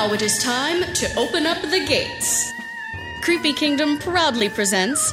[0.00, 2.50] Now it is time to open up the gates.
[3.20, 5.12] Creepy Kingdom proudly presents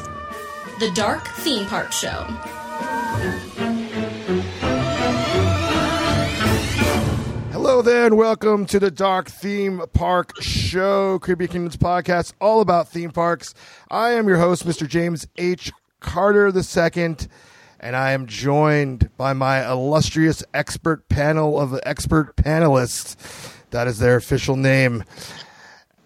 [0.79, 2.23] the Dark Theme Park Show.
[7.51, 12.87] Hello there, and welcome to the Dark Theme Park Show, Creepy Kingdoms podcast, all about
[12.87, 13.53] theme parks.
[13.91, 14.87] I am your host, Mr.
[14.87, 15.69] James H.
[15.99, 17.17] Carter II,
[17.81, 23.56] and I am joined by my illustrious expert panel of expert panelists.
[23.77, 25.03] That is their official name.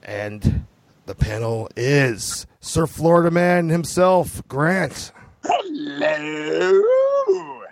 [0.04, 0.66] And
[1.06, 5.14] the panel is Sir Florida Man himself, Grant.
[5.42, 6.84] Hello.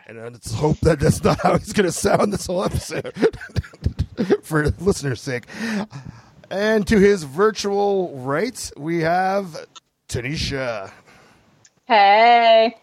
[0.07, 3.13] And let's hope that that's not how he's going to sound this whole episode
[4.41, 5.47] for listeners' sake.
[6.49, 9.65] And to his virtual right, we have
[10.07, 10.93] Tanisha.
[11.87, 12.77] Hey.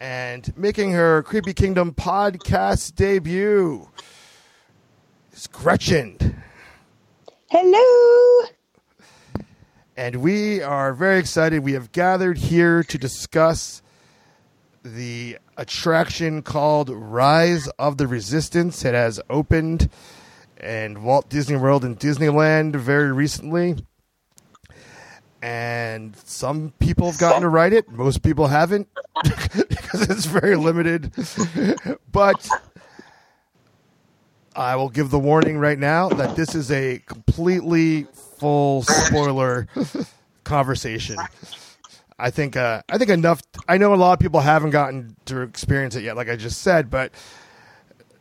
[0.00, 3.88] And making her Creepy Kingdom podcast debut
[5.44, 6.42] is Gretchen.
[7.50, 8.46] Hello.
[9.96, 11.62] And we are very excited.
[11.62, 13.82] We have gathered here to discuss
[14.82, 18.84] the attraction called Rise of the Resistance.
[18.84, 19.90] It has opened
[20.62, 23.76] in Walt Disney World and Disneyland very recently.
[25.42, 28.88] And some people have gotten to ride it, most people haven't
[29.22, 31.12] because it's very limited.
[32.10, 32.48] but
[34.56, 38.06] I will give the warning right now that this is a completely
[38.38, 39.66] full spoiler
[40.44, 41.16] conversation.
[42.18, 43.42] I think uh, I think enough.
[43.68, 46.62] I know a lot of people haven't gotten to experience it yet, like I just
[46.62, 47.12] said, but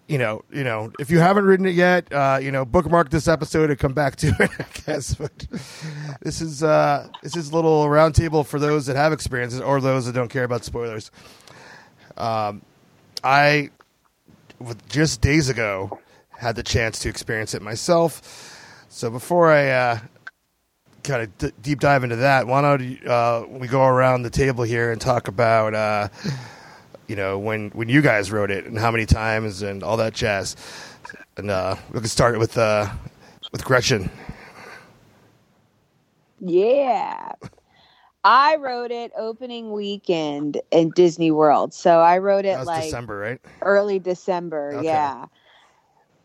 [0.08, 3.28] you know, you know, if you haven't ridden it yet, uh, you know, bookmark this
[3.28, 4.52] episode and come back to it.
[4.60, 5.48] I guess, but
[6.22, 10.06] this is uh, this is a little roundtable for those that have experiences or those
[10.08, 11.12] that don't care about spoilers.
[12.18, 12.64] Um,
[13.24, 13.70] I
[14.90, 16.00] just days ago
[16.44, 18.86] had the chance to experience it myself.
[18.90, 20.00] So before I uh,
[21.04, 24.64] kind of d- deep dive into that, why don't uh, we go around the table
[24.64, 26.10] here and talk about uh,
[27.08, 30.14] you know when when you guys wrote it and how many times and all that
[30.14, 30.56] jazz.
[31.38, 32.90] And uh, we can start with uh,
[33.52, 34.12] with Gretchen.
[36.40, 37.32] Yeah.
[38.26, 41.74] I wrote it opening weekend in Disney World.
[41.74, 43.42] So I wrote it like December, right?
[43.62, 44.76] early December.
[44.76, 44.86] Okay.
[44.86, 45.26] Yeah.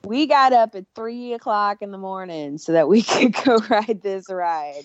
[0.09, 4.01] We got up at three o'clock in the morning so that we could go ride
[4.03, 4.85] this ride.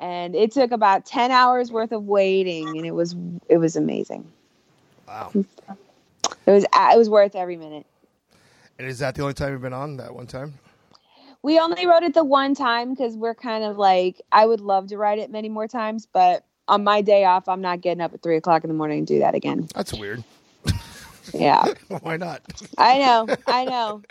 [0.00, 3.14] And it took about 10 hours worth of waiting and it was
[3.50, 4.26] it was amazing.
[5.06, 5.30] Wow.
[5.34, 5.46] It
[6.50, 7.84] was uh, it was worth every minute.
[8.78, 10.54] And is that the only time you've been on that one time?
[11.42, 14.88] We only rode it the one time because we're kind of like I would love
[14.88, 18.14] to ride it many more times, but on my day off, I'm not getting up
[18.14, 19.68] at three o'clock in the morning and do that again.
[19.74, 20.24] That's weird.
[21.32, 21.68] Yeah,
[22.02, 22.42] Why not?
[22.78, 24.02] I know, I know.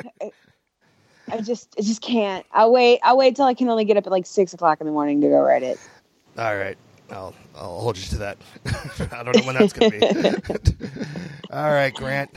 [1.31, 2.45] I just, I just can't.
[2.51, 2.99] I'll wait.
[3.03, 5.21] I'll wait till I can only get up at like six o'clock in the morning
[5.21, 5.79] to go write it.
[6.37, 6.77] All right.
[7.11, 8.37] I'll I'll hold you to that.
[9.11, 10.31] I don't know when that's going to be.
[11.51, 12.35] All right, Grant.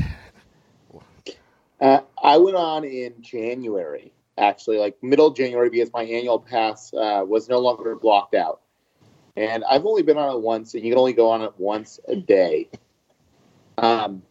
[1.80, 7.22] Uh, I went on in January, actually, like middle January, because my annual pass uh,
[7.26, 8.60] was no longer blocked out.
[9.36, 12.00] And I've only been on it once, and you can only go on it once
[12.08, 12.68] a day.
[13.76, 14.22] Um,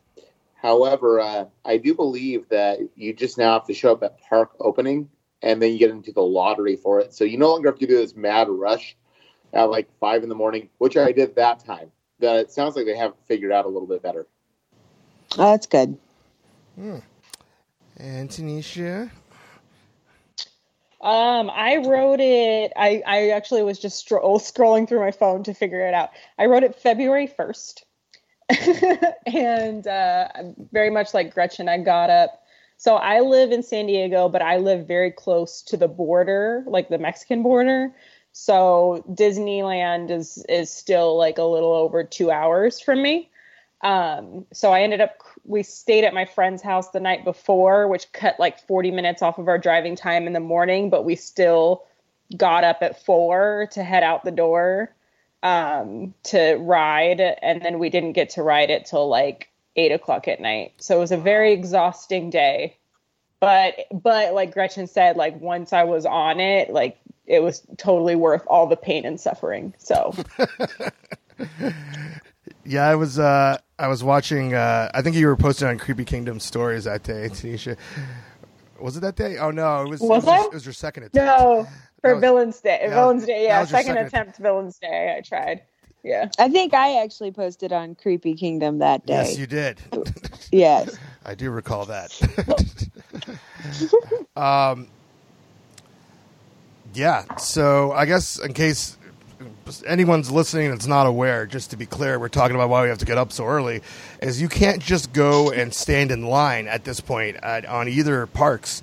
[0.65, 4.55] however, uh, I do believe that you just now have to show up at park
[4.59, 5.09] opening,
[5.43, 7.13] and then you get into the lottery for it.
[7.13, 8.97] So you no longer have to do this mad rush
[9.53, 11.91] at like five in the morning, which I did that time.
[12.19, 14.25] That it sounds like they have figured out a little bit better.
[15.37, 15.97] Oh, that's good.
[16.77, 19.11] And Tanisha.
[21.01, 22.71] Um, I wrote it.
[22.75, 26.09] I, I actually was just stro- scrolling through my phone to figure it out.
[26.39, 27.83] I wrote it February 1st.
[29.25, 30.27] and uh,
[30.71, 32.43] very much like Gretchen, I got up.
[32.77, 36.89] So I live in San Diego, but I live very close to the border, like
[36.89, 37.93] the Mexican border.
[38.33, 43.31] So Disneyland is is still like a little over two hours from me.
[43.81, 48.11] Um, so I ended up we stayed at my friend's house the night before, which
[48.11, 51.85] cut like 40 minutes off of our driving time in the morning, but we still
[52.35, 54.94] got up at four to head out the door
[55.45, 60.27] um, to ride, and then we didn't get to ride it till like eight o'clock
[60.27, 60.73] at night.
[60.77, 62.77] So it was a very exhausting day.
[63.39, 66.97] But but like Gretchen said, like once I was on it, like
[67.27, 69.75] it was totally worth all the pain and suffering.
[69.77, 70.15] So
[72.65, 76.05] Yeah, I was uh I was watching uh I think you were posting on Creepy
[76.05, 77.77] Kingdom stories that day, Tanisha.
[78.79, 79.37] Was it that day?
[79.37, 81.15] Oh no, it was Was it, was, your, it was your second attempt.
[81.15, 81.67] no,
[82.05, 85.15] for was- Villains Day, that was- Villains Day, yeah, second second- attempt Villains Day.
[85.17, 85.61] I tried.
[86.03, 86.29] Yeah.
[86.37, 89.13] I think I actually posted on Creepy Kingdom that day.
[89.13, 89.79] Yes, you did.
[90.51, 90.95] yes.
[91.25, 92.11] I do recall that.
[94.35, 94.87] um,
[96.93, 97.23] yeah.
[97.37, 98.97] So I guess in case
[99.85, 102.99] anyone's listening that's not aware, just to be clear, we're talking about why we have
[102.99, 103.81] to get up so early.
[104.21, 108.27] Is you can't just go and stand in line at this point at, on either
[108.27, 108.81] parks.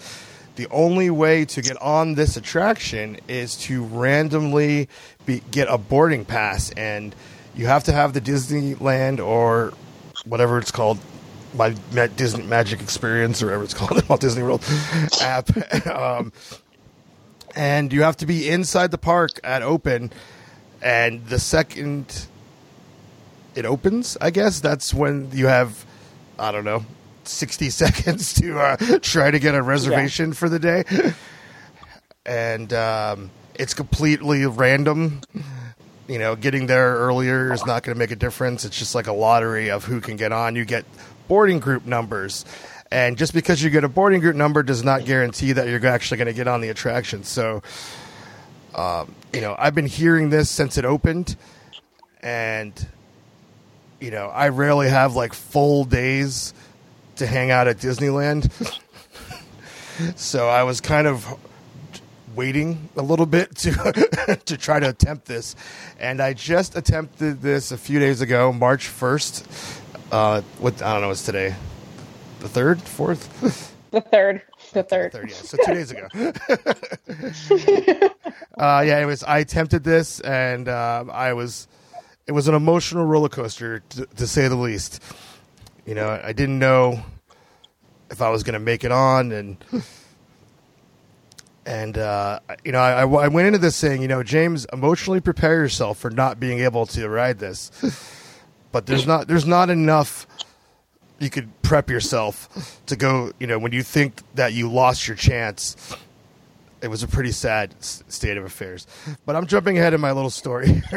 [0.56, 4.88] The only way to get on this attraction is to randomly
[5.24, 7.14] be, get a boarding pass, and
[7.54, 9.72] you have to have the Disneyland or
[10.26, 10.98] whatever it's called
[11.54, 11.70] my
[12.16, 14.64] Disney Magic Experience or whatever it's called, Walt Disney World
[15.20, 15.86] app.
[15.86, 16.32] um,
[17.54, 20.10] and you have to be inside the park at open.
[20.80, 22.26] And the second
[23.54, 25.84] it opens, I guess that's when you have,
[26.38, 26.84] I don't know,
[27.28, 30.84] 60 seconds to uh, try to get a reservation for the day.
[32.24, 35.20] And um, it's completely random.
[36.08, 38.64] You know, getting there earlier is not going to make a difference.
[38.64, 40.56] It's just like a lottery of who can get on.
[40.56, 40.84] You get
[41.28, 42.44] boarding group numbers.
[42.90, 46.18] And just because you get a boarding group number does not guarantee that you're actually
[46.18, 47.24] going to get on the attraction.
[47.24, 47.62] So,
[48.74, 51.36] um, you know, I've been hearing this since it opened.
[52.20, 52.74] And,
[53.98, 56.52] you know, I rarely have like full days
[57.16, 58.50] to hang out at Disneyland.
[60.16, 61.26] so I was kind of
[62.34, 65.54] waiting a little bit to to try to attempt this,
[65.98, 69.46] and I just attempted this a few days ago, March first.
[70.10, 71.54] Uh, what I don't know, it's today,
[72.40, 74.42] the third, fourth, The third.
[74.72, 75.12] The third.
[75.12, 75.36] third, yeah.
[75.36, 76.08] So two days ago.
[78.58, 79.22] uh, yeah, it was.
[79.22, 81.68] I attempted this, and uh, I was.
[82.26, 85.02] It was an emotional roller coaster, to, to say the least.
[85.86, 87.02] You know, I didn't know
[88.10, 89.56] if I was going to make it on, and
[91.66, 95.54] and uh, you know, I, I went into this saying, you know, James, emotionally prepare
[95.56, 97.70] yourself for not being able to ride this.
[98.72, 100.26] But there's not there's not enough
[101.18, 103.30] you could prep yourself to go.
[103.38, 105.76] You know, when you think that you lost your chance,
[106.80, 108.86] it was a pretty sad s- state of affairs.
[109.26, 110.82] But I'm jumping ahead in my little story.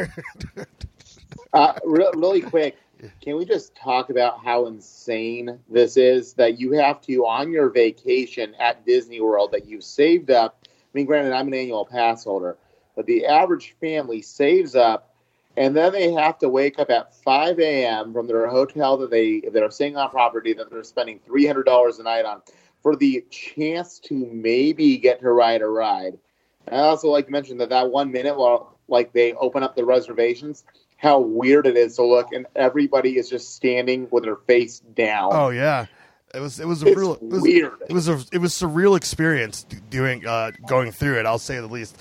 [1.52, 2.76] Uh, re- really quick,
[3.20, 6.34] can we just talk about how insane this is?
[6.34, 10.58] That you have to on your vacation at Disney World that you saved up.
[10.64, 12.56] I mean, granted, I'm an annual pass holder,
[12.94, 15.14] but the average family saves up,
[15.56, 18.12] and then they have to wake up at 5 a.m.
[18.12, 22.02] from their hotel that they that are staying on property that they're spending $300 a
[22.02, 22.42] night on
[22.82, 26.18] for the chance to maybe get to ride a ride.
[26.66, 29.74] And I also like to mention that that one minute while like they open up
[29.74, 30.64] the reservations,
[31.06, 35.30] how weird it is to look, and everybody is just standing with their face down.
[35.32, 35.86] oh yeah,
[36.34, 37.72] it was it was a It's real it was, weird.
[37.88, 41.26] It was a it was surreal experience doing uh, going through it.
[41.26, 41.96] I'll say the least,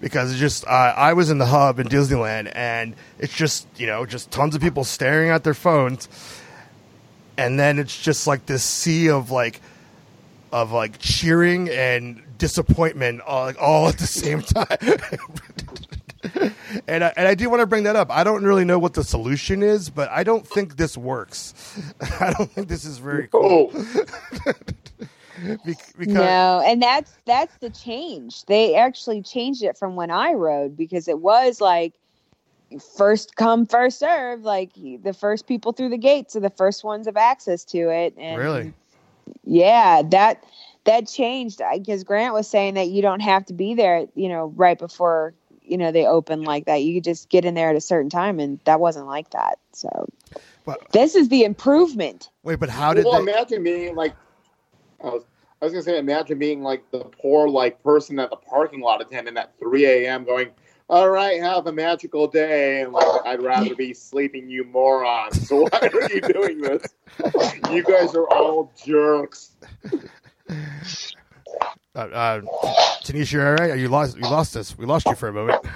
[0.00, 3.86] because it's just uh, I was in the hub in Disneyland, and it's just you
[3.86, 6.08] know just tons of people staring at their phones,
[7.38, 9.62] and then it's just like this sea of like
[10.52, 14.66] of like cheering and disappointment all, like, all at the same time.
[16.88, 18.10] and I, and I do want to bring that up.
[18.10, 21.54] I don't really know what the solution is, but I don't think this works.
[22.20, 23.72] I don't think this is very cool.
[23.74, 24.52] Oh,
[25.64, 28.44] Be- because No, and that's that's the change.
[28.44, 31.94] They actually changed it from when I rode because it was like
[32.96, 37.06] first come first serve like the first people through the gates are the first ones
[37.06, 38.72] have access to it and really,
[39.44, 40.44] yeah that
[40.84, 44.52] that changed because grant was saying that you don't have to be there you know
[44.56, 45.34] right before
[45.70, 48.10] you know they open like that you could just get in there at a certain
[48.10, 50.08] time and that wasn't like that so
[50.64, 53.32] But- this is the improvement wait, but how did well, they?
[53.32, 54.14] imagine being like,
[55.02, 55.22] I was,
[55.60, 59.00] I was gonna say, imagine being like the poor like person at the parking lot
[59.00, 60.24] attendant at 3 a.m.
[60.24, 60.48] going,
[60.88, 65.46] "All right, have a magical day," and like, I'd rather be sleeping, you morons.
[65.48, 66.94] So why are you doing this?
[67.70, 69.52] You guys are all jerks.
[71.96, 72.40] Uh, uh,
[73.10, 73.78] Tanisha, you all right?
[73.78, 74.16] You lost.
[74.16, 74.76] You lost us.
[74.78, 75.64] We lost you for a moment.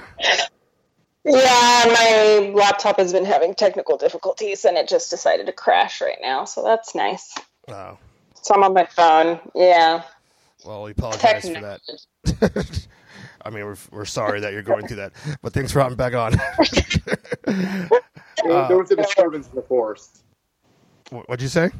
[1.26, 6.19] Yeah, my laptop has been having technical difficulties and it just decided to crash right
[6.21, 7.35] now, so that's nice.
[7.69, 7.97] Oh,
[8.43, 9.41] So I'm on my phone.
[9.55, 10.03] Yeah.
[10.67, 12.87] well, we apologize for that.
[13.43, 16.12] I mean, we're we're sorry that you're going through that, but thanks for hopping back
[16.12, 16.33] on.
[17.47, 17.88] There,
[18.50, 20.23] uh, there was a disturbance in the force.
[21.09, 21.71] What'd you say?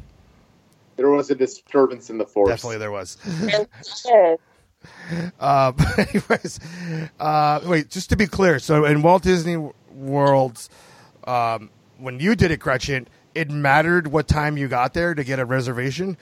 [0.95, 2.49] There was a disturbance in the force.
[2.49, 3.17] Definitely, there was.
[5.39, 6.59] Uh, but anyways,
[7.19, 9.57] uh, wait, just to be clear, so in Walt Disney
[9.91, 10.69] World's,
[11.25, 15.39] um, when you did it, Gretchen, it mattered what time you got there to get
[15.39, 16.17] a reservation.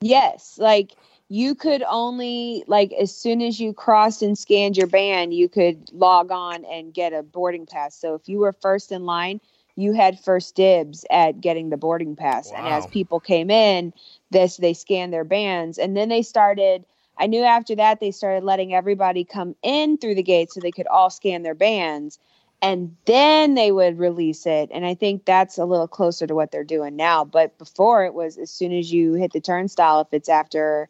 [0.00, 0.92] Yes, like
[1.28, 5.88] you could only like as soon as you crossed and scanned your band, you could
[5.92, 7.94] log on and get a boarding pass.
[7.94, 9.40] So if you were first in line,
[9.76, 12.50] you had first dibs at getting the boarding pass.
[12.50, 13.92] And as people came in,
[14.30, 16.84] this they scanned their bands and then they started
[17.20, 20.72] I knew after that they started letting everybody come in through the gate so they
[20.72, 22.18] could all scan their bands.
[22.62, 24.70] And then they would release it.
[24.72, 27.24] And i think that's a little closer to what they're doing now.
[27.24, 30.88] But before it was as soon as you hit the turnstile if it's after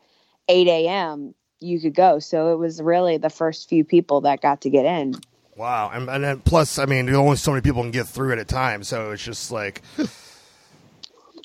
[0.49, 2.18] 8 a.m you could go.
[2.18, 5.14] So it was really the first few people that got to get in.
[5.56, 8.32] Wow, and, and then plus, I mean, there's only so many people can get through
[8.32, 9.82] at a time, so it's just like,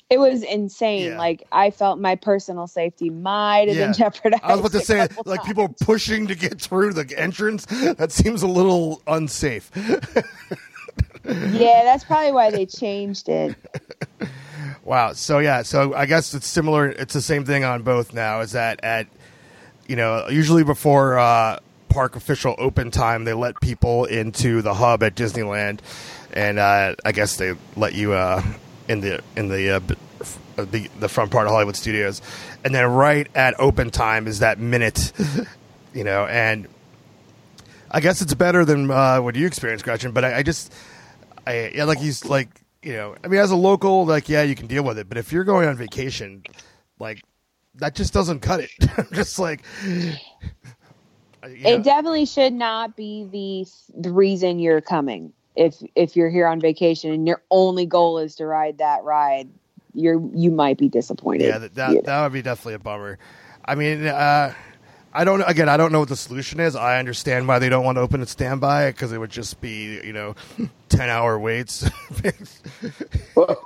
[0.08, 1.18] it was insane Yeah.
[1.18, 3.86] like i felt my personal safety might have Yeah.
[3.86, 5.48] been jeopardized I was about to say, like times.
[5.48, 7.66] people pushing to get through the entrance.
[7.66, 9.70] That seems a little unsafe.
[11.24, 13.56] yeah that's probably why they changed it
[14.84, 15.14] Wow.
[15.14, 15.62] So yeah.
[15.62, 16.86] So I guess it's similar.
[16.88, 18.38] It's the same thing on both now.
[18.40, 19.08] Is that at
[19.88, 21.58] you know usually before uh,
[21.88, 25.80] park official open time, they let people into the hub at Disneyland,
[26.32, 28.44] and uh, I guess they let you uh,
[28.88, 29.80] in the in the, uh,
[30.58, 32.22] uh, the the front part of Hollywood Studios,
[32.64, 35.12] and then right at open time is that minute,
[35.94, 36.68] you know, and
[37.90, 40.12] I guess it's better than uh, what you experienced, Gretchen.
[40.12, 40.72] But I, I just,
[41.46, 42.48] I yeah, like he's like
[42.82, 45.08] you know, I mean, as a local, like yeah, you can deal with it.
[45.08, 46.44] But if you're going on vacation,
[46.98, 47.22] like
[47.74, 48.70] that just doesn't cut it.
[49.12, 50.12] just like you
[51.42, 56.46] know, it definitely should not be the the reason you're coming if if you're here
[56.46, 59.48] on vacation and your only goal is to ride that ride
[59.96, 62.02] you're you might be disappointed yeah, that that, you know.
[62.02, 63.18] that would be definitely a bummer.
[63.64, 64.54] I mean, uh,
[65.12, 66.76] I don't again, I don't know what the solution is.
[66.76, 70.00] I understand why they don't want to open at standby because it would just be
[70.04, 70.34] you know
[70.88, 71.88] ten hour waits.
[73.34, 73.58] but,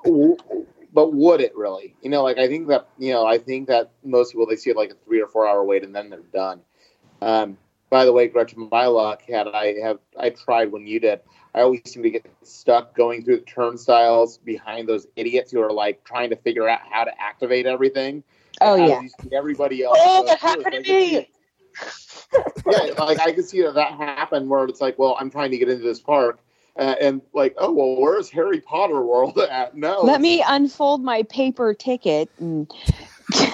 [0.92, 1.96] but would it really?
[2.00, 4.70] You know, like I think that you know, I think that most people they see
[4.70, 6.60] it like a three or four hour wait and then they're done.
[7.20, 7.58] Um,
[7.90, 11.20] by the way, Gretchen, my luck had I have I tried when you did.
[11.54, 15.72] I always seem to get stuck going through the turnstiles behind those idiots who are
[15.72, 18.22] like trying to figure out how to activate everything.
[18.60, 19.02] oh yeah
[19.32, 19.98] everybody else.
[20.00, 21.28] Oh, that happened to me.
[22.70, 25.58] yeah, like I could see that that happen where it's like, well, I'm trying to
[25.58, 26.40] get into this park,
[26.76, 29.76] uh, and like, oh well, where's Harry Potter World at?
[29.76, 32.70] No, let me unfold my paper ticket and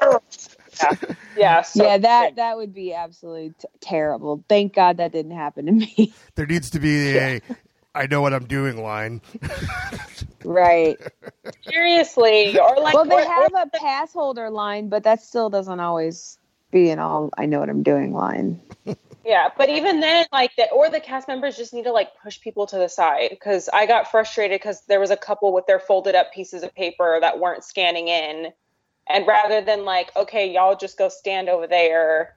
[1.36, 4.44] Yeah, so yeah that that would be absolutely t- terrible.
[4.48, 6.12] Thank god that didn't happen to me.
[6.34, 7.40] There needs to be a
[7.94, 9.20] I know what I'm doing line.
[10.44, 10.98] right.
[11.68, 15.50] Seriously, or like, well they or- have or- a pass holder line but that still
[15.50, 16.38] doesn't always
[16.70, 18.60] be an all i know what i'm doing line.
[19.22, 22.40] Yeah, but even then, like that, or the cast members just need to like push
[22.40, 25.78] people to the side because I got frustrated because there was a couple with their
[25.78, 28.50] folded up pieces of paper that weren't scanning in,
[29.12, 32.36] and rather than like, okay, y'all just go stand over there,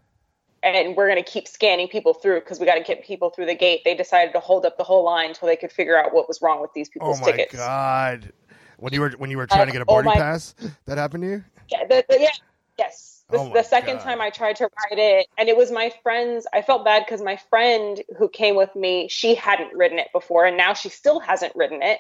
[0.62, 3.56] and we're gonna keep scanning people through because we got to get people through the
[3.56, 3.82] gate.
[3.84, 6.42] They decided to hold up the whole line until they could figure out what was
[6.42, 7.28] wrong with these people's tickets.
[7.28, 7.56] Oh my tickets.
[7.56, 8.34] god!
[8.78, 10.56] When you were when you were uh, trying to get a oh boarding my- pass,
[10.86, 11.44] that happened to you?
[11.70, 12.30] Yeah, the, the, yeah,
[12.78, 13.24] yes.
[13.30, 14.04] The, Oh the second God.
[14.04, 16.46] time I tried to ride it, and it was my friend's.
[16.54, 20.46] I felt bad because my friend who came with me, she hadn't ridden it before,
[20.46, 22.00] and now she still hasn't ridden it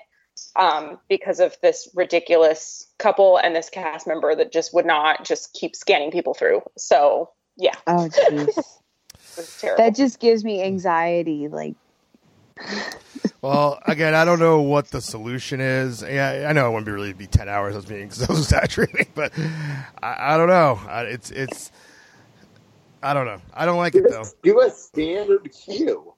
[0.55, 5.53] um, because of this ridiculous couple and this cast member that just would not just
[5.53, 6.61] keep scanning people through.
[6.77, 8.55] So yeah, oh jeez it
[9.37, 9.83] was terrible.
[9.83, 11.75] that just gives me anxiety like
[13.41, 16.01] Well, again, I don't know what the solution is.
[16.01, 17.73] Yeah, I know it wouldn't be really be ten hours.
[17.73, 19.33] I was being so exaggerating, but
[20.01, 20.79] I, I don't know.
[20.87, 21.71] I, it's it's.
[23.01, 23.41] I don't know.
[23.53, 24.23] I don't like it though.
[24.43, 26.13] do a standard queue.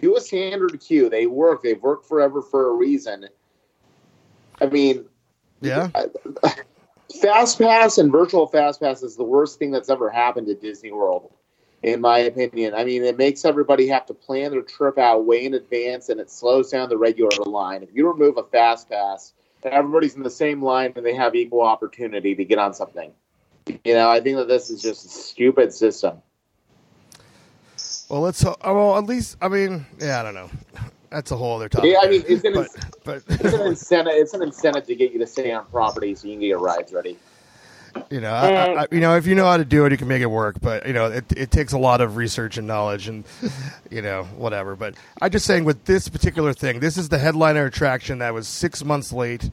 [0.00, 1.10] Do a standard queue.
[1.10, 1.62] They work.
[1.62, 3.28] They've worked forever for a reason.
[4.62, 5.04] I mean,
[5.60, 5.88] Yeah.
[7.20, 10.92] Fast Pass and Virtual Fast Pass is the worst thing that's ever happened to Disney
[10.92, 11.30] World,
[11.82, 12.74] in my opinion.
[12.74, 16.20] I mean, it makes everybody have to plan their trip out way in advance, and
[16.20, 17.82] it slows down the regular line.
[17.82, 21.62] If you remove a Fast Pass, everybody's in the same line and they have equal
[21.62, 23.12] opportunity to get on something.
[23.84, 26.22] You know, I think that this is just a stupid system.
[28.08, 28.44] Well, let's.
[28.44, 30.50] oh, Well, at least I mean, yeah, I don't know.
[31.12, 31.92] That's a whole other topic.
[31.92, 32.54] Yeah, I mean, it's an,
[33.04, 34.14] but it's an incentive.
[34.16, 36.58] It's an incentive to get you to stay on property so you can get your
[36.58, 37.18] rides ready.
[38.10, 40.08] You know, I, I, you know, if you know how to do it, you can
[40.08, 40.60] make it work.
[40.60, 43.24] But you know, it it takes a lot of research and knowledge, and
[43.90, 44.76] you know, whatever.
[44.76, 48.48] But I'm just saying, with this particular thing, this is the headliner attraction that was
[48.48, 49.50] six months late.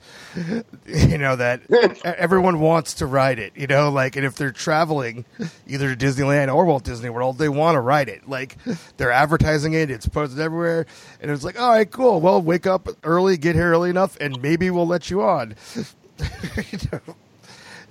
[0.86, 1.62] You know that
[2.04, 3.54] everyone wants to ride it.
[3.56, 5.26] You know, like, and if they're traveling
[5.68, 8.28] either to Disneyland or Walt Disney World, they want to ride it.
[8.28, 8.58] Like,
[8.98, 10.86] they're advertising it; it's posted everywhere,
[11.22, 12.20] and it's like, all right, cool.
[12.22, 15.56] Well, wake up early, get here early enough, and maybe we'll let you on.
[15.76, 17.16] you know?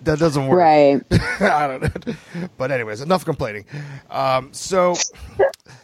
[0.04, 0.58] That doesn't work.
[0.58, 1.02] Right.
[1.40, 2.48] I don't know.
[2.56, 3.64] But anyways, enough complaining.
[4.10, 4.94] Um, so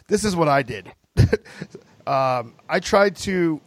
[0.07, 0.91] this is what I did.
[2.07, 3.61] um, I tried to.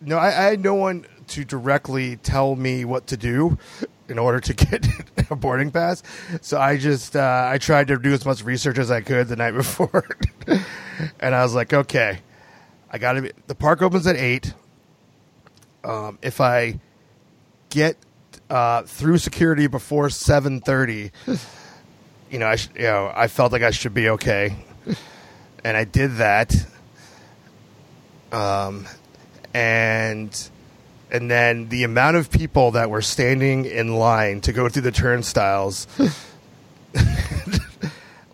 [0.00, 3.58] No, I, I had no one to directly tell me what to do
[4.08, 4.86] in order to get
[5.30, 6.02] a boarding pass.
[6.40, 9.36] So I just uh, I tried to do as much research as I could the
[9.36, 10.06] night before,
[11.20, 12.20] and I was like, okay,
[12.90, 13.32] I got to.
[13.46, 14.54] The park opens at eight.
[15.84, 16.80] Um, if I
[17.70, 17.96] get
[18.50, 21.10] uh, through security before seven thirty,
[22.30, 24.56] you know, I sh- you know I felt like I should be okay,
[25.64, 26.54] and I did that.
[28.32, 28.86] Um,
[29.54, 30.50] and
[31.10, 34.92] and then the amount of people that were standing in line to go through the
[34.92, 35.86] turnstiles.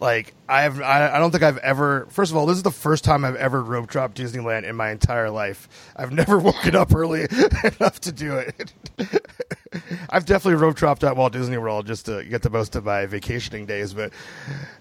[0.04, 3.04] like I've I, I don't think I've ever first of all this is the first
[3.04, 5.66] time I've ever rope dropped Disneyland in my entire life.
[5.96, 7.22] I've never woken up early
[7.64, 8.72] enough to do it.
[10.10, 13.06] I've definitely rope dropped at Walt Disney World just to get the most of my
[13.06, 14.12] vacationing days, but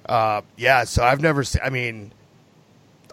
[0.06, 2.12] uh, yeah, so I've never seen I mean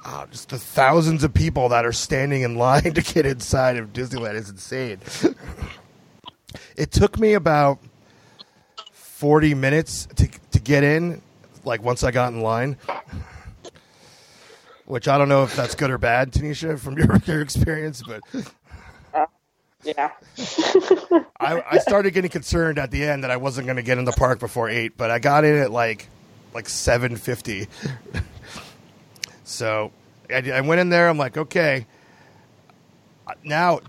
[0.04, 3.92] uh, just the thousands of people that are standing in line to get inside of
[3.92, 4.98] Disneyland is insane.
[6.76, 7.78] it took me about
[8.94, 11.22] 40 minutes to to get in
[11.64, 12.76] like once I got in line.
[14.86, 18.20] Which I don't know if that's good or bad, Tanisha, from your, your experience, but
[19.14, 19.26] uh,
[19.84, 20.10] Yeah.
[21.40, 24.04] I, I started getting concerned at the end that I wasn't going to get in
[24.04, 26.08] the park before eight, but I got in at like
[26.52, 27.68] like seven fifty.
[29.44, 29.92] so
[30.28, 31.08] I, I went in there.
[31.08, 31.86] I'm like, okay,
[33.44, 33.80] now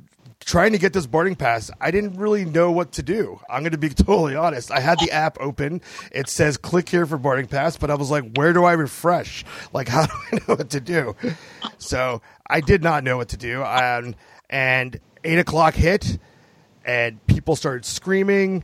[0.46, 3.40] trying to get this boarding pass, I didn't really know what to do.
[3.50, 4.72] I'm going to be totally honest.
[4.72, 5.82] I had the app open.
[6.12, 9.46] It says click here for boarding pass, but I was like, where do I refresh?
[9.74, 11.16] Like, how do I know what to do?
[11.78, 13.64] So I did not know what to do.
[13.64, 14.16] Um,
[14.50, 16.18] and eight o'clock hit,
[16.84, 18.64] and people started screaming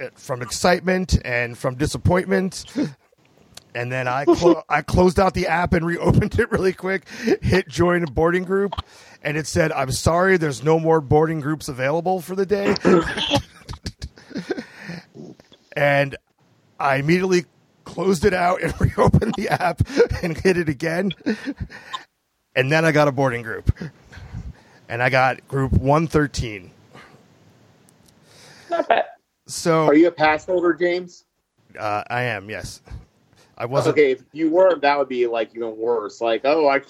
[0.00, 2.64] uh, from excitement and from disappointment.
[3.74, 7.08] And then I clo- I closed out the app and reopened it really quick,
[7.40, 8.74] hit join a boarding group,
[9.22, 12.74] and it said, "I'm sorry, there's no more boarding groups available for the day."
[15.76, 16.16] and
[16.78, 17.46] I immediately
[17.84, 19.80] closed it out and reopened the app
[20.22, 21.12] and hit it again.
[22.54, 23.74] And then I got a boarding group.
[24.88, 26.70] And I got group 113.
[28.70, 29.04] Not bad.
[29.46, 31.24] So Are you a pass holder, James?
[31.78, 32.82] uh, I am, yes.
[33.56, 33.94] I wasn't.
[33.94, 36.20] Okay, if you weren't, that would be like even worse.
[36.20, 36.82] Like, oh, I.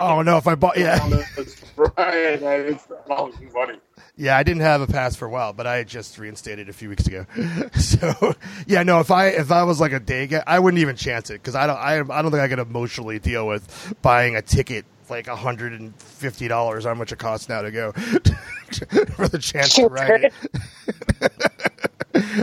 [0.00, 0.36] Oh no!
[0.36, 0.98] If I bought, yeah,
[1.76, 2.42] right.
[2.66, 3.78] It's all funny.
[4.16, 6.72] Yeah, I didn't have a pass for a while, but I had just reinstated a
[6.72, 7.26] few weeks ago.
[7.76, 8.34] So
[8.66, 11.30] yeah, no, if I if I was like a day guy, I wouldn't even chance
[11.30, 14.42] it because I don't I, I don't think I could emotionally deal with buying a
[14.42, 19.38] ticket like hundred and fifty dollars, how much it costs now to go for the
[19.40, 20.32] chance to ride it.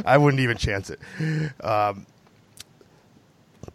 [0.06, 1.00] I wouldn't even chance it.
[1.64, 2.06] Um,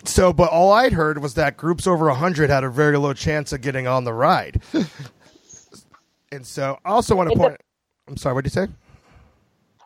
[0.09, 3.53] so, but all I'd heard was that groups over hundred had a very low chance
[3.53, 4.63] of getting on the ride.
[6.31, 7.61] And so, I also want to It point.
[8.07, 8.35] I'm sorry.
[8.35, 8.73] What did you say?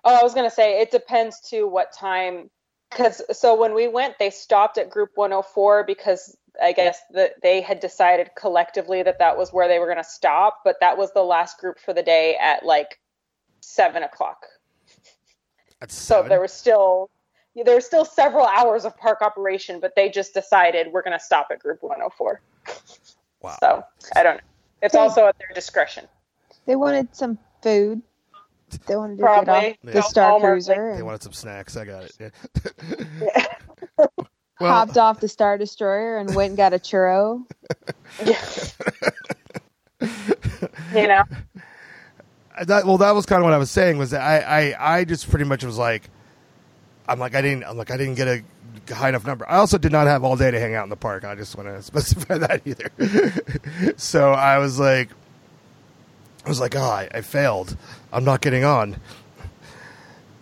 [0.04, 2.50] Oh, I was gonna say it depends to what time.
[2.90, 7.62] Because so when we went, they stopped at group 104 because I guess that they
[7.62, 10.60] had decided collectively that that was where they were gonna stop.
[10.64, 13.00] But that was the last group for the day at like
[13.60, 14.46] seven o'clock.
[15.80, 16.24] At seven?
[16.24, 17.08] So there was still
[17.54, 21.48] there were still several hours of park operation, but they just decided we're gonna stop
[21.50, 22.40] at group 104.
[23.42, 23.56] Wow.
[23.60, 23.84] So
[24.16, 24.42] I don't know.
[24.82, 26.08] It's also at their discretion.
[26.66, 28.02] They wanted some food.
[28.86, 29.78] They wanted to get off Probably.
[29.84, 30.00] the Yeah.
[30.00, 31.76] Star Hallmark, Cruiser They wanted some snacks.
[31.76, 32.16] I got it.
[32.18, 32.30] Yeah.
[33.20, 33.46] Yeah.
[34.60, 37.44] well, hopped off the Star Destroyer and went and got a churro.
[40.94, 41.22] you know.
[42.64, 43.98] that well, that was kind of what I was saying.
[43.98, 46.08] Was that I, I, I just pretty much was like,
[47.12, 49.48] I'm like I didn't, I'm like I didn't get a high enough number.
[49.48, 51.24] I also did not have all day to hang out in the park.
[51.24, 53.94] I just want to specify that either.
[53.98, 55.10] so I was like,
[56.46, 57.76] I was like, oh, I, I failed.
[58.12, 58.96] I'm not getting on.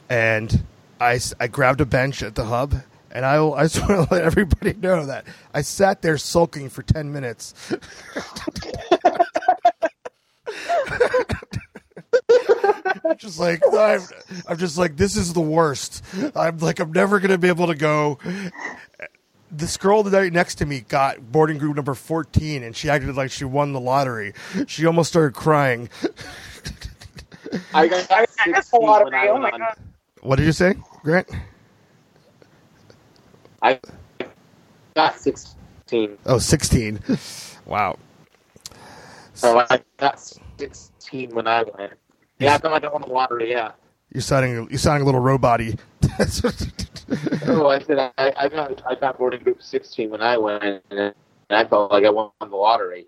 [0.08, 0.64] And
[1.00, 2.74] I, I grabbed a bench at the hub.
[3.10, 6.82] And I, I just want to let everybody know that I sat there sulking for
[6.84, 7.52] 10 minutes.
[13.16, 14.00] Just like I'm,
[14.48, 16.04] I'm just like this is the worst.
[16.34, 18.18] I'm like I'm never gonna be able to go.
[19.50, 23.30] This girl right next to me got boarding group number fourteen, and she acted like
[23.30, 24.34] she won the lottery.
[24.66, 25.88] She almost started crying.
[27.74, 29.76] I got I mean, that's a 16 lot of when I Oh my god.
[30.22, 31.28] What did you say, Grant?
[33.62, 33.80] I
[34.94, 36.18] got 16.
[36.26, 37.00] Oh, 16.
[37.66, 37.98] Wow.
[39.34, 40.20] So I got
[40.58, 41.92] 16 when I went.
[42.40, 43.50] Yeah, I thought I don't won the lottery.
[43.50, 43.72] Yeah.
[44.12, 45.74] You're sounding you're sounding a little robot-y.
[47.46, 51.14] Oh, I said I, I got I got boarding group 16 when I went, and
[51.50, 53.06] I felt like I won the lottery.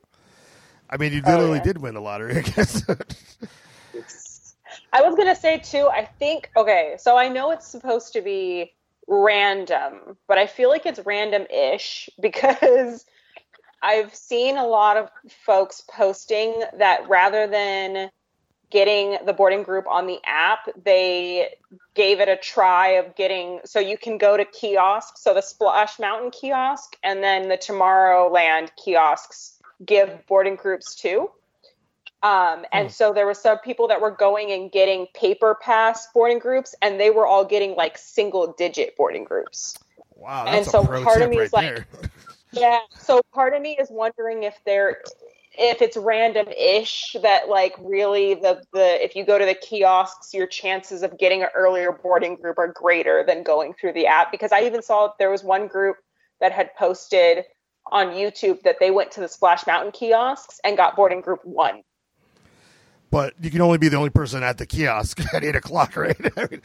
[0.90, 1.62] I mean, you Oh, literally yeah.
[1.62, 2.84] did win the lottery, I guess.
[4.92, 5.88] I was gonna say too.
[5.92, 8.72] I think okay, so I know it's supposed to be
[9.08, 13.04] random, but I feel like it's random-ish because
[13.82, 15.10] I've seen a lot of
[15.46, 18.10] folks posting that rather than
[18.72, 21.50] getting the boarding group on the app, they
[21.94, 23.60] gave it a try of getting.
[23.64, 28.70] So you can go to kiosks, so the Splash Mountain kiosk, and then the Tomorrowland
[28.82, 31.30] kiosks give boarding groups too.
[32.22, 36.38] Um, and so there were some people that were going and getting paper pass boarding
[36.38, 39.76] groups, and they were all getting like single digit boarding groups.
[40.16, 41.84] wow, And so a pro part of me right is like-
[42.52, 42.78] Yeah.
[42.98, 45.02] So part of me is wondering if they're
[45.58, 50.32] if it's random ish that like really the the if you go to the kiosks
[50.32, 54.30] your chances of getting an earlier boarding group are greater than going through the app
[54.30, 55.96] because I even saw there was one group
[56.40, 57.44] that had posted
[57.90, 61.82] on YouTube that they went to the Splash Mountain kiosks and got boarding group one.
[63.10, 66.16] But you can only be the only person at the kiosk at eight o'clock, right?
[66.38, 66.62] I mean,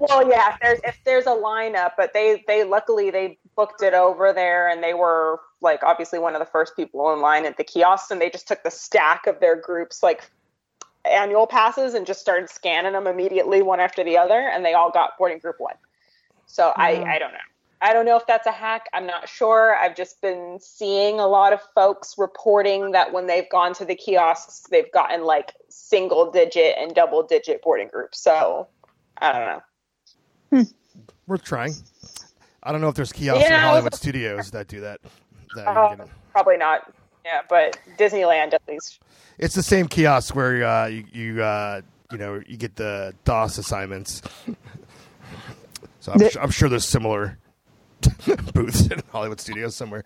[0.00, 3.94] Well, yeah, if there's if there's a lineup, but they they luckily they booked it
[3.94, 7.58] over there, and they were like obviously one of the first people in line at
[7.58, 10.30] the kiosks, and they just took the stack of their groups like
[11.04, 14.90] annual passes and just started scanning them immediately one after the other, and they all
[14.90, 15.74] got boarding group one.
[16.46, 17.10] So I mm-hmm.
[17.10, 17.38] I don't know.
[17.82, 18.86] I don't know if that's a hack.
[18.94, 19.76] I'm not sure.
[19.76, 23.94] I've just been seeing a lot of folks reporting that when they've gone to the
[23.94, 28.18] kiosks, they've gotten like single digit and double digit boarding groups.
[28.18, 28.68] So
[29.18, 29.62] I don't know.
[30.50, 30.62] Hmm.
[31.26, 31.74] worth trying.
[32.62, 35.00] I don't know if there's kiosks Yeah, in Hollywood studios that do that.
[35.56, 36.92] That you Uh, can get- probably not.
[37.24, 39.00] Yeah, but Disneyland at least.
[39.38, 41.80] it's the same kiosk where uh, you you uh,
[42.12, 44.22] you know you get the DAS assignments.
[46.00, 47.36] so I'm, The- su- I'm sure there's similar
[48.54, 50.04] booths in Hollywood studios somewhere.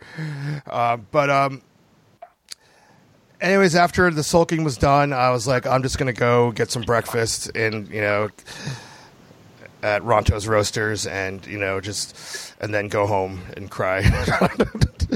[0.67, 1.61] Uh, but um,
[3.41, 6.83] anyways, after the sulking was done, I was like, I'm just gonna go get some
[6.83, 8.31] breakfast and you know
[9.83, 14.01] at Ronto's Roasters and you know just and then go home and cry.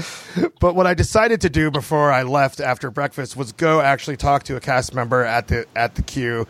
[0.61, 4.45] but what I decided to do before I left after breakfast was go actually talk
[4.45, 6.47] to a cast member at the at the queue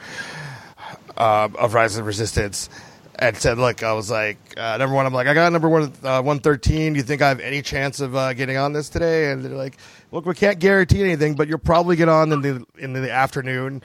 [1.16, 2.68] uh, of Rise of Resistance.
[3.16, 5.06] And said, "Look, I was like, uh, number one.
[5.06, 6.94] I'm like, I got number one, uh, one thirteen.
[6.94, 9.52] Do you think I have any chance of uh, getting on this today?" And they're
[9.52, 9.76] like,
[10.10, 13.82] "Look, we can't guarantee anything, but you'll probably get on in the in the afternoon."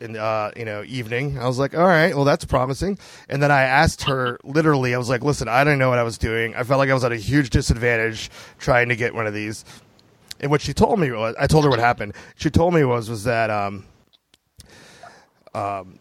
[0.00, 1.38] In uh, you know evening.
[1.38, 2.98] I was like, all right, well that's promising.
[3.28, 6.02] And then I asked her literally, I was like, listen, I didn't know what I
[6.02, 6.54] was doing.
[6.54, 9.64] I felt like I was at a huge disadvantage trying to get one of these.
[10.40, 12.14] And what she told me was, I told her what happened.
[12.36, 13.86] She told me was was that um
[15.54, 15.98] um.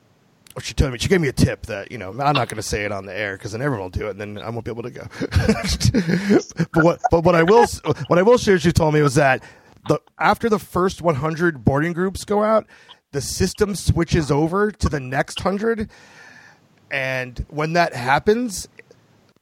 [0.59, 2.63] She told me she gave me a tip that you know I'm not going to
[2.63, 4.65] say it on the air because then everyone will do it and then I won't
[4.65, 5.03] be able to go.
[6.73, 7.67] but what but what I will
[8.07, 9.43] what I will share she told me was that
[9.87, 12.65] the after the first 100 boarding groups go out,
[13.11, 15.89] the system switches over to the next 100
[16.91, 18.67] and when that happens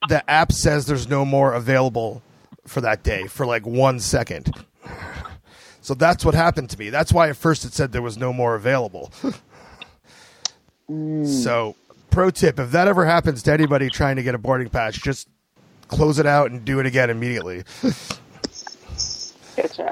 [0.10, 2.22] the app says there's no more available
[2.66, 4.52] for that day for like 1 second.
[5.82, 6.90] So that's what happened to me.
[6.90, 9.12] That's why at first it said there was no more available.
[10.88, 11.26] Hmm.
[11.26, 11.76] So,
[12.12, 15.28] pro tip: if that ever happens to anybody trying to get a boarding pass, just
[15.88, 17.64] close it out and do it again immediately.
[17.82, 19.92] Good to know.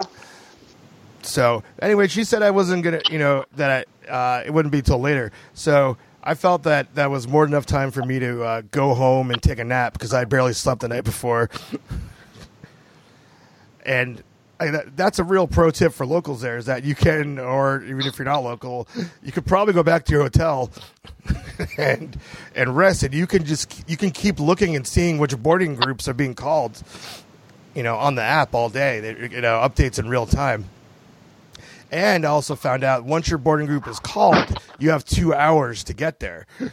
[1.26, 4.82] So anyway, she said I wasn't gonna, you know, that I, uh, it wouldn't be
[4.82, 5.32] till later.
[5.54, 8.94] So I felt that that was more than enough time for me to uh, go
[8.94, 11.50] home and take a nap because I barely slept the night before.
[13.86, 14.24] and
[14.60, 16.42] I, that, that's a real pro tip for locals.
[16.42, 18.88] There is that you can, or even if you're not local,
[19.22, 20.72] you could probably go back to your hotel
[21.78, 22.18] and
[22.56, 26.08] and rest, and you can just you can keep looking and seeing which boarding groups
[26.08, 26.82] are being called.
[27.76, 29.00] You know, on the app all day.
[29.00, 30.66] They, you know, updates in real time.
[31.94, 35.84] And I also found out once your boarding group is called, you have two hours
[35.86, 36.48] to get there.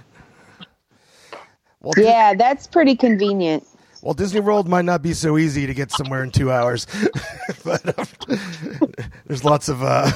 [1.82, 3.64] Well, Yeah, that's pretty convenient.
[4.02, 6.86] well, Disney World might not be so easy to get somewhere in two hours,
[7.64, 8.06] but um,
[9.26, 10.10] there's lots of uh,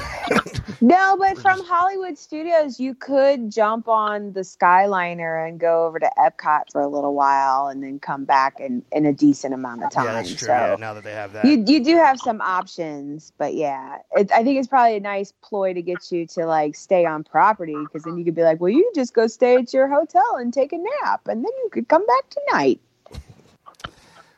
[0.85, 6.11] No, but from Hollywood Studios, you could jump on the Skyliner and go over to
[6.19, 9.91] Epcot for a little while, and then come back in, in a decent amount of
[9.91, 10.05] time.
[10.05, 10.49] yeah, that's true.
[10.49, 11.47] So yeah, now that they have that.
[11.47, 15.33] you you do have some options, but yeah, it, I think it's probably a nice
[15.43, 18.61] ploy to get you to like stay on property because then you could be like,
[18.61, 21.71] well, you just go stay at your hotel and take a nap, and then you
[21.73, 22.81] could come back tonight.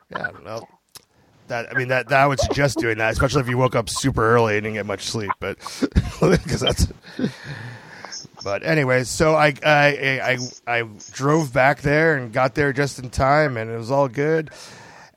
[0.09, 0.69] Yeah, I don't know.
[1.49, 3.89] That I mean that, that I would suggest doing that, especially if you woke up
[3.89, 5.31] super early and didn't get much sleep.
[5.41, 5.59] But
[6.21, 6.89] because that's.
[8.45, 10.39] But anyways, so I, I I
[10.79, 14.51] I drove back there and got there just in time, and it was all good.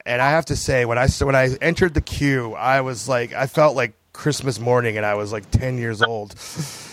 [0.04, 3.32] And I have to say, when I when I entered the queue, I was like,
[3.34, 6.32] I felt like Christmas morning, and I was like ten years old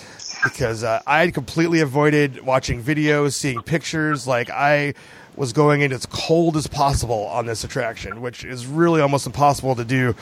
[0.52, 4.26] because uh, I had completely avoided watching videos, seeing pictures.
[4.26, 4.94] Like I
[5.36, 9.74] was going in as cold as possible on this attraction, which is really almost impossible
[9.76, 10.14] to do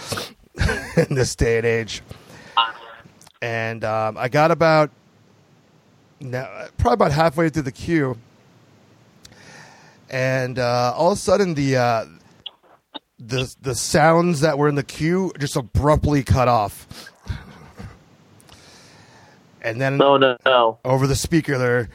[0.97, 2.03] in this day and age.
[3.41, 4.91] And um, I got about
[6.21, 8.19] now, probably about halfway through the queue,
[10.09, 12.07] and uh, all of a sudden the uh,
[13.19, 17.13] the the sounds that were in the queue just abruptly cut off.
[19.64, 20.79] And then No, no, no.
[20.85, 21.88] over the speaker there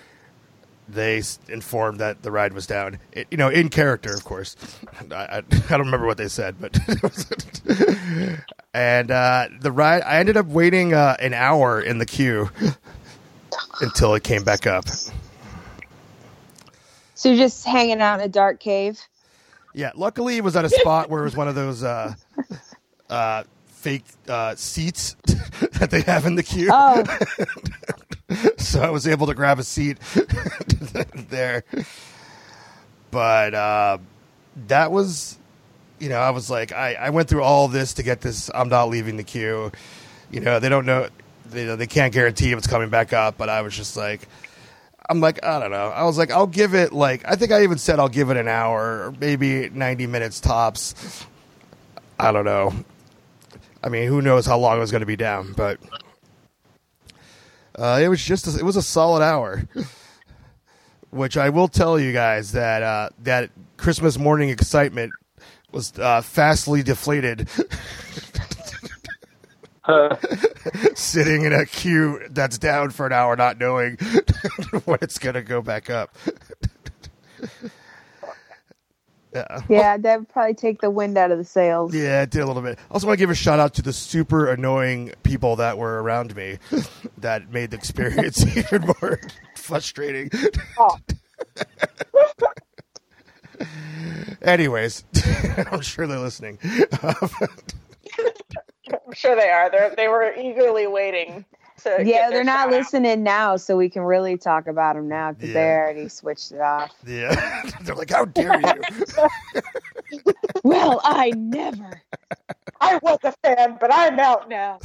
[0.91, 4.55] they informed that the ride was down it, you know in character of course
[5.11, 6.75] I, I, I don't remember what they said but
[8.73, 12.49] and uh, the ride i ended up waiting uh, an hour in the queue
[13.81, 14.85] until it came back up
[17.13, 18.99] So you're just hanging out in a dark cave.
[19.75, 22.15] yeah luckily it was at a spot where it was one of those uh,
[23.11, 23.43] uh,
[23.79, 25.15] fake uh, seats
[25.79, 27.03] that they have in the queue Oh,
[28.57, 29.97] so I was able to grab a seat
[31.29, 31.63] there.
[33.09, 33.97] But uh,
[34.67, 35.37] that was,
[35.97, 38.51] you know, I was like, I, I went through all this to get this.
[38.53, 39.71] I'm not leaving the queue.
[40.29, 41.07] You know, they don't know,
[41.49, 43.37] they, they can't guarantee if it's coming back up.
[43.37, 44.27] But I was just like,
[45.09, 45.87] I'm like, I don't know.
[45.87, 48.37] I was like, I'll give it like, I think I even said I'll give it
[48.37, 51.25] an hour or maybe 90 minutes tops.
[52.19, 52.73] I don't know.
[53.83, 55.79] I mean, who knows how long it was going to be down, but
[57.75, 59.63] uh, it was just a, it was a solid hour.
[61.11, 65.11] Which I will tell you guys that uh, that Christmas morning excitement
[65.71, 67.49] was uh, fastly deflated
[70.95, 73.95] sitting in a queue that's down for an hour, not knowing
[74.85, 76.15] when it's going to go back up.
[79.33, 79.61] Yeah.
[79.69, 81.93] yeah, that would probably take the wind out of the sails.
[81.93, 82.79] Yeah, it did a little bit.
[82.89, 86.35] Also, want to give a shout out to the super annoying people that were around
[86.35, 86.57] me
[87.17, 89.19] that made the experience even more
[89.55, 90.29] frustrating.
[90.77, 90.97] Oh.
[94.41, 95.03] Anyways,
[95.71, 96.59] I'm sure they're listening.
[97.03, 97.29] I'm
[99.13, 99.69] sure they are.
[99.69, 101.45] They they were eagerly waiting.
[101.97, 102.79] To Yeah, get their they're not shout out.
[102.79, 106.61] listening now, so we can really talk about them now because they already switched it
[106.61, 106.91] off.
[107.07, 108.81] yeah, they're like, "How dare you!"
[110.63, 112.01] well, I never.
[112.81, 114.79] I was a fan, but I'm out now.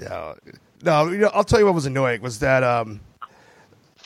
[0.00, 0.34] No,
[0.82, 1.08] no.
[1.10, 3.00] You know, I'll tell you what was annoying was that um,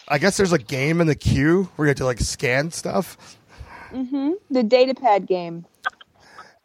[0.09, 3.39] I guess there's a game in the queue where you have to like scan stuff.
[3.93, 4.33] Mm-hmm.
[4.51, 5.65] The data pad game.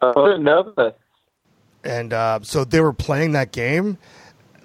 [0.01, 0.97] I didn't know that.
[1.83, 3.97] and uh, so they were playing that game,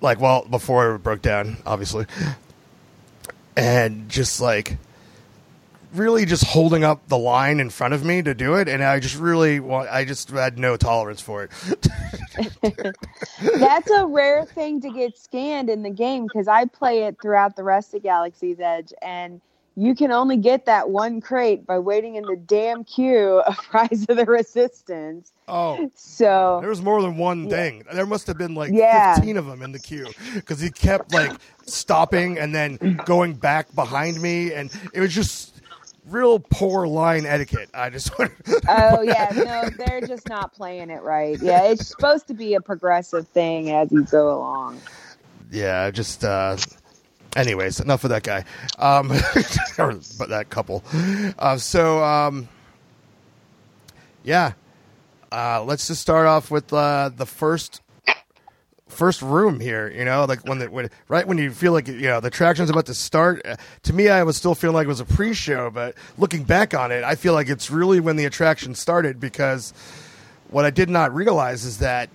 [0.01, 2.07] like well before it broke down, obviously,
[3.57, 4.77] and just like
[5.95, 9.01] really just holding up the line in front of me to do it, and I
[9.01, 11.51] just really want, I just had no tolerance for it.
[13.41, 17.57] That's a rare thing to get scanned in the game because I play it throughout
[17.57, 19.41] the rest of Galaxy's Edge, and
[19.77, 24.07] you can only get that one crate by waiting in the damn queue of Rise
[24.09, 25.33] of the Resistance.
[25.49, 27.85] Oh, So there was more than one thing.
[27.93, 29.15] There must have been like Yeah.
[29.15, 31.33] fifteen of them in the queue because he kept like
[31.67, 35.53] stopping and then going back behind me, and it was just
[36.09, 37.69] real poor line etiquette.
[37.75, 38.11] I just
[38.69, 41.39] Oh yeah, no, they're just not playing it right.
[41.41, 44.81] Yeah, it's supposed to be a progressive thing as you go along.
[45.51, 46.57] yeah, just uh
[47.37, 48.45] anyways, enough of that guy.
[48.79, 49.13] Um
[49.79, 50.83] or but that couple.
[51.39, 52.49] Uh so um
[54.25, 54.53] yeah.
[55.31, 57.81] Uh let's just start off with uh the first
[58.89, 62.01] first room here, you know, like when the when right when you feel like you
[62.03, 63.43] know the attraction's about to start.
[63.45, 66.73] uh, To me, I was still feeling like it was a pre-show, but looking back
[66.75, 69.73] on it, I feel like it's really when the attraction started because
[70.51, 72.09] what I did not realize is that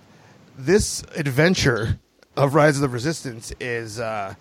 [0.58, 2.00] this adventure
[2.38, 4.34] of Rise of the Resistance is uh,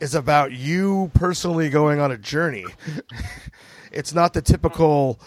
[0.00, 2.66] is about you personally going on a journey.
[3.92, 5.18] it's not the typical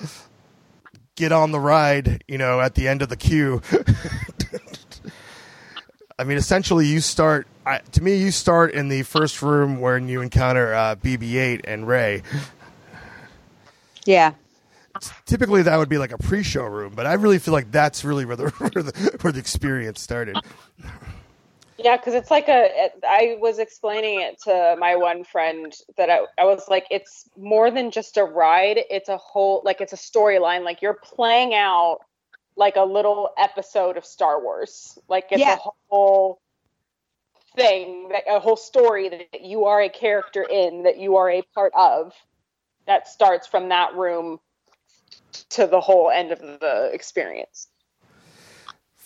[1.15, 3.61] get on the ride, you know, at the end of the queue.
[6.19, 7.47] I mean, essentially, you start.
[7.65, 11.87] I, to me, you start in the first room when you encounter uh, BB-8 and
[11.87, 12.23] Rey.
[14.05, 14.33] Yeah.
[15.25, 18.25] Typically, that would be like a pre-show room, but I really feel like that's really
[18.25, 20.35] where the where the, where the experience started.
[21.81, 22.89] Yeah, because it's like a.
[23.07, 27.71] I was explaining it to my one friend that I, I was like, it's more
[27.71, 28.79] than just a ride.
[28.89, 30.65] It's a whole, like, it's a storyline.
[30.65, 31.99] Like, you're playing out
[32.57, 34.99] like a little episode of Star Wars.
[35.07, 35.53] Like, it's Yeah.
[35.53, 36.41] a whole
[37.55, 41.41] thing, that, a whole story that you are a character in, that you are a
[41.55, 42.13] part of,
[42.87, 44.39] that starts from that room
[45.51, 47.67] to the whole end of the experience.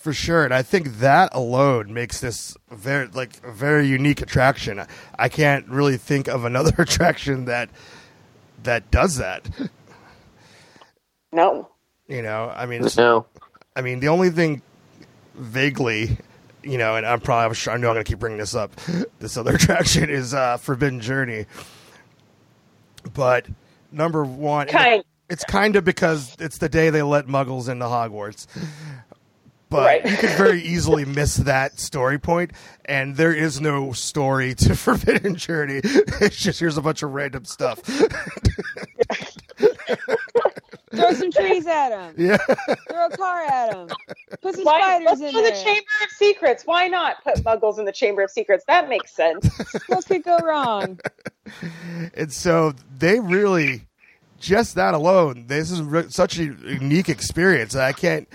[0.04, 4.86] For sure, and I think that alone makes this very like a very unique attraction.
[5.18, 7.70] I can't really think of another attraction that
[8.64, 9.48] that does that.
[11.32, 11.70] No.
[12.10, 13.28] You know, I mean, No.
[13.78, 14.62] I mean, the only thing
[15.36, 16.18] vaguely,
[16.64, 18.56] you know, and I'm probably I'm sure I know I'm going to keep bringing this
[18.56, 18.74] up.
[19.20, 21.46] This other attraction is uh, Forbidden Journey,
[23.14, 23.48] but
[23.90, 25.06] number one, Kind.
[25.30, 28.48] it's kind of because it's the day they let Muggles into Hogwarts.
[29.74, 30.06] But Right.
[30.06, 32.52] you could very easily miss that story point,
[32.86, 35.82] and there is no story to Forbidden Journey.
[35.84, 37.80] It's just here's a bunch of random stuff.
[40.96, 42.14] Throw some trees at him.
[42.18, 43.90] yeah, Throw a car at him.
[44.44, 45.50] Put some Why, spiders let's in do there.
[45.52, 46.64] the Chamber of Secrets.
[46.68, 48.64] Why not put Muggles in the Chamber of Secrets?
[48.68, 49.50] That makes sense.
[49.88, 51.00] What could go wrong?
[52.14, 53.88] and so they really
[54.40, 55.46] just that alone.
[55.48, 57.76] This is re- such a unique experience.
[57.76, 58.28] I can't.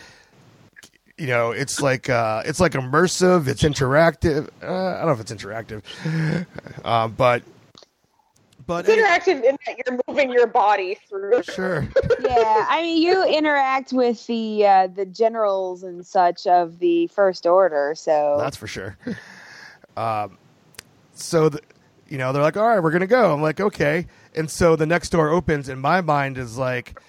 [1.19, 3.49] You know, it's like uh, it's like immersive.
[3.49, 4.49] It's interactive.
[4.63, 5.83] Uh, I don't know if it's interactive,
[6.85, 7.43] uh, but
[8.67, 11.43] but It's interactive in that you're moving your body through.
[11.43, 11.89] sure.
[12.21, 17.47] Yeah, I mean, you interact with the uh, the generals and such of the First
[17.47, 18.97] Order, so That's for sure.
[19.97, 20.39] Um,
[21.15, 21.61] so, the,
[22.09, 23.35] you know, they're like, all right, we're going to go.
[23.35, 24.07] I'm like, okay.
[24.37, 27.01] And so the next door opens, and my mind is like,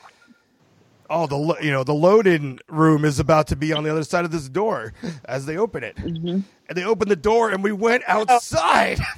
[1.09, 4.03] oh, the, lo- you know, the loading room is about to be on the other
[4.03, 4.93] side of this door
[5.25, 5.95] as they open it.
[5.97, 6.39] Mm-hmm.
[6.69, 8.25] And they open the door, and we went oh.
[8.29, 8.99] outside.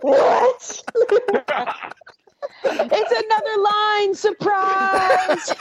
[0.00, 0.82] What?
[2.64, 5.54] it's another line surprise.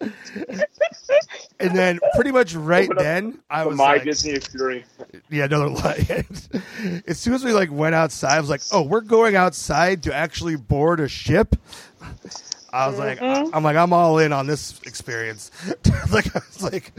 [1.60, 4.88] and then pretty much right up then, I was My like, Disney experience.
[5.30, 6.26] Yeah, another line
[7.06, 10.14] as soon as we like went outside, I was like, "Oh, we're going outside to
[10.14, 11.56] actually board a ship."
[12.72, 15.50] I was like, "I'm like, I'm all in on this experience."
[16.12, 16.92] like, I was like,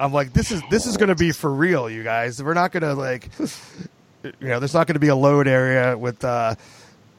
[0.00, 2.42] "I'm like, this is this is going to be for real, you guys.
[2.42, 5.96] We're not going to like, you know, there's not going to be a load area
[5.96, 6.54] with." uh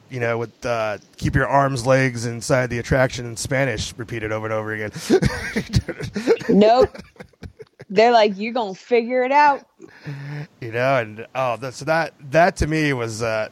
[0.08, 4.46] you know, with uh, keep your arms, legs inside the attraction in Spanish repeated over
[4.46, 4.92] and over again.
[6.48, 6.96] nope.
[7.90, 9.66] They're like, you're gonna figure it out.
[10.60, 13.48] you know and oh that, so that that to me was uh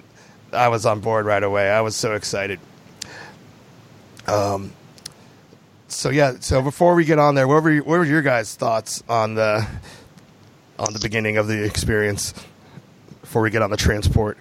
[0.53, 2.59] i was on board right away i was so excited
[4.27, 4.73] um
[5.89, 9.03] so yeah so before we get on there what were, what were your guys thoughts
[9.09, 9.67] on the
[10.79, 12.35] on the beginning of the experience
[13.21, 14.39] before we get on the transport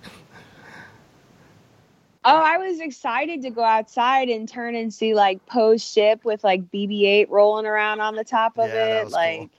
[2.25, 6.41] Oh, I was excited to go outside and turn and see like Poe's ship with
[6.41, 9.49] like BB-8 rolling around on the top of Yeah, it, like.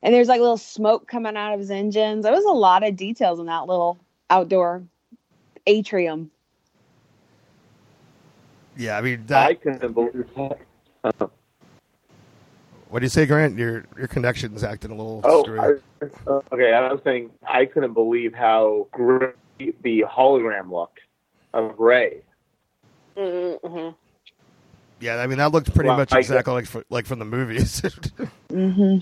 [0.00, 2.22] And there's like little smoke coming out of his engines.
[2.22, 3.98] There was a lot of details in that little
[4.30, 4.84] outdoor
[5.66, 6.30] atrium.
[8.76, 10.58] Yeah i mean that, I couldn't believe that.
[11.02, 11.26] Uh,
[12.88, 15.44] what do you say grant your your connection's acting a little oh.
[16.02, 16.72] I, uh, okay.
[16.72, 19.34] I was saying I couldn't believe how great
[19.82, 21.00] the hologram looked
[21.52, 22.22] of Rey.
[23.16, 23.90] Mm-hmm.
[25.00, 27.24] yeah i mean that looked pretty Well, much I- exactly like fr- like from the
[27.24, 27.80] movies
[28.50, 28.98] Mm-hmm.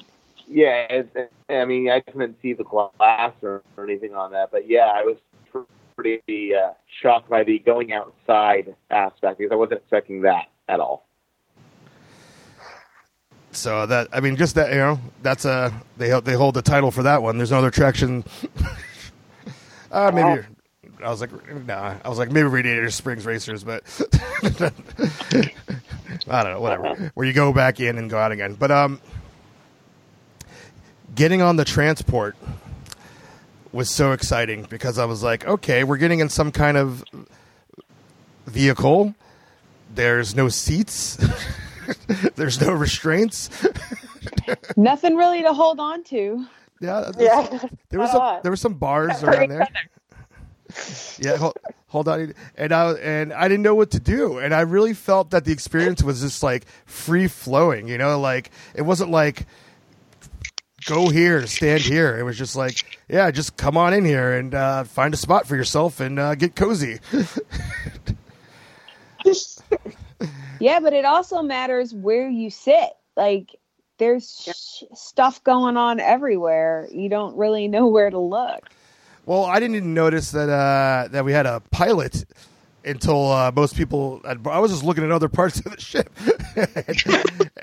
[0.48, 4.68] Yeah, it, I mean, I couldn't see the glass or, or anything on that, but
[4.68, 5.16] yeah, I was
[5.50, 5.61] pr-
[5.96, 11.07] pretty uh, shocked by the going outside aspect because I wasn't expecting that at all.
[13.52, 16.62] So that I mean, just that you know, that's a they hold- they hold the
[16.62, 17.37] title for that one.
[17.37, 18.24] There's no other attraction.
[19.92, 20.46] uh, maybe
[21.05, 21.31] I was like,
[21.66, 23.83] nah, I was like maybe Radiator Springs Racers, but
[26.28, 27.11] I don't know, whatever.
[27.14, 29.00] Where you go back in and go out again, but um,
[31.14, 32.37] getting on the transport
[33.73, 37.04] was so exciting because I was like, okay, we're getting in some kind of
[38.46, 39.14] vehicle.
[39.94, 41.18] There's no seats.
[42.37, 43.50] There's no restraints.
[44.77, 46.46] Nothing really to hold on to.
[46.81, 47.60] Yeah, Yeah.
[47.90, 49.68] There was some, there were some bars around there.
[51.18, 51.58] Yeah, hold,
[51.88, 55.31] hold on, and I and I didn't know what to do, and I really felt
[55.33, 57.88] that the experience was just like free flowing.
[57.88, 59.44] You know, like it wasn't like
[60.87, 62.18] go here, stand here.
[62.18, 65.46] It was just like, yeah, just come on in here and uh, find a spot
[65.46, 66.98] for yourself and uh, get cozy.
[70.62, 72.90] Yeah, but it also matters where you sit.
[73.16, 73.56] Like
[73.98, 76.87] there's sh- stuff going on everywhere.
[76.92, 78.70] You don't really know where to look.
[79.26, 82.24] Well, I didn't even notice that uh, that we had a pilot
[82.85, 84.20] until uh, most people.
[84.24, 86.10] I was just looking at other parts of the ship,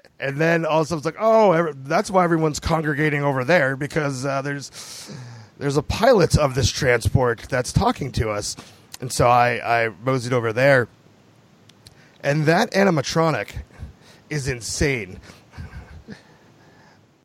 [0.19, 3.43] and then all of a sudden it's like, oh, every- that's why everyone's congregating over
[3.43, 5.11] there because uh, there's
[5.57, 8.55] there's a pilot of this transport that's talking to us,
[9.01, 10.87] and so I I moseyed over there,
[12.23, 13.49] and that animatronic
[14.29, 15.19] is insane.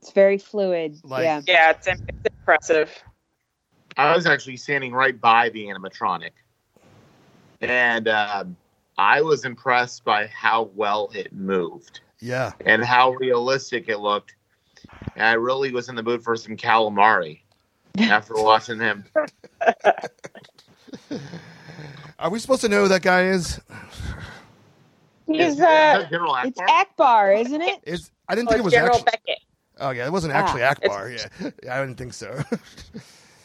[0.00, 0.98] It's very fluid.
[1.04, 1.40] Like- yeah.
[1.46, 2.00] Yeah, it's, it's
[2.38, 2.90] impressive.
[3.96, 6.30] I was actually standing right by the animatronic,
[7.70, 8.56] and um
[8.96, 14.34] I was impressed by how well it moved Yeah, and how realistic it looked.
[15.16, 17.40] And I really was in the mood for some calamari
[17.98, 19.04] after watching him.
[22.18, 23.60] are we supposed to know who that guy is?
[25.26, 26.84] He's Is- is uh, that General It's Ackbar?
[26.98, 27.80] Ackbar, isn't it?
[27.84, 29.04] Is I didn't oh, think it was General actually.
[29.26, 29.38] Beckett.
[29.80, 31.18] Oh yeah, it wasn't Ah, actually Ackbar.
[31.42, 31.50] Yeah.
[31.64, 32.42] yeah, I didn't think so.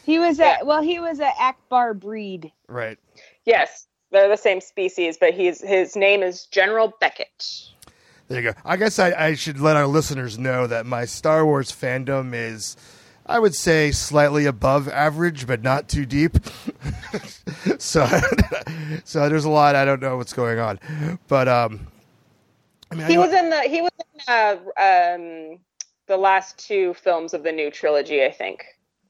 [0.06, 0.58] He was Yeah.
[0.62, 2.52] a well, he was a Ackbar breed.
[2.68, 2.98] right.
[3.46, 7.46] Yes, they're the same species, but he's his name is General Beckett.
[8.28, 8.60] There you go.
[8.64, 12.78] I guess I, I should let our listeners know that my Star Wars fandom is,
[13.26, 16.38] I would say, slightly above average, but not too deep.
[17.80, 18.08] so,
[19.04, 20.80] so there's a lot I don't know what's going on,
[21.28, 21.88] but um,
[22.92, 25.60] I mean, He know- was in the he was in uh, um
[26.08, 28.64] the last two films of the new trilogy, I think,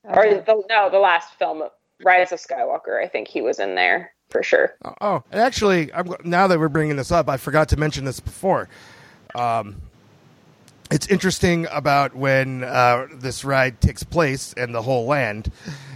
[0.04, 1.64] or the, no, the last film,
[2.04, 3.02] Rise of Skywalker.
[3.02, 4.76] I think he was in there for sure.
[5.02, 8.20] Oh, and actually, I'm, now that we're bringing this up, I forgot to mention this
[8.20, 8.70] before.
[9.36, 9.82] Um,
[10.92, 15.52] it's interesting about when uh, this ride takes place and the whole land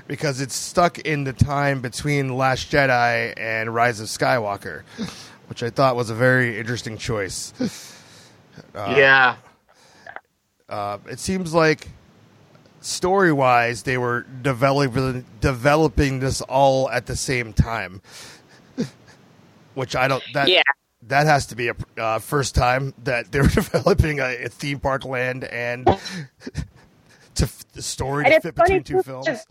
[0.08, 4.84] because it's stuck in the time between Last Jedi and Rise of Skywalker,
[5.48, 7.54] which I thought was a very interesting choice.
[8.76, 9.38] yeah.
[10.70, 11.88] Uh, it seems like
[12.84, 18.02] story wise, they were developing developing this all at the same time,
[19.74, 20.24] which I don't.
[20.34, 20.62] That Yeah.
[21.08, 24.80] that has to be a uh, first time that they were developing a, a theme
[24.80, 25.86] park land and
[27.36, 29.46] to the story And to fit between two films.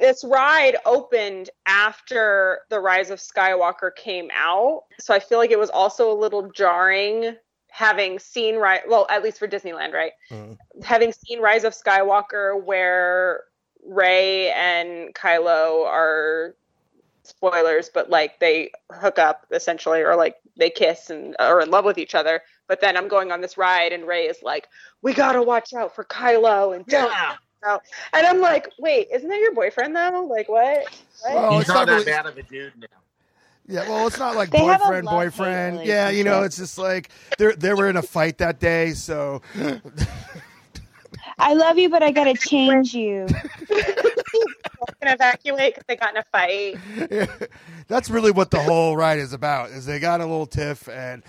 [0.00, 5.58] This ride opened after the Rise of Skywalker came out, so I feel like it
[5.58, 7.36] was also a little jarring
[7.74, 10.56] having seen right well at least for disneyland right Mhm.
[10.84, 13.42] having seen rise of skywalker where
[13.84, 16.54] rey and kylo are
[17.24, 21.84] spoilers but like they hook up essentially or like they kiss and are in love
[21.84, 24.68] with each other but then i'm going on this ride and rey is like
[25.02, 27.34] we gotta watch out for kylo and don't Yeah.
[27.66, 27.82] out.
[28.12, 30.84] and i'm like wait isn't that your boyfriend though like what,
[31.22, 31.34] what?
[31.34, 32.86] Well, He's it's not not that really- bad of a dude now.
[33.66, 35.86] Yeah, well, it's not like They boyfriend, boyfriend.
[35.86, 37.08] Yeah, you know, it's just like
[37.38, 39.40] they they were in a fight that day, so
[41.38, 43.26] I love you, but I gotta change you.
[45.00, 46.76] can evacuate because they got in a fight
[47.88, 49.70] that's really what the whole ride is about.
[49.70, 51.22] Is they got a little tiff, and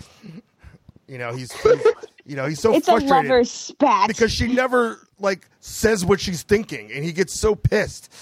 [1.06, 1.82] you know he's, he's
[2.24, 4.08] you know he's so it's a frustrated lover spat.
[4.08, 8.12] because she never like says what she's thinking, and he gets so pissed.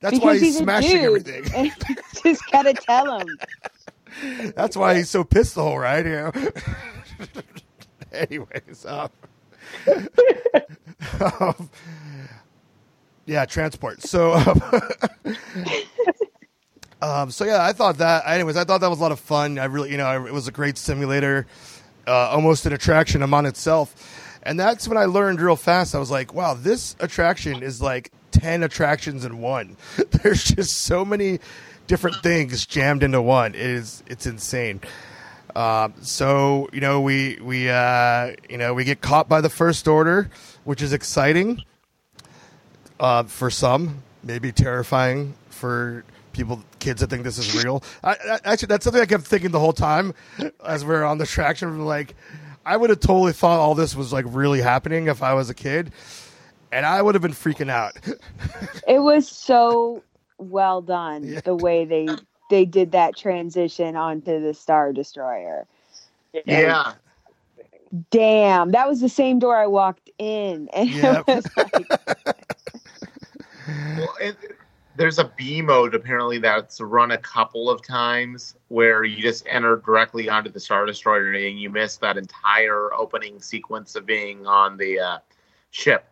[0.00, 1.72] That's why Because he's, smashing everything.
[2.22, 3.38] just gotta tell him.
[4.54, 6.06] That's why he's so pissed the whole ride.
[6.06, 6.32] You know.
[8.12, 9.08] Anyways, um,
[11.40, 11.70] um,
[13.26, 14.02] yeah, transport.
[14.02, 14.62] So, um,
[17.02, 18.24] um, so yeah, I thought that.
[18.26, 19.58] Anyways, I thought that was a lot of fun.
[19.58, 21.46] I really, you know, it was a great simulator,
[22.06, 24.20] uh, almost an attraction among itself.
[24.42, 25.94] And that's when I learned real fast.
[25.94, 28.12] I was like, wow, this attraction is like
[28.44, 29.74] 10 attractions in one.
[30.22, 31.40] There's just so many
[31.86, 33.54] different things jammed into one.
[33.54, 34.82] It is, it's insane.
[35.56, 39.88] Um, so, you know, we, we, uh, you know, we get caught by the first
[39.88, 40.28] order,
[40.64, 41.62] which is exciting,
[43.00, 47.82] uh, for some, maybe terrifying for people, kids that think this is real.
[48.02, 50.12] I, I, actually, that's something I kept thinking the whole time
[50.62, 51.86] as we are on the attraction.
[51.86, 52.14] Like,
[52.66, 55.54] I would have totally thought all this was like really happening if I was a
[55.54, 55.92] kid,
[56.74, 57.92] and I would have been freaking out.
[58.86, 60.02] It was so
[60.36, 61.40] well done Yeah.
[61.40, 62.06] the way they
[62.50, 65.66] they did that transition onto the Star Destroyer.
[66.44, 66.92] Yeah.
[68.10, 71.24] Damn, that was the same door I walked in, and Yep.
[71.28, 71.88] it was like,
[73.96, 74.36] Well, and
[74.96, 79.76] there's a B mode apparently that's run a couple of times where you just enter
[79.76, 84.76] directly onto the Star Destroyer and you miss that entire opening sequence of being on
[84.76, 85.18] the uh,
[85.70, 86.06] ship.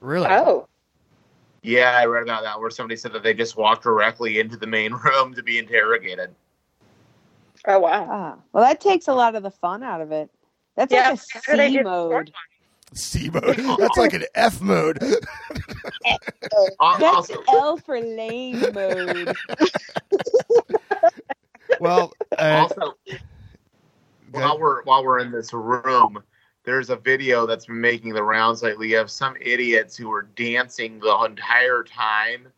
[0.00, 0.28] Really?
[0.30, 0.66] Oh,
[1.62, 4.66] Yeah, I read about that where somebody said that they just walked directly into the
[4.66, 6.34] main room to be interrogated.
[7.66, 8.06] oh wow.
[8.10, 10.30] Ah, well, that takes a lot of the fun out of it.
[10.76, 12.32] That's Yeah, like that's what I a C did mode.
[12.94, 13.58] C mode.
[13.78, 14.98] That's like an F mode.
[16.98, 19.36] That's Also, L for lame mode.
[21.78, 22.94] well, uh, also
[24.32, 26.22] while we're while we're in this room,
[26.64, 31.00] there's a video that's been making the rounds lately of some idiots who were dancing
[31.00, 32.48] the entire time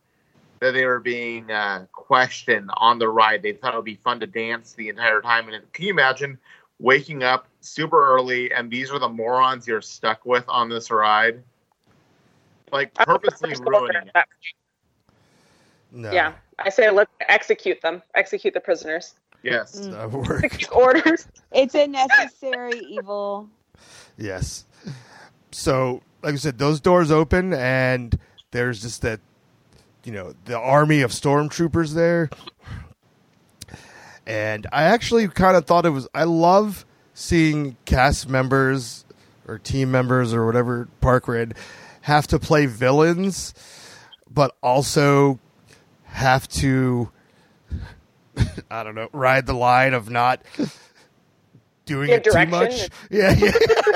[0.60, 3.42] that they were being uh, questioned on the ride.
[3.42, 5.48] They thought it would be fun to dance the entire time.
[5.48, 6.38] And can you imagine
[6.78, 11.42] waking up super early and these are the morons you're stuck with on this ride?
[12.72, 14.24] Like purposely ruining it.
[15.92, 18.02] no, Yeah, I say let's execute them.
[18.14, 19.14] Execute the prisoners.
[19.42, 19.80] Yes.
[19.80, 19.90] Mm.
[19.92, 21.28] that would orders.
[21.52, 23.48] It's a necessary evil.
[24.16, 24.64] Yes.
[25.50, 28.18] So, like I said, those doors open, and
[28.50, 29.20] there's just that,
[30.04, 32.30] you know, the army of stormtroopers there.
[34.26, 36.08] And I actually kind of thought it was.
[36.14, 39.04] I love seeing cast members
[39.48, 41.54] or team members or whatever park we're in
[42.02, 43.54] have to play villains,
[44.30, 45.38] but also
[46.04, 47.10] have to.
[48.70, 50.42] I don't know, ride the line of not
[51.84, 52.88] doing it too much.
[53.10, 53.52] Yeah, yeah.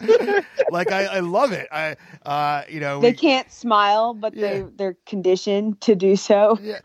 [0.70, 1.68] like I, I love it.
[1.72, 4.48] I, uh, you know, They we- can't smile, but Yeah.
[4.50, 6.58] they they're conditioned to do so.
[6.62, 6.80] yeah,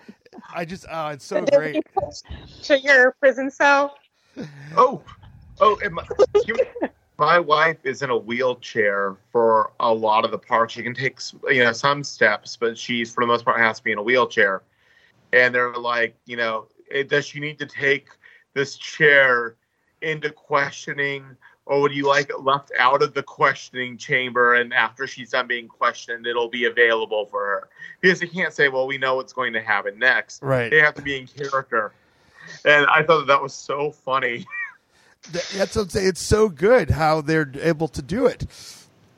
[0.53, 1.86] I just, oh, it's so great.
[2.63, 3.95] to your prison cell.
[4.76, 5.01] Oh,
[5.61, 6.03] oh, and my,
[6.45, 6.57] you-
[7.18, 10.74] my wife is in a wheelchair for a lot of the parks.
[10.74, 13.84] She can take, you know, some steps, but she's for the most part has to
[13.86, 14.63] be in a wheelchair.
[15.32, 18.09] And they're like, you know, eh, does she need to take
[18.53, 19.55] this chair
[20.01, 21.24] into questioning,
[21.66, 24.55] or would you like it left out of the questioning chamber?
[24.55, 27.70] And after she's done being questioned, it'll be available for her
[28.01, 30.41] because you can't say, well, we know what's going to happen next.
[30.43, 30.70] Right.
[30.70, 31.91] They have to be in character.
[32.63, 34.45] And I thought that, that was so funny.
[35.32, 36.07] That's what I'm saying.
[36.07, 38.45] It's so good how they're able to do it.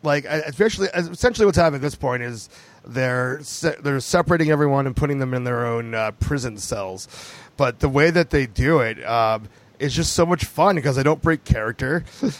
[0.03, 2.49] Like, especially, essentially, what's happening at this point is
[2.85, 7.09] they're se- they're separating everyone and putting them in their own uh, prison cells.
[7.57, 11.03] But the way that they do it um, is just so much fun because I
[11.03, 12.03] don't break character.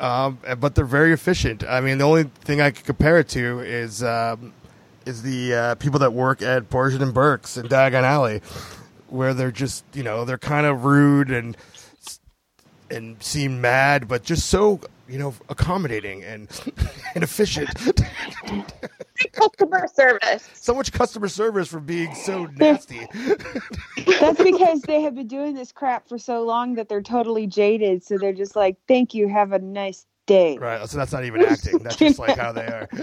[0.00, 1.64] um, but they're very efficient.
[1.64, 4.52] I mean, the only thing I could compare it to is um,
[5.04, 8.40] is the uh, people that work at Borgin and Burkes in Diagon Alley,
[9.08, 11.56] where they're just you know they're kind of rude and
[12.90, 16.48] and seem mad, but just so you know accommodating and
[17.14, 17.68] and efficient.
[19.32, 20.48] Customer service.
[20.54, 23.06] so much customer service for being so nasty.
[24.20, 28.04] That's because they have been doing this crap for so long that they're totally jaded.
[28.04, 31.42] So they're just like, "Thank you, have a nice day." Right, so that's not even
[31.42, 31.78] acting.
[31.78, 32.88] That's just like how they are.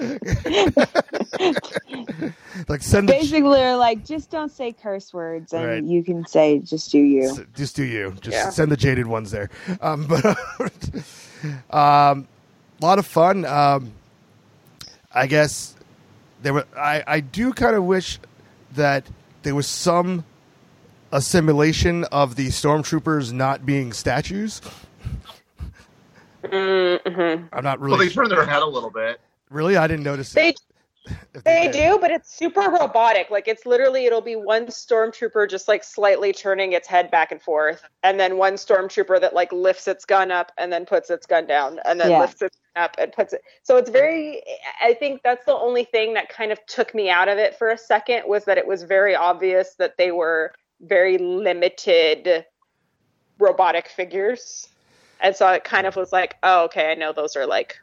[2.68, 5.84] like send the Basically, they're like, "Just don't say curse words, and Right.
[5.84, 8.14] you can say just do you." Just do you.
[8.22, 8.50] Just Yeah.
[8.50, 9.50] send the jaded ones there.
[9.82, 10.24] Um, but
[11.70, 12.28] um,
[12.82, 13.46] a lot of fun.
[13.46, 13.92] Um,
[15.14, 15.76] I guess
[16.42, 16.66] there were.
[16.78, 18.20] I I do kind of wish
[18.74, 19.06] that
[19.44, 20.24] there was some
[21.12, 24.62] assimilation of the stormtroopers not being statues.
[26.44, 27.46] Mm-hmm.
[27.54, 28.08] I'm not Well, really.
[28.08, 29.20] they turn their head a little bit.
[29.50, 30.60] really, I didn't notice They it.
[31.06, 33.30] If they do, but it's super robotic.
[33.30, 37.42] Like it's literally it'll be one stormtrooper just like slightly turning its head back and
[37.42, 41.26] forth, and then one stormtrooper that like lifts its gun up and then puts its
[41.26, 42.22] gun down, and then Yeah.
[42.22, 43.42] lifts it up and puts it.
[43.64, 44.42] So it's very.
[44.82, 47.70] I think that's the only thing that kind of took me out of it for
[47.70, 52.46] a second was that it was very obvious that they were very limited
[53.38, 54.70] robotic figures,
[55.20, 57.76] and so it kind of was like, oh, okay, I know those are like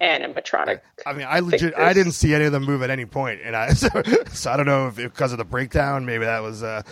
[0.00, 0.80] animatronic.
[1.06, 3.56] I mean, I legit, I didn't see any of them move at any point, and
[3.56, 3.88] I so,
[4.32, 6.82] so I don't know if because of the breakdown, maybe that was uh,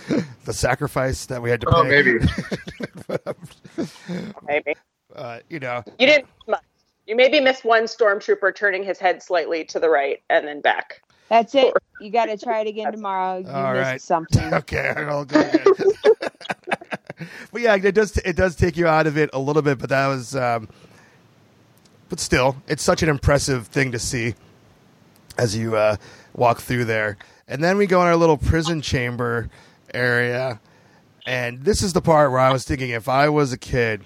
[0.44, 1.72] the sacrifice that we had to pay.
[1.76, 2.18] Oh, maybe.
[4.46, 4.74] Maybe.
[5.14, 6.26] uh, you know, You didn't.
[7.06, 11.02] You maybe missed one stormtrooper turning his head slightly to the right and then back.
[11.28, 11.74] That's it.
[12.00, 13.38] You got to try it again tomorrow.
[13.38, 14.00] You All missed right.
[14.00, 14.54] something.
[14.54, 15.64] okay, I'll go again.
[17.52, 19.90] but yeah, it does it does take you out of it a little bit, but
[19.90, 20.68] that was, um,
[22.14, 24.36] but still, it's such an impressive thing to see
[25.36, 25.96] as you uh,
[26.32, 27.16] walk through there.
[27.48, 29.50] And then we go in our little prison chamber
[29.92, 30.60] area,
[31.26, 34.02] and this is the part where I was thinking, if I was a kid,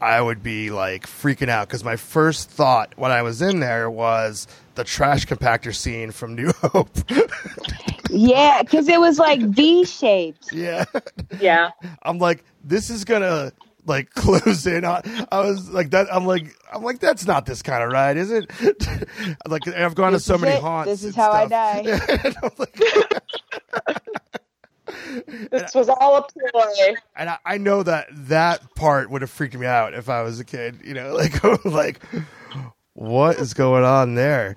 [0.00, 3.88] I would be like freaking out because my first thought when I was in there
[3.88, 6.90] was the trash compactor scene from New Hope.
[8.10, 10.52] Yeah, because it was like V shaped.
[10.52, 10.84] yeah.
[11.38, 11.70] Yeah.
[12.02, 13.52] I'm like, this is gonna
[13.88, 15.02] like close in on.
[15.32, 16.06] I was like that.
[16.14, 18.50] I'm like, I'm like, that's not this kind of ride, is it?
[19.48, 20.62] like, I've gone This to so many it.
[20.62, 20.88] haunts.
[20.90, 21.84] This is how I stuff.
[21.84, 22.34] die.
[22.42, 22.80] I'm like-
[25.50, 26.94] This was all a ploy.
[27.16, 30.40] and I, I know that that part would have freaked me out if I was
[30.40, 30.80] a kid.
[30.84, 32.00] You know, like, like,
[32.94, 34.56] what is going on there?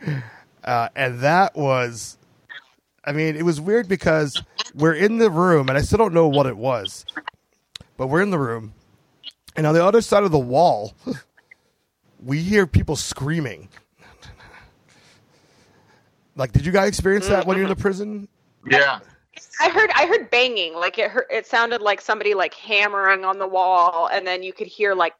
[0.64, 2.18] Uh, and that was,
[3.04, 4.42] I mean, it was weird because
[4.74, 7.06] we're in the room, and I still don't know what it was,
[7.98, 8.74] but we're in the room,
[9.56, 10.94] and on the other side of the wall,
[12.24, 13.70] we hear people screaming.
[16.36, 17.82] Like, did you guys experience that when you're in the mm-hmm.
[17.82, 18.28] prison?
[18.70, 19.00] Yeah.
[19.60, 23.38] I heard I heard banging, like it hurt, it sounded like somebody like hammering on
[23.38, 25.14] the wall, and then you could hear like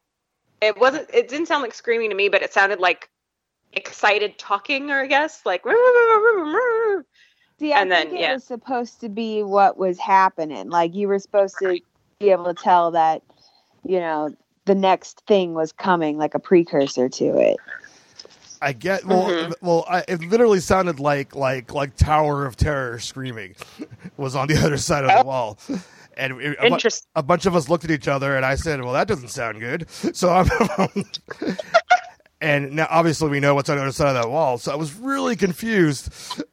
[0.62, 3.10] it wasn't it didn't sound like screaming to me, but it sounded like
[3.74, 5.64] excited talking, or I guess like
[7.62, 8.34] See, I And then, think it yeah.
[8.34, 10.70] was supposed to be what was happening.
[10.70, 11.80] Like you were supposed to
[12.20, 13.22] be able to tell that,
[13.84, 17.58] you know, the next thing was coming, like a precursor to it.
[18.62, 19.24] I get well.
[19.28, 19.54] Mhm.
[19.62, 23.56] Well, I, it literally sounded like like like Tower of Terror screaming
[24.18, 25.58] was on the other side of the wall,
[26.16, 26.76] and it, a, bu-
[27.16, 29.60] a bunch of us looked at each other, and I said, "Well, that doesn't sound
[29.60, 30.48] good." So I'm.
[32.42, 34.58] And now, obviously, we know what's on the other side of that wall.
[34.58, 36.10] So I was really confused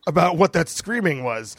[0.07, 1.57] about what that screaming was.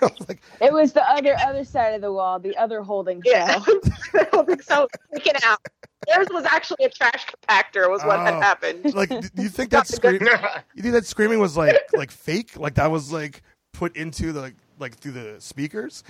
[0.00, 3.60] Was like, It was the other other side of the wall, the other holding Yeah,
[3.60, 3.80] cell.
[4.14, 4.88] I don't so.
[5.12, 5.58] Freaking out.
[6.06, 7.90] Theirs was actually a trash compactor.
[7.90, 8.24] Was what Oh.
[8.24, 8.94] had happened.
[8.94, 10.20] like, do you think that scream?
[10.74, 12.56] You think that screaming was like like fake?
[12.56, 13.42] Like that was like
[13.72, 16.04] put into the like through the speakers?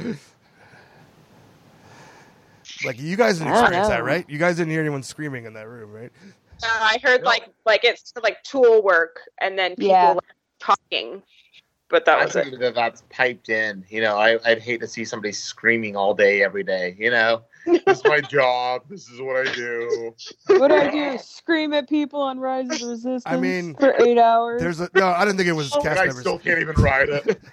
[2.85, 4.29] Like you guys didn't experience that, right?
[4.29, 6.13] You guys didn't hear anyone screaming in that room, right?
[6.63, 10.13] Uh, I heard like like it's like tool work, and then people Yeah.
[10.13, 10.25] like,
[10.59, 11.23] talking.
[11.89, 12.61] But that I was it.
[12.61, 13.85] that that's piped in.
[13.89, 16.95] You know, I, I'd hate to see somebody screaming all day, every day.
[16.97, 18.83] You know, this is my job.
[18.89, 20.15] This is what I do.
[20.47, 21.19] what do I do?
[21.19, 24.61] Scream at people on Rise of the Resistance I mean, for eight hours.
[24.63, 25.09] There's a no.
[25.09, 26.21] I didn't think it was And cast I members.
[26.21, 27.41] still can't even ride it.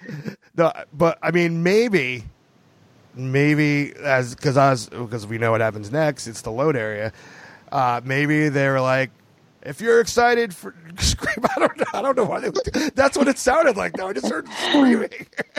[0.56, 2.24] No, but I mean, maybe,
[3.14, 6.26] maybe as because I was because we know what happens next.
[6.26, 7.12] It's the load area.
[7.72, 9.10] Uh, maybe they were like,
[9.62, 11.84] if you're excited for scream, I don't know.
[11.92, 12.48] I don't know why they.
[12.50, 13.92] would- That's what it sounded like.
[13.94, 14.08] though.
[14.08, 15.10] I just heard screaming.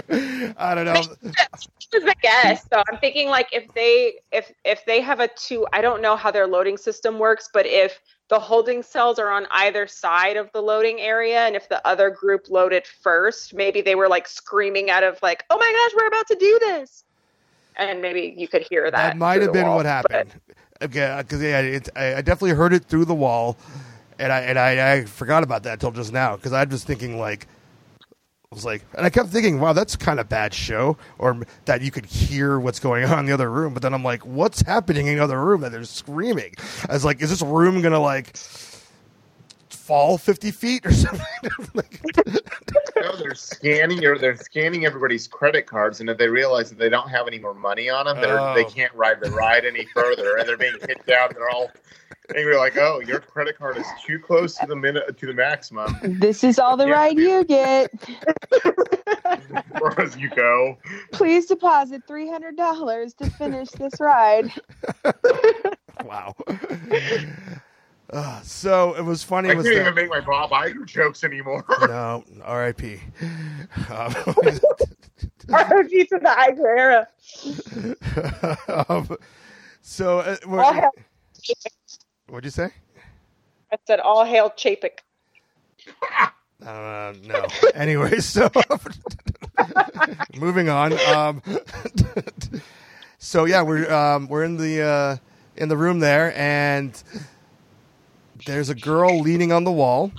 [0.58, 1.02] I don't know.
[1.22, 2.66] This is a guess.
[2.72, 6.16] So I'm thinking like if they if if they have a two, I don't know
[6.16, 8.00] how their loading system works, but if
[8.30, 12.10] the holding cells are on either side of the loading area, and if the other
[12.10, 16.08] group loaded first, maybe they were like screaming out of like, "Oh my gosh, we're
[16.08, 17.04] about to do this!"
[17.76, 18.92] And maybe you could hear that.
[18.92, 20.32] That might have been wall, what happened.
[20.82, 23.58] Okay, uh, because yeah, it, I, I definitely heard it through the wall,
[24.20, 27.20] and I and I, I forgot about that until just now because I was thinking
[27.20, 27.48] like,
[28.52, 31.82] I was like, and I kept thinking, wow, that's kind of bad show, or that
[31.82, 33.74] you could hear what's going on in the other room.
[33.74, 36.56] But then I'm like, what's happening in the other room that they're screaming?
[36.90, 38.38] I was like, is this room gonna like
[39.70, 41.26] fall fifty feet or something?
[41.74, 42.02] like,
[43.02, 46.90] No, they're scanning your, they're scanning everybody's credit cards, and if they realize that they
[46.90, 48.54] don't have any more money on them, they're, Oh.
[48.56, 51.30] they can't ride the ride any further, and they're being hit down.
[51.34, 51.70] They're all
[52.36, 55.96] angry, like, "Oh, your credit card is too close to the minute to the maximum."
[56.20, 56.94] this is all the Yeah.
[56.94, 57.92] ride you get.
[59.82, 60.78] Or as you go,
[61.12, 64.52] Please deposit three hundred dollars to finish this ride.
[66.04, 66.36] wow.
[68.12, 69.50] Uh, so it was funny.
[69.52, 71.64] I was can't that- even make my Bob Iger jokes anymore.
[71.82, 73.00] no, R.I.P.
[73.90, 74.14] Um,
[75.48, 77.06] ROG to the Iger
[78.68, 78.86] era.
[78.90, 79.18] um,
[79.82, 80.92] so, uh, what- All hail,
[82.30, 82.72] what'd you say?
[83.72, 85.00] I said all hail Chapek.
[86.66, 87.46] Uh, no.
[87.76, 88.50] anyway, so
[90.36, 90.94] moving on.
[91.08, 91.42] Um,
[93.20, 95.18] so yeah, we're um, we're in the uh,
[95.56, 97.02] in the room there, and
[98.46, 100.12] there's a girl leaning on the wall,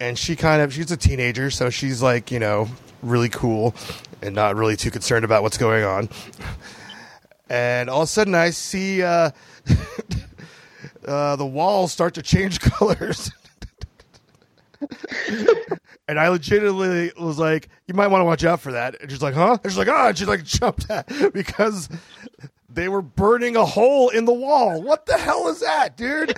[0.00, 2.68] and she kind of she's a teenager, so she's like you know
[3.02, 3.74] really cool
[4.22, 6.08] and not really too concerned about what's going on.
[7.48, 9.30] And all of a sudden, I see uh,
[11.06, 13.30] uh, the walls start to change colors.
[16.08, 19.22] And I legitimately was like, "You might want to watch out for that." And she's
[19.22, 21.88] like, "Huh?" And she's like, "Ah!" And she like jumped at because
[22.72, 24.82] they were burning a hole in the wall.
[24.82, 26.34] What the hell is that, dude?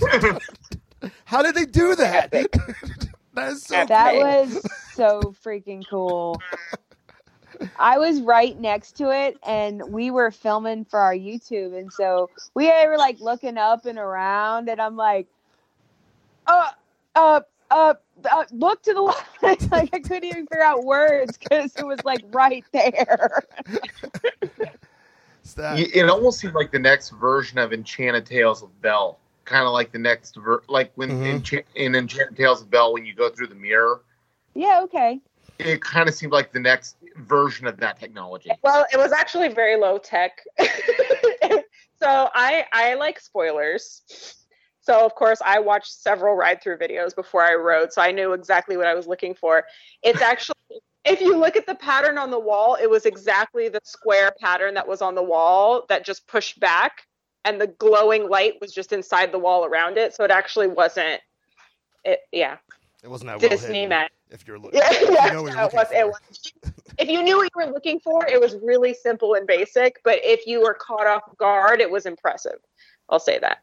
[1.24, 2.30] How did they do that?
[3.34, 3.84] that is so.
[3.86, 4.60] That was
[4.92, 6.40] so freaking cool.
[7.78, 12.30] I was right next to it, and we were filming for our YouTube, and so
[12.54, 15.28] we were like looking up and around, and I'm like,
[16.46, 16.70] uh,
[17.14, 17.40] uh,
[17.70, 17.94] uh,
[18.30, 19.00] uh look to the
[19.42, 19.70] left.
[19.70, 23.44] like I couldn't even figure out words because it was like right there.
[25.44, 29.18] It's that- Y- It almost seemed like the next version of Enchanted Tales of Belle,
[29.44, 31.40] kind of like the next, ver- like when Mhm.
[31.42, 34.00] Encha- in Enchanted Tales of Belle, when you go through the mirror,
[34.54, 35.20] yeah, okay.
[35.58, 38.50] it kind of seemed like the next version of that technology.
[38.62, 40.40] Well, it was actually very low tech.
[42.00, 44.02] so I I like spoilers.
[44.80, 48.32] So of course I watched several ride through videos before I rode, so I knew
[48.32, 49.64] exactly what I was looking for.
[50.02, 50.53] It's actually
[51.04, 54.74] if you look at the pattern on the wall, it was exactly the square pattern
[54.74, 57.06] that was on the wall that just pushed back
[57.44, 60.14] and the glowing light was just inside the wall around it.
[60.14, 61.20] So it actually wasn't
[62.04, 62.56] it yeah.
[63.02, 64.08] it wasn't that well Disney hidden.
[64.30, 66.52] If you're looking, Yeah, if you yeah, know what you're it looking was, it was.
[66.98, 70.00] If you knew what you were looking for, it was really simple and basic.
[70.04, 72.58] But if you were caught off guard, it was impressive.
[73.08, 73.58] I'll say that.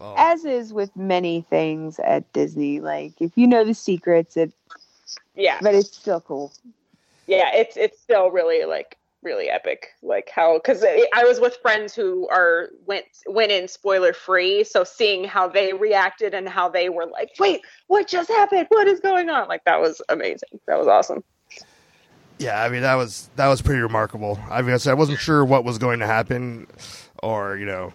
[0.00, 0.14] Oh.
[0.18, 4.52] As is with many things at Disney, like if you know the secrets, it
[5.34, 6.52] Yeah, but it's still cool.
[7.26, 7.54] yeah.
[7.54, 9.88] It's it's still really like really epic.
[10.02, 14.84] Like how because I was with friends who are went went in spoiler free, so
[14.84, 18.66] seeing how they reacted and how they were like, "Wait, what just happened?
[18.68, 20.60] What is going on?" Like that was amazing.
[20.66, 21.24] That was awesome.
[22.38, 24.38] Yeah, I mean that was that was pretty remarkable.
[24.50, 26.66] I mean, I said I wasn't sure what was going to happen,
[27.22, 27.92] or you know,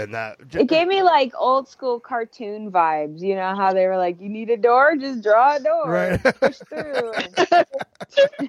[0.00, 3.20] and that It gave me like old school cartoon vibes.
[3.20, 6.22] You know how they were like, "You need a door, just draw a door, Right.
[6.40, 7.12] push through."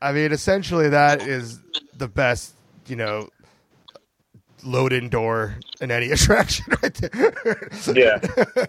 [0.00, 1.60] I mean, essentially, that is
[1.96, 2.54] the best,
[2.86, 3.28] you know,
[4.64, 7.68] load in door in any attraction right there.
[7.94, 8.18] Yeah.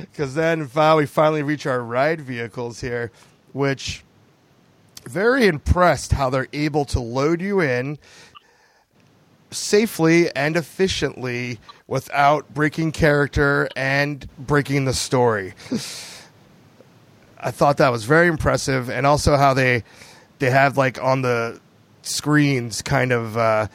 [0.00, 3.10] Because then finally, we finally reach our ride vehicles here,
[3.52, 4.04] which
[5.06, 7.98] very impressed how they're able to load you in
[9.54, 15.54] safely and efficiently without breaking character and breaking the story.
[17.38, 19.84] I thought that was very impressive, and also how they
[20.38, 21.60] they have like on the
[22.02, 23.68] screens kind of uh,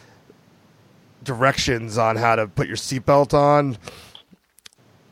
[1.23, 3.77] directions on how to put your seatbelt on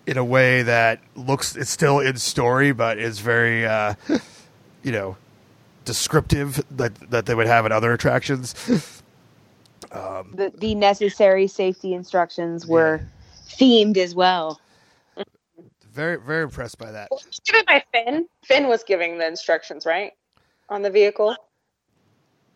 [0.07, 3.93] in a way that looks it's still in story, but is very uh,
[4.83, 5.17] you know
[5.85, 8.96] descriptive that that they would have in other attractions.
[9.91, 13.01] The, the necessary safety instructions were
[13.47, 14.59] themed as well.
[15.91, 17.09] Very very impressed by that.
[17.45, 18.27] Given by Finn.
[18.45, 20.11] Finn was giving the instructions, right,
[20.69, 21.35] on the vehicle.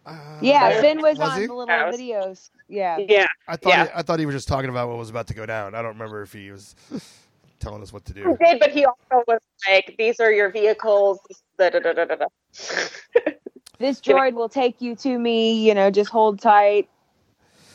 [0.05, 1.47] Uh, Yeah, Finn was, was on he?
[1.47, 2.49] the little was- videos.
[2.67, 2.97] Yeah.
[2.97, 3.27] Yeah.
[3.47, 3.85] I thought Yeah.
[3.85, 5.73] he, I thought he was just talking about what was about to go down.
[5.75, 6.75] I don't remember if he was
[7.59, 8.37] telling us what to He do.
[8.39, 11.19] did, but he also was like, "These are your vehicles."
[11.57, 12.05] Da, da, da.
[13.79, 16.87] This droid will take you to me, you know, just hold tight.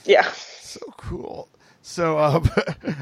[0.07, 0.31] Yeah.
[0.61, 1.49] So cool.
[1.83, 2.49] So um,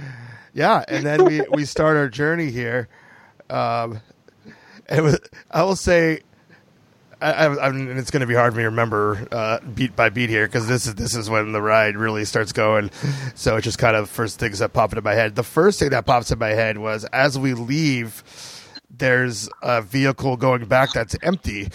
[0.54, 2.88] yeah, and then we we start our journey here.
[3.50, 4.00] Um,
[4.88, 6.20] and with, I will say.
[7.20, 9.96] I, I, I mean, it's going to be hard for me to remember uh, beat
[9.96, 12.90] by beat here because this is this is when the ride really starts going.
[13.34, 15.34] So it's just kind of first things that pop into my head.
[15.34, 18.22] The first thing that pops in my head was as we leave,
[18.90, 21.70] there's a vehicle going back that's empty,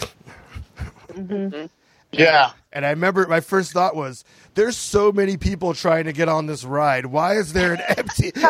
[2.11, 2.51] Yeah.
[2.71, 4.23] and I remember my first thought was,
[4.59, 7.05] "There's so many people trying to get on this ride.
[7.05, 8.33] Why is there an empty?"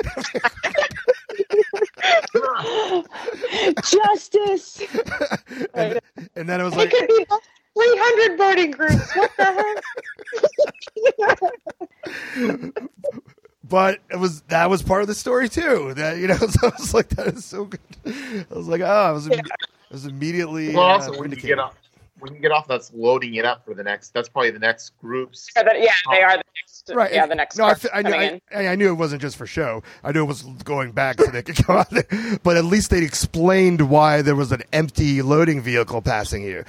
[3.83, 4.81] Justice.
[5.75, 5.99] and,
[6.35, 7.25] and then it was It like, could be
[7.77, 9.15] 300 boarding groups.
[9.15, 9.83] What the
[12.57, 12.73] heck?
[13.69, 15.93] but it was that was part of the story too.
[15.93, 18.85] That you know, so I was like, "That is so good." I was like, "Oh,
[18.85, 19.39] I was, I
[19.91, 21.75] was immediately." Well, uh, when you get off,
[22.19, 24.13] when you get off, that's loading it up for the next.
[24.13, 25.47] That's probably the next groups.
[25.55, 26.91] Yeah, but- yeah, they are the next.
[26.91, 27.13] Right.
[27.13, 27.57] Yeah, the next.
[27.57, 28.67] No, I, cars fe- I, knew, I.
[28.67, 29.83] I knew it wasn't just for show.
[30.03, 32.07] I knew it was going back so they could come out there.
[32.41, 36.63] But at least they explained why there was an empty loading vehicle passing you.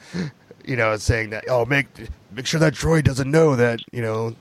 [0.64, 1.86] you know, saying that oh, make
[2.32, 4.34] make sure that droid doesn't know that you know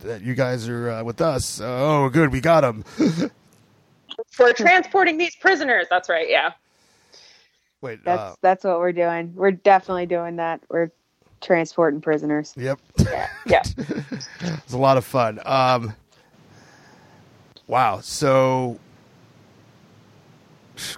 [0.00, 1.60] that you guys are uh, with us.
[1.62, 2.84] Oh, good, we got him.
[4.30, 5.86] For transporting these prisoners.
[5.88, 6.28] That's right.
[6.28, 6.52] Yeah.
[7.82, 9.32] Wait, That's uh, that's what we're doing.
[9.34, 10.62] We're definitely doing that.
[10.70, 10.90] We're
[11.40, 12.54] transporting prisoners.
[12.56, 12.78] yep.
[12.98, 13.28] Yeah.
[13.46, 13.62] Yeah.
[14.40, 15.40] It's a lot of fun.
[15.44, 15.94] Um,
[17.66, 17.98] wow.
[18.00, 18.78] So,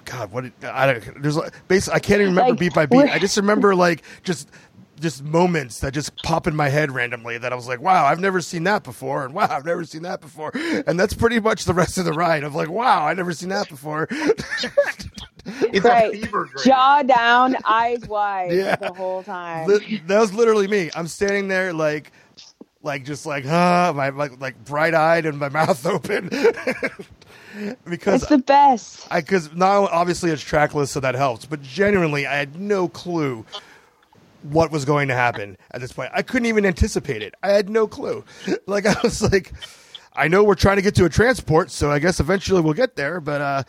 [0.05, 0.43] God, what?
[0.43, 1.21] Did, I don't.
[1.21, 3.09] There's like- basically I can't even remember Like, beat by beat.
[3.11, 4.49] I just remember like just
[4.99, 8.19] just moments that just pop in my head randomly that I was like, wow, I've
[8.19, 11.65] never seen that before, and wow, I've never seen that before, and that's pretty much
[11.65, 12.43] the rest of the ride.
[12.43, 14.07] I'm like, wow, I've never seen that before.
[15.47, 16.11] It's Right.
[16.11, 16.65] a fever dream.
[16.65, 18.77] Jaw down, eyes wide Yeah.
[18.77, 19.67] the whole time.
[19.67, 20.89] Li- that was literally me.
[20.95, 22.11] I'm standing there like,
[22.81, 26.29] like just like, ah, huh, my like, like bright eyed and my mouth open.
[27.87, 29.07] because It's the best.
[29.11, 31.45] I because now obviously it's trackless, so that helps.
[31.45, 33.45] But genuinely, I had no clue
[34.45, 36.11] what was going to happen at this point.
[36.13, 37.33] I couldn't even anticipate it.
[37.43, 38.23] I had no clue.
[38.67, 39.51] Like I was like,
[40.15, 42.95] I know we're trying to get to a transport, so I guess eventually we'll get
[42.95, 43.19] there.
[43.19, 43.63] But uh,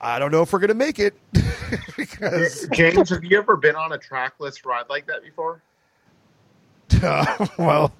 [0.00, 1.14] I don't know if we're gonna make it
[1.96, 5.60] because James, have you ever been on a trackless ride like that before?
[7.02, 7.92] uh, well,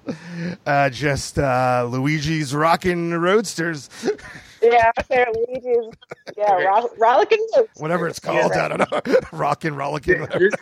[0.65, 3.89] uh, just uh, Luigi's Rockin' Roadsters,
[4.61, 5.93] Yeah, they're Luigi's.
[6.37, 6.65] Yeah, Okay.
[6.65, 7.71] ro- rollicking Roadster.
[7.81, 8.51] whatever it's called.
[8.53, 9.01] I don't know,
[9.31, 10.21] Rockin' Rollickin'.
[10.21, 10.49] whatever.
[10.49, 10.53] This,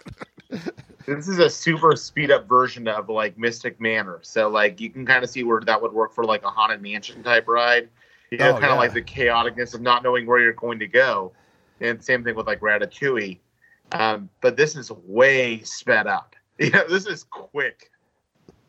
[1.06, 4.20] this is a super speed up version of like Mystic Manor.
[4.22, 6.82] So like you can kind of see where that would work for like a haunted
[6.82, 7.90] mansion type ride.
[8.32, 8.76] You know, Oh, kind of yeah.
[8.76, 11.32] like the chaoticness of not knowing where you're going to go.
[11.82, 13.40] And same thing with like Ratatouille.
[13.92, 16.36] Um, but this is way sped up.
[16.60, 17.90] You know, this is quick.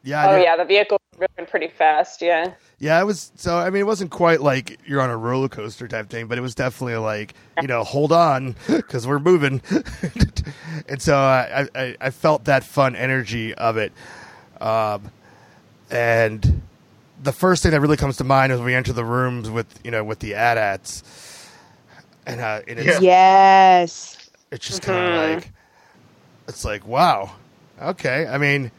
[0.03, 2.21] Yeah, Oh did- yeah, the vehicle's moving pretty fast.
[2.23, 2.53] Yeah.
[2.79, 3.31] Yeah, it was.
[3.37, 6.37] So I mean, it wasn't quite like you're on a roller coaster type thing, but
[6.39, 9.61] it was definitely like you know, hold on because we're moving.
[10.89, 13.93] and so I, I I felt that fun energy of it.
[14.61, 15.11] Um,
[15.91, 16.63] and
[17.23, 19.67] the first thing that really comes to mind is when we enter the rooms with
[19.85, 21.03] you know with the AT-ATs,
[22.27, 24.31] and uh, and it's Yes.
[24.51, 25.53] it's just kind of like
[26.49, 27.33] it's like wow.
[27.81, 28.27] Okay.
[28.27, 28.71] I mean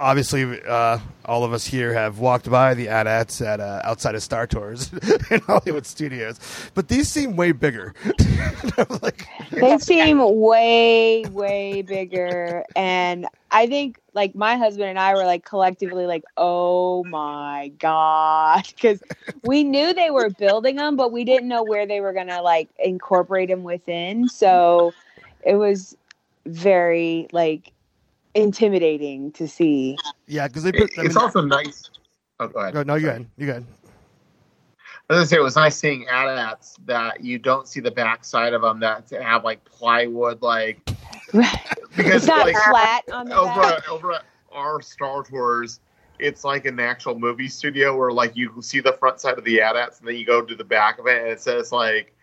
[0.00, 4.22] obviously uh, all of us here have walked by the AT-ATs at uh, outside of
[4.22, 4.92] star tours
[5.30, 6.40] in hollywood studios
[6.74, 7.94] but these seem way bigger
[9.02, 12.64] like They seem way, way bigger.
[12.76, 18.66] And I think like my husband and I were like collectively like, oh my God.
[18.74, 19.02] Because
[19.44, 22.68] we knew they were building them, but we didn't know where they were to like
[22.78, 24.28] incorporate them within.
[24.28, 24.94] So
[25.44, 25.96] it was
[26.46, 27.72] very like
[28.34, 29.98] intimidating to see.
[30.26, 31.90] yeah because they put I it's also nice.
[32.38, 32.74] Oh, go ahead.
[32.74, 33.66] no, no you go ahead you go ahead
[35.10, 38.54] I was gonna say it was nice seeing AT-ATs that you don't see the backside
[38.54, 40.84] of them that have like plywood, like
[41.96, 43.78] because it's not like flat on the over back.
[43.78, 44.22] at, over at
[44.52, 45.80] our Star Tours,
[46.20, 49.60] it's like an actual movie studio where like you see the front side of the
[49.60, 52.14] AT-ATs and then you go to the back of it and it says like,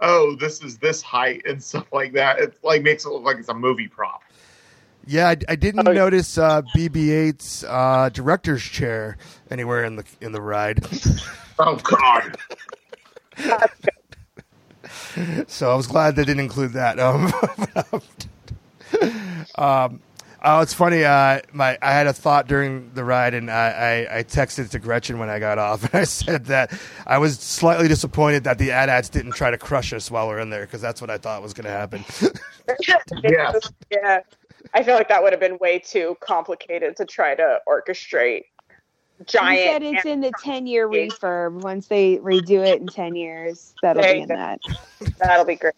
[0.00, 2.38] oh, this is this height and stuff like that.
[2.40, 4.22] It like makes it look like it's a movie prop.
[5.06, 9.16] Yeah i, I didn't notice uh, bb8's uh, director's chair
[9.50, 10.84] anywhere in the in the ride
[11.58, 12.36] Oh God.
[15.46, 16.98] so I was glad they didn't include that.
[16.98, 17.32] Um,
[19.56, 20.00] um,
[20.42, 21.04] oh, it's funny.
[21.04, 24.78] Uh, my I had a thought during the ride, and I, I, I texted to
[24.78, 26.72] Gretchen when I got off, and I said that
[27.06, 30.50] I was slightly disappointed that the AT-ATs didn't try to crush us while we're in
[30.50, 32.04] there, because that's what I thought was going to happen.
[33.22, 33.72] Yes.
[33.90, 34.20] Yeah.
[34.72, 38.44] I feel like that would have been way too complicated to try to orchestrate
[39.18, 39.60] He giant.
[39.70, 41.62] said it's in the 10 year refurb.
[41.62, 44.34] Once they redo it in 10 years, that'll There be in go.
[44.36, 44.60] that.
[45.18, 45.74] That'll be great.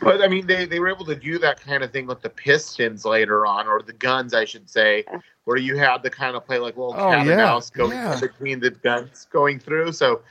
[0.00, 2.30] But I mean, they, they were able to do that kind of thing with the
[2.30, 5.04] pistons later on, or the guns, I should say,
[5.44, 7.92] where you had to kind of play like little Oh, cat yeah, and mouse going
[7.92, 8.18] yeah.
[8.20, 9.90] between the guns going through.
[9.92, 10.22] So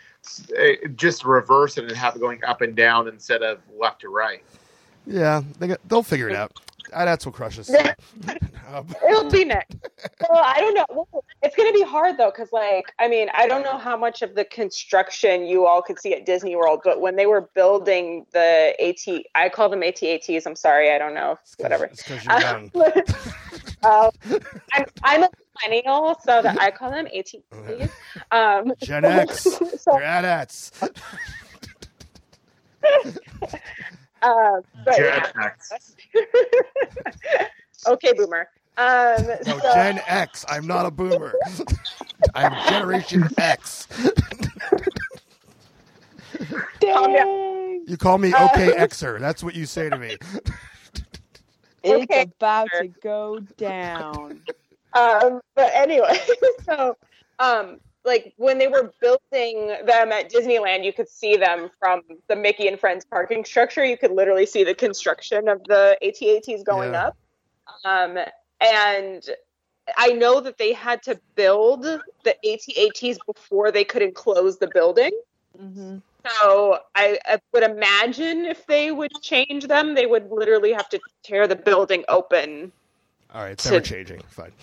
[0.50, 4.10] it, just reverse it and have it going up and down instead of left to
[4.10, 4.42] right.
[5.06, 6.60] yeah, they got, they'll figure it out.
[6.94, 7.70] AT-ATs will crush us.
[8.70, 9.76] Um, It'll be next.
[10.30, 11.08] Well, I don't know.
[11.42, 14.22] It's going to be hard though, because like, I mean, I don't know how much
[14.22, 18.26] of the construction you all could see at Disney World, but when they were building
[18.34, 20.46] the AT, I call them AT-ATs.
[20.46, 21.86] I'm sorry, I don't know, whatever.
[21.86, 22.72] It's because you're young.
[23.84, 24.12] um,
[24.74, 25.30] I'm, I'm a
[25.64, 27.92] millennial, so that I call them AT-ATs.
[28.32, 29.44] Um, Gen X.
[29.44, 29.60] so,
[29.94, 30.72] They're AT-ATs.
[34.28, 35.96] Uh, but, Gen X.
[37.88, 38.48] okay, boomer.
[38.78, 40.46] Um, No, so- Gen X.
[40.50, 41.34] I'm not a boomer.
[42.36, 43.88] I'm Generation X.
[46.80, 47.84] Dang.
[47.88, 49.20] You call me OK Xer.
[49.20, 50.18] That's what you say to me.
[51.84, 52.24] It's Okay.
[52.24, 54.42] about to go down.
[54.94, 56.20] Um, but anyway,
[56.66, 56.98] so
[57.40, 62.36] um, like when they were building them at Disneyland, you could see them from the
[62.36, 63.86] Mickey and Friends parking structure.
[63.86, 67.08] You could literally see the construction of the AT-ATs going Yeah.
[67.08, 67.18] up.
[67.84, 68.18] Um,
[68.62, 69.30] and
[69.98, 72.02] I know that they had to build the
[72.46, 75.12] AT-ATs before they could enclose the building.
[75.56, 80.90] hmm So I, I would imagine if they would change them, they would literally have
[80.90, 82.72] to tear the building open
[83.34, 84.22] All right, it's never changing.
[84.30, 84.54] Fine.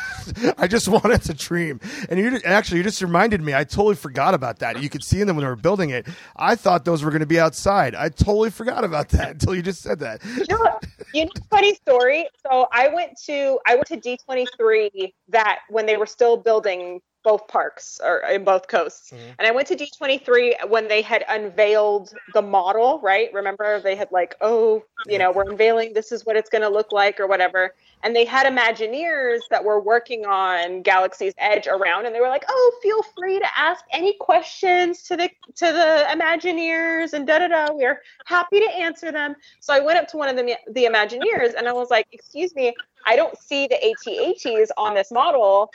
[0.58, 3.54] I just wanted to dream, and you actually you just reminded me.
[3.54, 4.82] I totally forgot about that.
[4.82, 6.06] You could see them when they were building it.
[6.34, 7.94] I thought those were going to be outside.
[7.94, 10.24] I totally forgot about that until you just said that.
[10.24, 10.80] you know,
[11.12, 12.26] you know, funny story.
[12.42, 16.38] So I went to I went to D twenty three that when they were still
[16.38, 19.34] building both parks or in both coasts, Mhm.
[19.38, 23.00] and I went to D twenty three when they had unveiled the model.
[23.00, 23.32] Right?
[23.32, 25.94] Remember they had like, oh, you know, we're unveiling.
[25.94, 27.74] This is what it's going to look like, or whatever.
[28.02, 32.44] And they had Imagineers that were working on Galaxy's Edge around, and they were like,
[32.48, 37.48] "Oh, feel free to ask any questions to the to the Imagineers, and da da
[37.48, 37.72] da.
[37.72, 41.54] We're happy to answer them." So I went up to one of the the Imagineers,
[41.54, 42.74] and I was like, "Excuse me,
[43.06, 45.72] I don't see the ATATs on this model,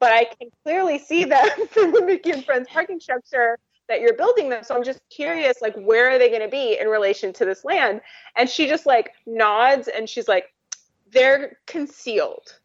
[0.00, 4.14] but I can clearly see them from the Mickey and Friends parking structure." That you're
[4.14, 7.32] building them, so I'm just curious, like, where are they going to be in relation
[7.32, 8.00] to this land?
[8.36, 10.54] And she just like nods, and she's like,
[11.12, 12.60] they're concealed.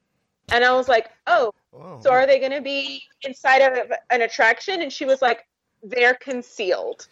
[0.51, 1.99] And I was like, oh, Whoa.
[2.01, 4.81] so are they going to be inside of an attraction?
[4.81, 5.47] And she was like,
[5.83, 7.07] they're concealed.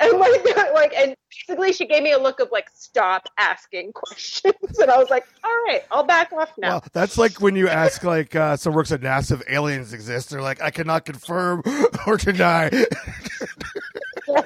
[0.00, 0.44] And like,
[0.74, 4.78] like, and basically she gave me a look of like, stop asking questions.
[4.78, 6.70] And I was like, all right, I'll back off now.
[6.70, 10.30] Well, that's like when you ask like uh, someone works at NASA if aliens exist.
[10.30, 11.62] They're like, I cannot confirm
[12.06, 12.70] or deny.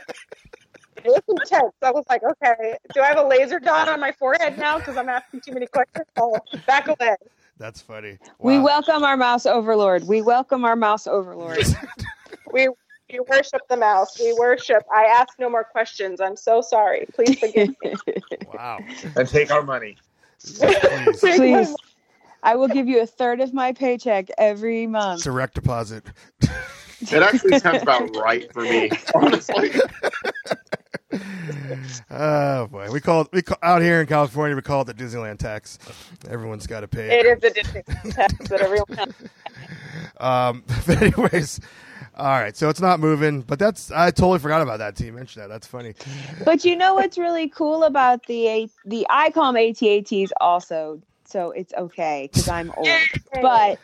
[1.05, 1.75] It was intense.
[1.83, 4.97] I was like, okay, do I have a laser dot on my forehead now because
[4.97, 6.07] I'm asking too many questions?
[6.17, 7.17] I'll back away.
[7.59, 8.19] That's funny.
[8.39, 10.07] We welcome our mouse overlord.
[10.07, 11.59] We welcome our mouse overlord.
[12.53, 12.69] We,
[13.11, 14.19] we worship the mouse.
[14.19, 14.83] We worship.
[14.95, 16.21] I ask no more questions.
[16.21, 17.07] I'm so sorry.
[17.15, 17.95] Please forgive me.
[18.53, 18.81] Wow.
[19.17, 19.97] And take our money.
[20.39, 21.19] Please.
[21.21, 21.75] Please,
[22.43, 25.21] I will give you a third of my paycheck every month.
[25.21, 26.05] It's a Direct deposit.
[26.43, 29.71] It actually sounds about right for me, honestly.
[32.11, 34.55] Oh boy, we call it we call, out here in California.
[34.55, 35.79] We call it the Disneyland tax.
[36.29, 37.83] Everyone's got to pay It is the Disney
[38.13, 39.15] tax that everyone has.
[40.19, 41.59] Um, but anyways,
[42.17, 42.57] all right.
[42.57, 44.97] So it's not moving, but that's I totally forgot about that.
[44.97, 45.49] Team mentioned that.
[45.49, 45.95] That's funny.
[46.45, 51.51] But you know what's really cool about the A- the I call ATATs also, so
[51.51, 52.89] it's okay because I'm old.
[53.41, 53.81] But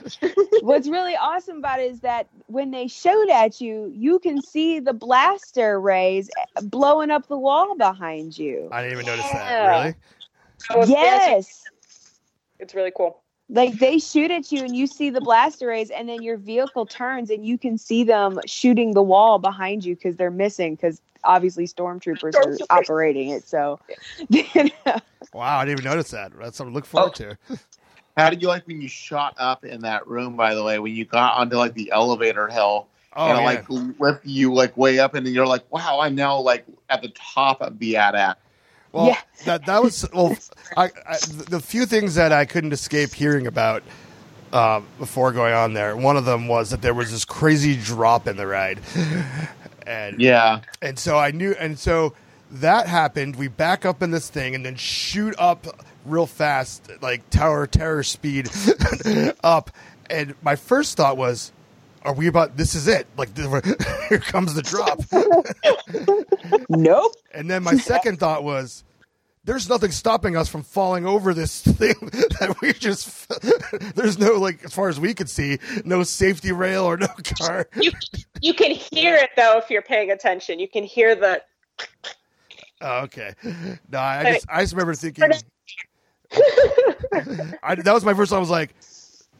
[0.61, 4.79] what's really awesome about it is that when they showed at you, you can see
[4.79, 6.29] the blaster rays
[6.63, 8.69] blowing up the wall behind you.
[8.71, 9.67] I didn't even notice that.
[9.67, 9.95] Really?
[10.71, 10.85] I.
[10.87, 11.65] Yes.
[12.59, 13.23] It's really cool.
[13.51, 16.85] Like they shoot at you and you see the blaster rays, and then your vehicle
[16.87, 21.01] turns and you can see them shooting the wall behind you because they're missing because
[21.25, 23.49] obviously stormtroopers are operating it.
[23.49, 23.81] So,
[25.33, 26.33] Wow, I didn't even notice that.
[26.39, 27.35] That's something to look forward oh.
[27.49, 27.59] to.
[28.17, 30.37] How did you like when you shot up in that room?
[30.37, 32.89] By the way, when you got onto like the elevator hill
[33.19, 33.45] Oh and yeah.
[33.45, 37.03] like lift you like way up, and then you're like, "Wow, I'm now like at
[37.03, 38.39] the top of the AT-AT."
[38.93, 39.21] Well, Yeah.
[39.45, 40.37] that that was well.
[40.77, 41.19] I, I
[41.49, 43.83] the few things that I couldn't escape hearing about
[44.53, 45.97] um, before going on there.
[45.97, 48.81] One of them was that there was this crazy drop in the ride,
[49.87, 52.15] and Yeah, and so I knew, and so
[52.51, 53.37] that happened.
[53.37, 55.67] We back up in this thing and then shoot up
[56.07, 58.49] real fast, like tower terror speed
[59.45, 59.71] up.
[60.09, 61.53] And my first thought was,
[62.03, 62.57] "Are we about?
[62.57, 63.07] This is it!
[63.17, 63.37] Like
[64.09, 65.01] here comes the drop."
[66.69, 67.15] nope.
[67.33, 68.85] And then my second thought was,
[69.45, 73.29] there's nothing stopping us from falling over this thing that we just.
[73.95, 77.69] there's no like, as far as we could see, no safety rail or no car.
[77.81, 77.93] You
[78.41, 80.59] you can hear it though if you're paying attention.
[80.59, 81.43] You can hear the
[82.81, 83.35] Oh, okay.
[83.91, 85.25] No, I just I just remember thinking.
[87.63, 88.37] I, that was my first thought.
[88.37, 88.75] I was like,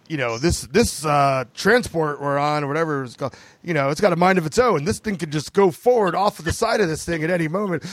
[0.09, 4.01] you know, this this uh, transport we're on or whatever it's called, you know, it's
[4.01, 4.85] got a mind of its own.
[4.85, 7.49] This thing could just go forward off of the side of this thing at any
[7.49, 7.85] moment.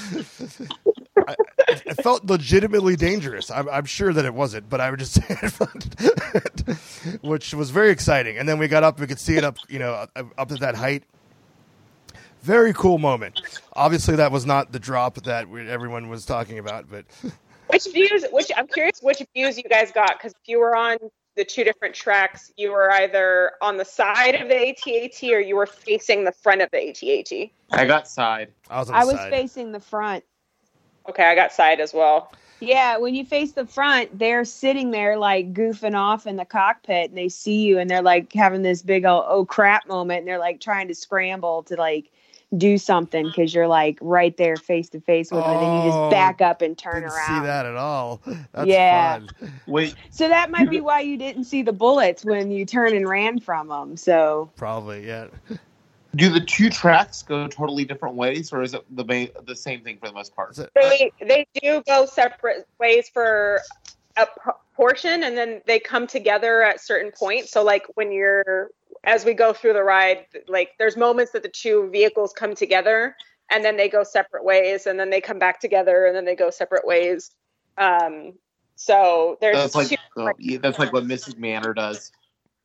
[1.28, 1.36] I,
[1.68, 3.50] it felt legitimately dangerous.
[3.52, 5.20] I'm, I'm sure that it wasn't, but I would just
[7.22, 8.38] which was very exciting.
[8.38, 10.60] And then we got up, we could see it up, you know, up, up at
[10.60, 11.04] that height.
[12.42, 13.42] Very cool moment.
[13.74, 17.06] Obviously, that was not the drop that we, everyone was talking about, but
[17.68, 18.24] which views.
[18.32, 20.98] Which I'm curious which views you guys got because if you were on
[21.36, 25.56] the two different tracks, you were either on the side of the ATAT or you
[25.56, 27.52] were facing the front of the ATAT.
[27.72, 28.52] I got side.
[28.70, 29.32] I was on the I was side.
[29.32, 30.24] facing the front.
[31.10, 32.32] Okay, I got side as well.
[32.62, 37.10] Yeah, when you face the front, they're sitting there like goofing off in the cockpit
[37.10, 40.28] and they see you and they're like having this big old oh crap moment and
[40.28, 42.12] they're like trying to scramble to like
[42.58, 46.10] do something because you're like right there face to face with them and you Oh,
[46.10, 47.42] just back up and turn Didn't around.
[47.42, 48.22] see that at all.
[48.54, 49.20] That's Yeah.
[49.20, 49.50] fun.
[49.68, 53.08] Wait, So that might be why you didn't see the bullets when you turned and
[53.08, 53.98] ran from them.
[53.98, 55.28] So Probably, yeah.
[56.16, 59.82] do the two tracks go totally different ways, or is it the main, the same
[59.82, 60.56] thing for the most part?
[60.76, 63.60] They uh, they do go separate ways for
[64.18, 67.52] a p- portion and then they come together at certain points.
[67.52, 68.70] So like when you're
[69.06, 73.16] as we go through the ride, like there's moments that the two vehicles come together
[73.52, 76.36] and then they go separate ways and then they come back together and then they
[76.36, 77.32] go separate ways.
[77.78, 78.34] Um,
[78.76, 82.12] so there's That's like two, oh, yeah, that's like what Mystic Manor does.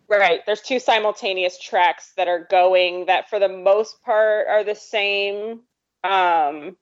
[0.08, 0.40] right.
[0.46, 5.60] There's two simultaneous tracks that are going that for the most part are the same.
[6.02, 6.76] Um,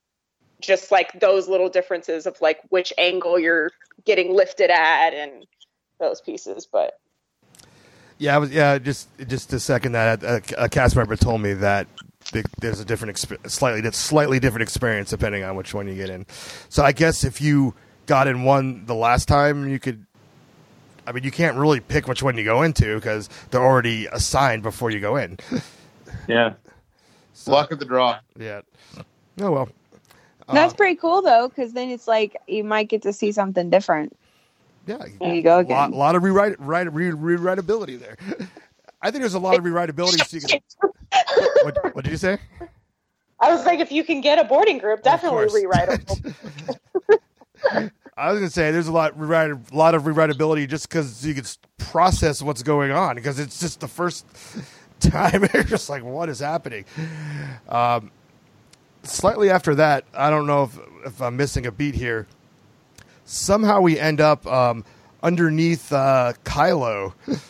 [0.61, 3.71] just like those little differences of like which angle you're
[4.05, 5.47] getting lifted at and
[6.01, 6.67] those pieces.
[6.71, 6.95] But
[8.19, 8.51] Yeah, I was.
[8.51, 11.87] Yeah, just just to second that, a, a cast member told me that
[12.33, 15.95] th- there's a different, exp- slightly di- slightly different experience depending on which one you
[15.95, 16.27] get in.
[16.69, 17.75] So I guess if you
[18.07, 20.05] got in one the last time, you could.
[21.07, 24.63] I mean, you can't really pick which one you go into because they're already assigned
[24.63, 25.39] before you go in.
[26.27, 26.55] Yeah.
[27.47, 28.19] Luck of the draw.
[28.39, 28.61] yeah.
[29.41, 29.69] Oh well.
[30.53, 33.71] That's uh, pretty cool though, because then it's like you might get to see something
[33.71, 34.18] different.
[34.89, 35.05] Yeah.
[35.21, 38.17] There you go A lot, lot of rewrite, write, re, rewritability there.
[39.03, 40.27] I think there's a lot of rewritability.
[40.27, 40.61] So you can,
[41.65, 42.39] what, what did you say?
[43.39, 45.91] I was like, if you can get a boarding group, definitely rewrite.
[48.17, 51.35] I was gonna say there's a lot rewrite, a lot of rewritability just because you
[51.35, 51.45] can
[51.77, 54.27] process what's going on because it's just the first
[55.01, 56.85] time you're just like what is happening.
[57.69, 58.11] Um,
[59.05, 62.27] slightly after that, I don't know if if I'm missing a beat here.
[63.31, 64.87] Somehow we end up um,
[65.23, 67.13] underneath uh, Kylo.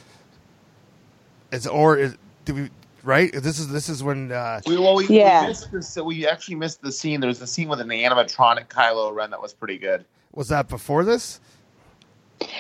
[1.53, 2.71] Is or is do we
[3.05, 3.33] right?
[3.33, 5.43] This is this is when uh, We, well, we, Yeah.
[5.43, 5.97] we missed this.
[5.97, 7.21] We actually missed the scene.
[7.21, 10.05] There's a scene with an animatronic Kylo Ren that was pretty good.
[10.33, 11.41] was that before this?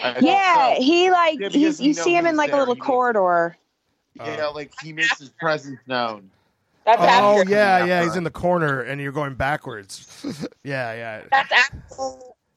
[0.02, 0.80] I Yeah, so.
[0.82, 2.80] he like Yeah, he's you you see him in he's like a there, little you
[2.80, 2.86] know.
[2.86, 3.56] corridor.
[4.14, 6.30] Yeah, like he makes his presence known.
[6.86, 7.50] That's Oh after.
[7.50, 8.04] yeah, Yeah, yeah.
[8.04, 10.06] He's in the corner and you're going backwards.
[10.64, 11.22] yeah, yeah.
[11.30, 11.74] That's after.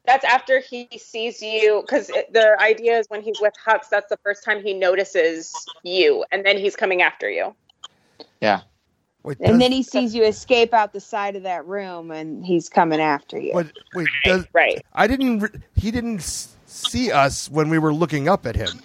[0.05, 4.17] That's after he sees you, because the idea is when he's with Hux, that's the
[4.23, 7.55] first time he notices you, and then he's coming after you.
[8.41, 8.61] Yeah.
[9.23, 12.67] Wait, And then he sees you escape out the side of that room and he's
[12.67, 13.53] coming after you.
[13.53, 14.83] But wait, does, Right.
[14.93, 15.63] I didn't.
[15.75, 16.21] He didn't
[16.65, 18.81] see us when we were looking up at him.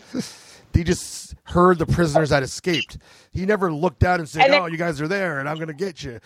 [0.75, 2.99] he just heard the prisoners that escaped.
[3.31, 5.57] He never looked down and said, And then- "Oh, you guys are there, and I'm
[5.57, 6.21] going to get you."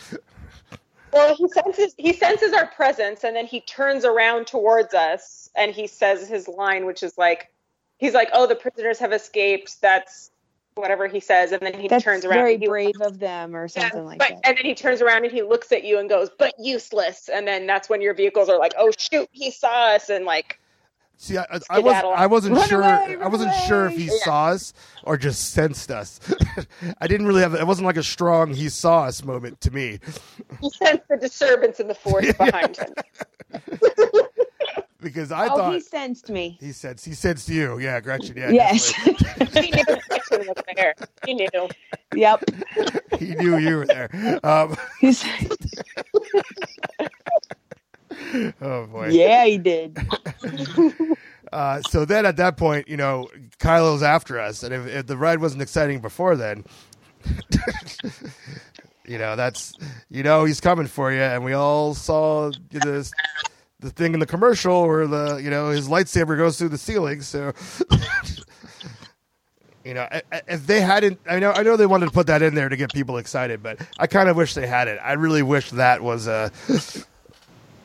[1.13, 5.73] Well, he senses he senses our presence, and then he turns around towards us, and
[5.73, 7.53] he says his line, which is like,
[7.99, 10.31] he's like, "Oh, the prisoners have escaped." That's
[10.77, 12.39] whatever he says, and then he That's turns around.
[12.39, 14.41] very and he, brave of them, or Yeah, something like but, that.
[14.45, 17.47] And then he turns around and he looks at you and goes, "But useless." And
[17.47, 20.59] then that's when your vehicles are like, "Oh shoot, he saw us!" And like,
[21.23, 22.81] See, I, I, I was I wasn't Run sure.
[22.81, 24.19] away, I wasn't sure if he away.
[24.25, 24.73] saw us
[25.05, 26.19] or just sensed us.
[26.99, 27.55] I didn't really have.
[27.55, 29.99] It wasn't like a strong "he saw us" moment to me
[30.63, 32.95] he sensed the disturbance in the force behind him.
[35.01, 36.57] because I oh, thought he sensed me.
[36.59, 37.79] he said he sensed you.
[37.79, 38.37] Yeah, Gretchen.
[38.37, 38.91] Yeah, yes.
[38.91, 39.11] he
[39.71, 40.95] knew Gretchen was there.
[41.27, 41.49] He knew.
[42.15, 42.43] yep.
[43.19, 44.41] he knew you were there.
[44.43, 45.23] Um, He's,
[48.61, 49.09] oh boy.
[49.09, 49.99] yeah, he did.
[51.53, 53.29] Uh, so then at that point, you know,
[53.59, 56.65] Kylo's after us, and if, if the ride wasn't exciting before then,
[59.05, 59.73] you know, that's
[60.11, 63.11] you know he's coming for you, and we all saw this
[63.81, 67.21] the thing in the commercial where the you know his lightsaber goes through the ceiling.
[67.23, 67.53] So,
[69.85, 70.07] you know,
[70.47, 72.77] if they hadn't, I know I know they wanted to put that in there to
[72.77, 75.01] get people excited, but I kind of wish they had it.
[75.03, 76.53] I really wish that was a.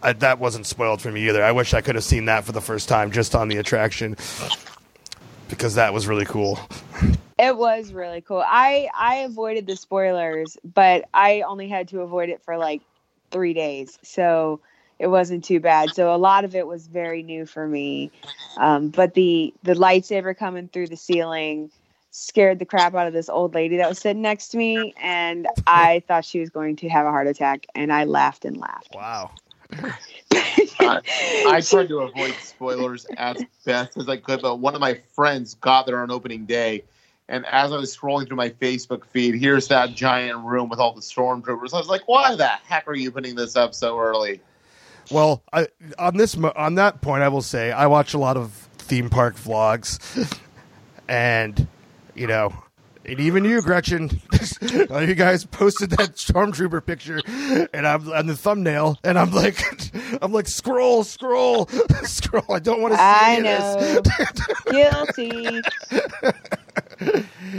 [0.06, 1.44] I, that wasn't spoiled for me either.
[1.44, 4.16] I wish I could have seen that for the first time just on the attraction
[5.50, 6.60] because that was really cool.
[7.40, 8.44] It was really cool.
[8.46, 12.82] I I avoided the spoilers, but I only had to avoid it for like
[13.32, 14.62] three days, so
[15.00, 15.94] it wasn't too bad.
[15.96, 18.12] So a lot of it was very new for me.
[18.58, 21.72] Um, but the the lightsaber coming through the ceiling
[22.12, 25.48] scared the crap out of this old lady that was sitting next to me, and
[25.68, 28.96] I thought she was going to have a heart attack, and I laughed and laughed.
[28.96, 29.32] Wow.
[30.80, 35.56] I tried to avoid spoilers as best as I could, but one of my friends
[35.56, 36.84] got there on opening day.
[37.28, 40.94] And as I was scrolling through my Facebook feed, here's that giant room with all
[40.94, 41.74] the stormtroopers.
[41.74, 44.42] I was like, why the heck are you putting this up so early?
[45.12, 45.68] Well, I,
[45.98, 49.36] on this on that point, I will say I watch a lot of theme park
[49.36, 50.40] vlogs,
[51.08, 51.68] and
[52.16, 52.54] you know,
[53.06, 54.22] and even you, Gretchen,
[54.62, 57.20] you guys posted that stormtrooper picture,
[57.74, 59.62] and I'm on the thumbnail, and I'm like,
[60.22, 61.68] I'm like, scroll, scroll,
[62.04, 62.52] scroll.
[62.54, 64.06] I don't want to see I this.
[64.68, 65.62] know, guilty.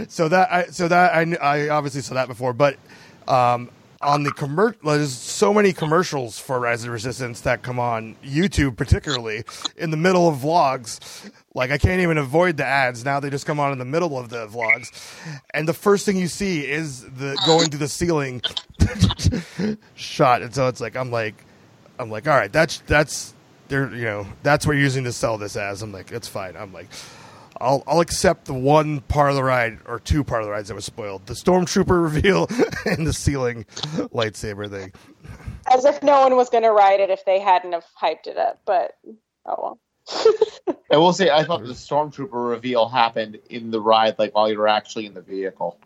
[0.09, 2.77] so that I so that I, I obviously saw that before, but
[3.29, 3.71] um,
[4.03, 8.77] on the commercial, there's so many commercials for Rise of Resistance that come on YouTube,
[8.77, 9.45] particularly
[9.77, 11.31] in the middle of vlogs.
[11.55, 14.19] Like I can't even avoid the ads now; they just come on in the middle
[14.19, 14.93] of the vlogs,
[15.55, 18.43] and the first thing you see is the going to the ceiling
[19.95, 21.35] shot, and so it's like I'm like,
[21.99, 23.35] I'm like, all right, that's that's
[23.69, 25.83] they're you know that's what you're using to sell this as.
[25.83, 26.57] I'm like, it's fine.
[26.57, 26.89] I'm like,
[27.61, 30.69] I'll I'll accept the one part of the ride or two part of the rides
[30.69, 32.49] that was spoiled: the stormtrooper reveal
[32.85, 33.65] and the ceiling
[34.13, 34.93] lightsaber thing.
[35.73, 38.37] As if no one was going to ride it if they hadn't have hyped it
[38.37, 38.61] up.
[38.65, 38.97] But
[39.47, 39.81] oh well.
[40.93, 44.57] I will say, I thought the stormtrooper reveal happened in the ride, like while you
[44.57, 45.81] were actually in the vehicle,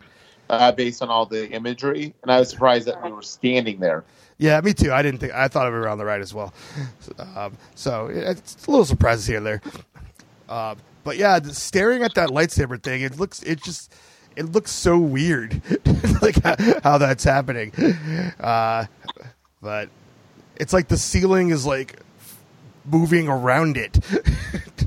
[0.51, 4.05] uh, based on all the imagery, and I was surprised that we were standing there.
[4.37, 4.93] Yeah, me too.
[4.93, 6.53] I didn't think I thought of it around the ride as well.
[7.35, 9.63] Um, so it's a little surprises here and there.
[10.49, 10.75] Uh,
[11.05, 13.93] but yeah, the- staring at that lightsaber thing, it looks it just
[14.37, 15.61] it looks so weird,
[16.23, 17.73] like how, how that's happening.
[18.39, 18.87] Uh,
[19.61, 19.89] but
[20.57, 21.99] it's like the ceiling is like
[22.85, 23.99] moving around it.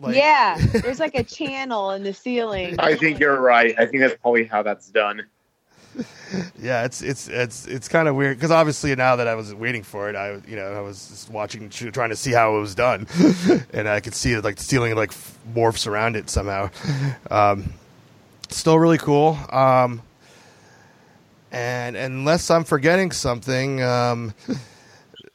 [0.00, 2.76] Like- yeah, there's like a channel in the ceiling.
[2.78, 3.74] I think you're right.
[3.78, 5.22] I think that's probably how that's done.
[6.58, 9.82] yeah, it's it's it's it's kind of weird because obviously now that I was waiting
[9.82, 12.74] for it, I you know I was just watching, trying to see how it was
[12.74, 13.06] done,
[13.72, 15.10] and I could see it like ceiling like
[15.54, 16.70] morphs around it somehow.
[17.30, 17.74] Um,
[18.48, 19.38] still really cool.
[19.50, 20.02] Um,
[21.52, 24.34] and unless I'm forgetting something, um,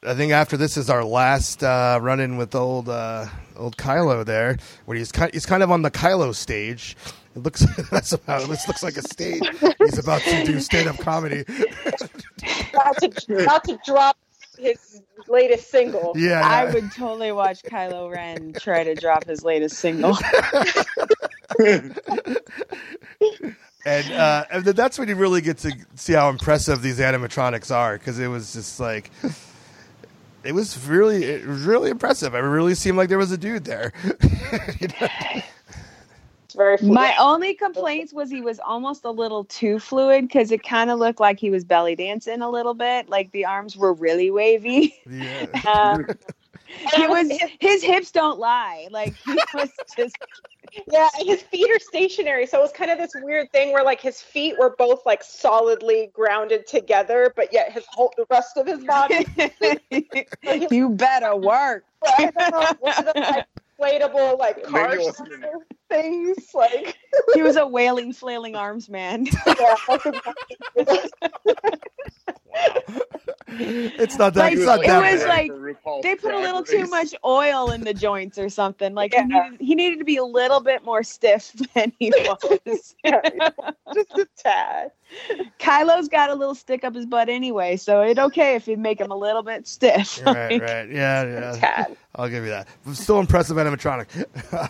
[0.02, 3.26] I think after this is our last uh, run in with old uh,
[3.56, 6.96] old Kylo there, where he's kind he's kind of on the Kylo stage.
[7.36, 9.42] It looks that's about this looks like a stage.
[9.78, 11.44] He's about to do stand up comedy.
[12.72, 14.16] about, to, about to drop
[14.58, 16.12] his latest single.
[16.16, 20.16] Yeah, I would totally watch Kylo Ren try to drop his latest single.
[21.58, 21.98] and
[24.12, 28.18] uh, and that's when you really get to see how impressive these animatronics are because
[28.18, 29.10] it was just like
[30.44, 32.34] it was really it was really impressive.
[32.34, 33.92] It really seemed like there was a dude there.
[34.80, 35.08] You know?
[36.60, 36.94] It's very fluid.
[36.94, 40.98] My only complaints was he was almost a little too fluid because it kind of
[40.98, 43.08] looked like he was belly dancing a little bit.
[43.08, 44.94] Like the arms were really wavy.
[45.08, 45.46] Yeah.
[45.66, 46.06] Um,
[46.94, 48.86] He was his hips don't lie.
[48.92, 50.14] Like he was just
[50.86, 54.00] yeah, his feet are stationary, so it was kind of this weird thing where like
[54.00, 58.68] his feet were both like solidly grounded together, but yet his whole the rest of
[58.68, 59.26] his body.
[60.70, 61.84] you better work.
[62.16, 63.46] I don't know, one of them, like
[63.80, 65.44] inflatable like car Maybe it wasn't-
[65.90, 66.96] things like
[67.34, 69.26] He was a wailing, flailing arms man.
[69.56, 69.74] yeah,
[73.48, 74.40] it's not that.
[74.40, 77.14] Like, it's not it that was like- RuPaul's they put a Drag little too much
[77.24, 78.94] oil in the joints or something.
[78.94, 79.22] Like Yeah.
[79.22, 82.94] he needed he needed to be a little bit more stiff than he was.
[83.94, 84.92] just a tad.
[85.58, 89.00] Kylo's got a little stick up his butt anyway, so it's okay if you make
[89.00, 90.20] him a little bit stiff.
[90.24, 91.52] right, right, yeah, yeah.
[91.58, 91.96] Tad.
[92.14, 92.68] I'll give you that.
[92.92, 94.06] Still impressive animatronic.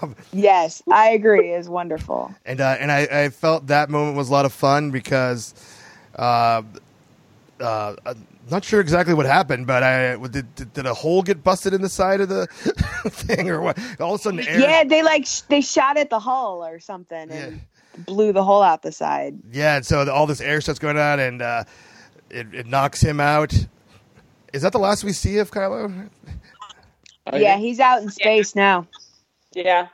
[0.03, 1.53] Um, Yes, I agree.
[1.53, 2.35] Is wonderful.
[2.45, 5.55] and uh, and I, I felt that moment was a lot of fun because
[6.17, 6.63] uh,
[7.61, 11.45] uh, I'm not sure exactly what happened, but I did, did, did a hole get
[11.45, 12.47] busted in the side of the
[13.07, 13.79] thing or what?
[14.01, 16.81] All of a sudden, air, Yeah, they like sh- they shot at the hull or
[16.81, 17.61] something and
[18.07, 19.39] blew the hole out the side.
[19.53, 19.77] yeah.
[19.77, 21.65] And so all this air starts going on, and uh,
[22.31, 23.53] it, it knocks him out.
[24.53, 26.09] Is that the last we see of Kylo?
[27.33, 28.89] Yeah, he's out in space now.
[29.55, 29.89] Yeah.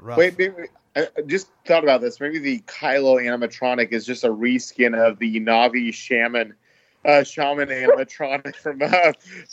[0.00, 0.18] Rough.
[0.18, 0.54] Wait, maybe
[0.96, 2.20] I I just thought about this.
[2.20, 6.54] Maybe the Kylo animatronic is just a reskin of the Na'vi shaman,
[7.04, 9.12] uh, shaman animatronic from uh,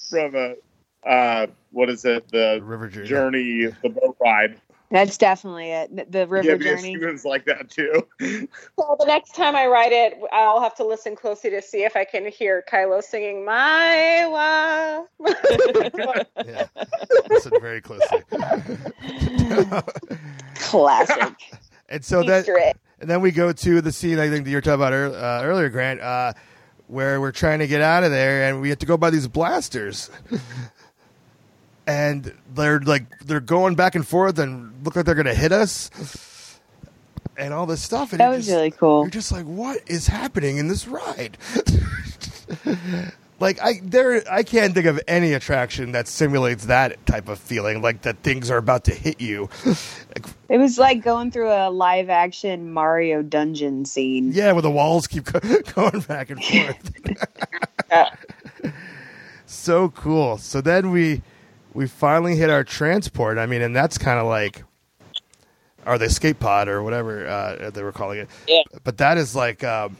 [0.09, 2.27] from uh, uh, what is it?
[2.31, 3.07] The River Journey.
[3.07, 4.61] journey, the boat ride.
[4.89, 5.93] That's definitely it.
[5.95, 6.91] The- The river yeah, because journey.
[6.97, 8.07] he was like that too.
[8.77, 11.95] well, the next time I write it, I'll have to listen closely to see if
[11.97, 14.25] I can hear Kylo singing "My
[15.19, 15.27] Wa."
[16.45, 16.67] Yeah,
[17.29, 18.23] listen very closely.
[20.55, 21.33] Classic.
[21.89, 22.75] and so that Easter egg.
[22.99, 25.13] And then we go to the scene I think that you were talking about ear-
[25.13, 26.33] uh, earlier, Grant, uh,
[26.87, 29.27] where we're trying to get out of there, and we have to go by these
[29.27, 30.09] blasters,
[31.87, 35.51] and they're like they're going back and forth and look like they're going to hit
[35.51, 36.59] us,
[37.37, 38.11] and all this stuff.
[38.11, 39.01] And That was just- really cool.
[39.03, 41.37] You're just like, what is happening in this ride?
[43.39, 47.81] like I there, I can't think of any attraction that simulates that type of feeling,
[47.81, 49.49] like that things are about to hit you.
[50.49, 54.31] It was like going through a live action Mario dungeon scene.
[54.33, 55.39] Yeah, where the walls keep go-
[55.75, 56.91] going back and forth.
[59.45, 60.37] so cool.
[60.37, 61.21] So then we
[61.77, 63.37] we finally hit our transport.
[63.37, 64.63] I mean, and that's kind of like
[65.85, 68.29] or the escape pod or whatever uh, they were calling it.
[68.47, 68.63] Yeah.
[68.83, 69.95] But that is like um,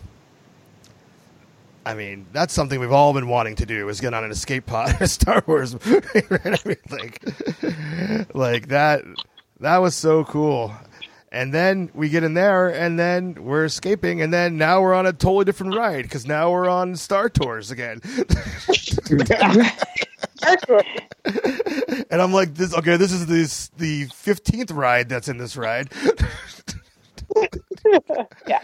[1.86, 4.66] I mean, that's something we've all been wanting to do is get on an escape
[4.66, 6.24] pod in a Star Wars movie.
[6.32, 6.46] Right?
[6.46, 9.04] I mean, like, like that.
[9.60, 10.74] That was so cool.
[11.32, 15.06] And then we get in there, and then we're escaping, and then now we're on
[15.06, 18.02] a totally different ride because now we're on Star Tours again.
[22.10, 25.92] and I'm like, this okay, this is this the fifteenth ride that's in this ride.
[28.48, 28.60] yeah.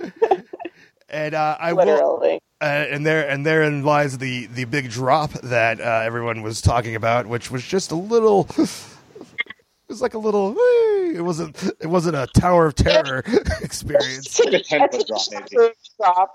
[1.10, 2.40] And uh, I will, Literally.
[2.62, 6.96] uh, and there and therein lies the the big drop that uh, everyone was talking
[6.96, 8.48] about, which was just a little.
[8.58, 10.52] It was like a little.
[10.54, 11.62] "Whee." It wasn't.
[11.80, 13.24] It wasn't a Tower of Terror
[13.62, 14.40] experience.
[14.40, 15.74] Like a drop, maybe.
[16.00, 16.34] Drop.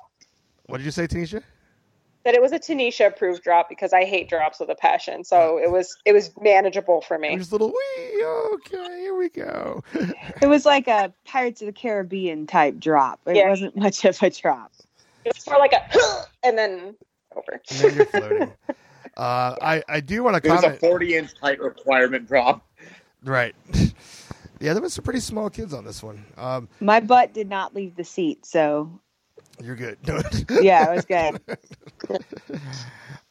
[0.66, 1.42] What did you say, Tanisha?
[2.24, 5.24] That it was a Tanisha approved drop because I hate drops with a passion.
[5.24, 7.36] So it was it was manageable for me.
[7.36, 7.68] Just a little.
[7.68, 8.24] Wee.
[8.54, 9.82] Okay, here we go.
[10.42, 13.20] It was like a Pirates of the Caribbean type drop.
[13.26, 13.48] It Yeah.
[13.48, 14.72] wasn't much of a drop.
[15.24, 15.88] It was more like a
[16.44, 16.94] and then
[17.36, 17.60] over.
[17.70, 18.52] And then you're floating.
[19.16, 22.66] Uh, I I do want to It was a 40 inch height requirement drop.
[23.24, 23.54] Right.
[24.60, 26.24] Yeah, there was some pretty small kids on this one.
[26.36, 28.90] Um, My butt did not leave the seat, so
[29.62, 29.98] you're good.
[30.60, 31.40] yeah, it was good.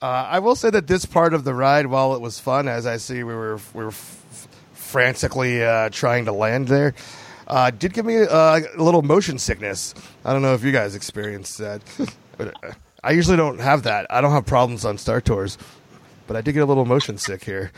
[0.01, 2.85] Uh, I will say that this part of the ride, while it was fun, as
[2.85, 6.93] I see we were we were f- frantically uh, trying to land there,
[7.47, 9.95] uh, did give me uh, a little motion sickness.
[10.23, 11.81] I don't know if you guys experienced that.
[12.37, 12.73] but, uh,
[13.03, 14.05] I usually don't have that.
[14.11, 15.57] I don't have problems on Star Tours,
[16.27, 17.71] but I did get a little motion sick here.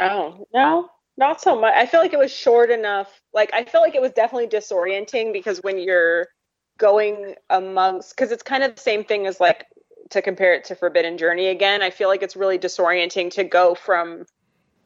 [0.00, 1.74] Oh no, not so much.
[1.74, 3.08] I feel like it was short enough.
[3.32, 6.26] Like I feel like it was definitely disorienting because when you're
[6.78, 9.66] going amongst, because it's kind of the same thing as like
[10.10, 11.82] to compare it to Forbidden Journey again.
[11.82, 14.26] I feel like it's really disorienting to go from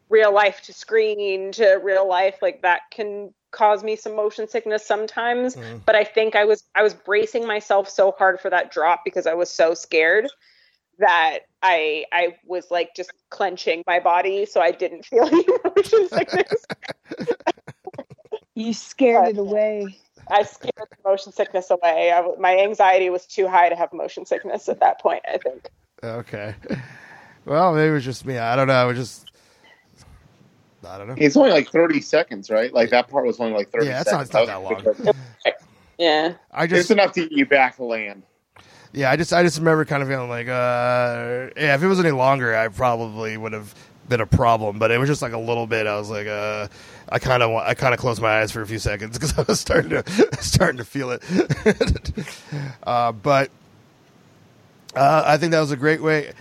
[0.09, 2.37] real life to screen to real life.
[2.41, 5.55] Like that can cause me some motion sickness sometimes.
[5.55, 5.81] Mhm.
[5.85, 9.27] But I think I was I was bracing myself so hard for that drop because
[9.27, 10.27] I was so scared
[10.99, 16.09] that I I was like just clenching my body so I didn't feel any motion
[16.09, 16.65] sickness.
[18.55, 19.97] You scared it away.
[20.29, 22.11] I scared the motion sickness away.
[22.11, 25.23] I w my anxiety was too high to have motion sickness at that point.
[25.27, 25.69] I think.
[26.03, 26.55] Okay.
[27.45, 28.37] Well, maybe it was just me.
[28.37, 28.83] I don't know.
[28.85, 29.31] It was just.
[30.87, 31.15] I don't know.
[31.17, 32.73] It's only like 30 seconds, right?
[32.73, 35.13] Like that part was only like 30 Yeah, it's not- it's not that long.
[35.97, 36.33] Yeah.
[36.51, 38.23] I It's just enough to get you back to land.
[38.93, 41.99] Yeah, I just I just remember kind of feeling like, uh, yeah, if it was
[41.99, 43.75] any longer, I probably would have
[44.07, 44.79] been a problem.
[44.79, 45.85] But it was just like a little bit.
[45.85, 46.67] I was like, uh,
[47.11, 49.43] I kind of I kind of closed my eyes for a few seconds because I
[49.43, 50.03] was starting to
[50.41, 51.23] starting to feel it.
[52.83, 53.49] uh, but
[54.95, 56.33] uh, I think that was a great way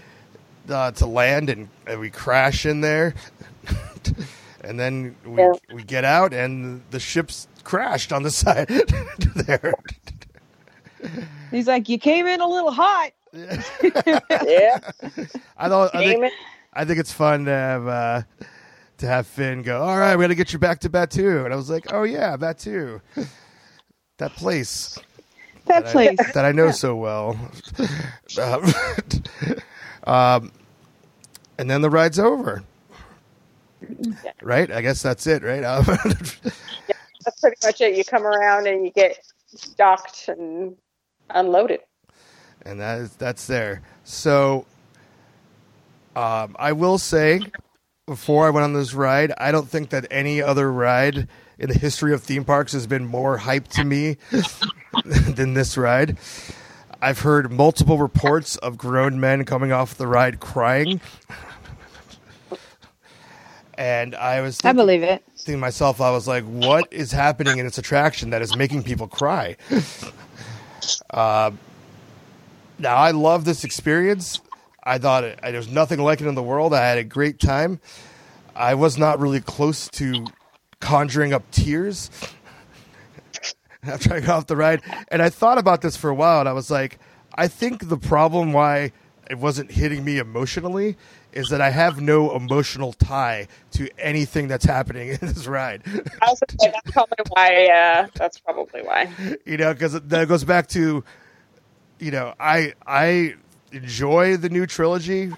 [0.69, 3.15] uh, to land, and, and we crash in there,
[4.63, 5.53] and then we Yeah.
[5.73, 8.69] we get out, and the ship's crashed on the side
[9.35, 9.75] there.
[11.51, 13.13] He's like, you came in a little hot.
[13.33, 14.81] Yeah.
[15.57, 16.33] I thought I think,
[16.73, 18.23] I think it's fun to have uh,
[18.99, 19.83] to have Finn go.
[19.83, 22.03] All right, we got to get you back to Batuu, and I was like, oh
[22.05, 23.01] yeah, Batuu,
[24.19, 24.99] that place
[25.67, 26.33] That I- place.
[26.35, 27.37] that I know so well.
[28.41, 28.75] um,
[30.05, 30.53] um,
[31.59, 32.63] and then the ride's over.
[34.43, 35.43] Right, I guess that's it.
[35.43, 35.85] Right, Um,
[37.25, 37.97] That's pretty much it.
[37.97, 39.19] You come around and you get
[39.77, 40.77] docked and
[41.31, 41.81] unloaded.
[42.63, 43.83] and that is that's there.
[44.05, 44.65] So,
[46.17, 47.41] um, I will say,
[48.09, 51.29] before I went on this ride, I don't think that any other ride
[51.59, 54.17] in the history of theme parks has been more hyped to me
[55.05, 56.17] than this ride.
[57.03, 61.01] I've heard multiple reports of grown men coming off the ride crying.
[63.75, 65.23] And I was I believe it.
[65.37, 68.83] thinking to myself, I was like, what is happening in its attraction that is making
[68.83, 69.57] people cry?
[71.11, 71.51] Uh,
[72.79, 74.41] now, I love this experience.
[74.89, 76.73] I thought it, I, there's nothing like it in the world.
[76.73, 77.81] I had a great time.
[78.57, 80.27] I was not really close to
[80.81, 82.11] conjuring up tears
[83.83, 84.81] after I got off the ride.
[85.09, 86.99] And I thought about this for a while, and I was like,
[87.35, 88.93] I think the problem why
[89.31, 90.97] it wasn't hitting me emotionally
[91.33, 95.83] is that I have no emotional tie to anything that's happening in this ride.
[95.87, 97.67] I was that's probably why.
[97.67, 99.13] Uh, that's probably why.
[99.45, 101.05] you know, because that goes back to,
[101.99, 103.35] you know, I I
[103.73, 105.33] enjoy the new trilogy.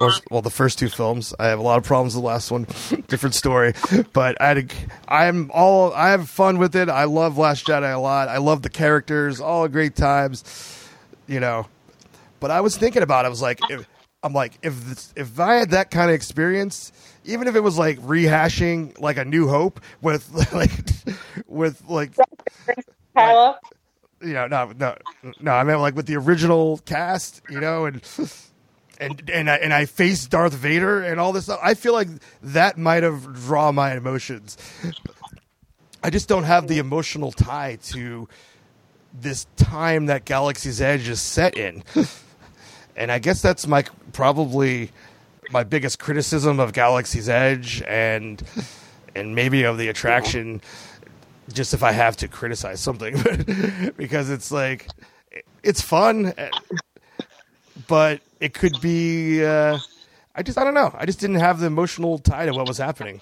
[0.00, 0.20] Or, uh-huh.
[0.30, 1.34] well, the first two films.
[1.38, 2.64] I have a lot of problems with the last one.
[3.08, 3.74] Different story,
[4.12, 4.64] but I had a,
[5.08, 6.88] I'm all I have fun with it.
[6.88, 8.28] I love Last Jedi a lot.
[8.28, 9.40] I love the characters.
[9.40, 10.44] All great times,
[11.26, 11.66] you know.
[12.38, 13.24] But I was thinking about.
[13.24, 13.88] It, I was like, if,
[14.22, 16.92] I'm like, if this, if I had that kind of experience,
[17.24, 20.70] even if it was like rehashing like a New Hope with like
[21.46, 22.12] with like
[23.16, 23.56] Kylo.
[24.20, 24.96] You know, no, no,
[25.40, 25.52] no.
[25.52, 28.02] I mean, like with the original cast, you know, and
[29.00, 31.60] and and I and I faced Darth Vader and all this stuff.
[31.62, 32.08] I feel like
[32.42, 34.56] that might have drawn my emotions.
[36.02, 38.28] I just don't have the emotional tie to
[39.12, 41.82] this time that Galaxy's Edge is set in,
[42.96, 44.90] and I guess that's my probably
[45.50, 48.42] my biggest criticism of Galaxy's Edge and
[49.14, 50.60] and maybe of the attraction
[51.52, 53.14] just if I have to criticize something
[53.96, 54.88] because it's like
[55.62, 56.32] it's fun
[57.86, 59.78] but it could be uh,
[60.34, 60.94] I just I don't know.
[60.96, 63.20] I just didn't have the emotional tie to what was happening.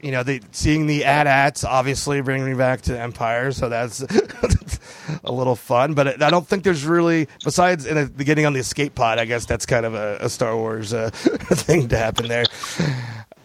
[0.00, 4.02] You know the seeing the AT-ATs obviously bringing me back to Empire so that's
[5.24, 8.60] a little fun but I don't think there's really besides in the getting on the
[8.60, 12.28] escape pod I guess that's kind of a, a Star Wars uh, thing to happen
[12.28, 12.44] there.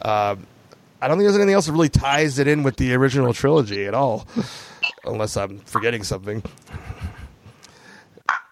[0.02, 0.46] Um,
[1.02, 3.86] I don't think there's anything else that really ties it in with the original trilogy
[3.86, 4.28] at all,
[5.06, 6.44] unless I'm forgetting something.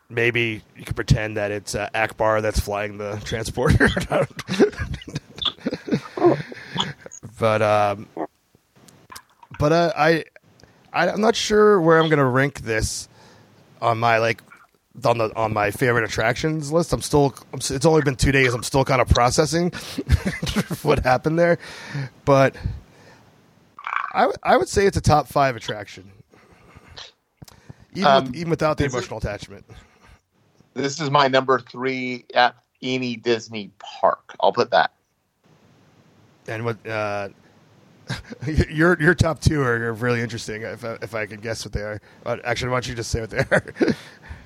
[0.10, 3.90] Maybe you could pretend that it's uh, Ackbar that's flying the transporter.
[7.40, 8.08] but um,
[9.60, 10.24] but uh, I
[10.94, 13.10] I'm not sure where I'm gonna rank this
[13.82, 14.42] on my like
[15.06, 16.92] on the on my favorite attractions list.
[16.94, 18.54] I'm still it's only been two days.
[18.54, 19.72] I'm still kind of processing
[20.82, 21.60] what happened there,
[22.26, 22.56] but
[24.14, 26.12] I I would say it's a top five attraction,
[27.94, 29.66] even Um, with, even without the this is- emotional attachment.
[30.74, 34.36] This is my number three at any Disney park.
[34.40, 34.92] I'll put that.
[36.48, 37.30] And what uh,
[38.70, 40.62] your your top two are really interesting.
[40.62, 42.00] If I, if I could guess what they are,
[42.46, 43.64] actually, why don't you just say what they are?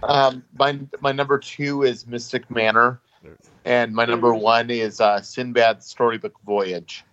[0.03, 2.99] Um, my my number two is Mystic Manor,
[3.65, 7.03] and my number one is uh, Sinbad Storybook Voyage.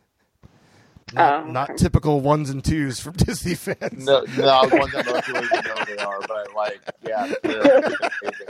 [1.12, 1.76] not, Oh, not okay.
[1.76, 4.06] typical ones and twos from Disney fans.
[4.06, 7.78] No, no, ones that most people even know they are, but like, yeah, they're
[8.22, 8.46] amazing.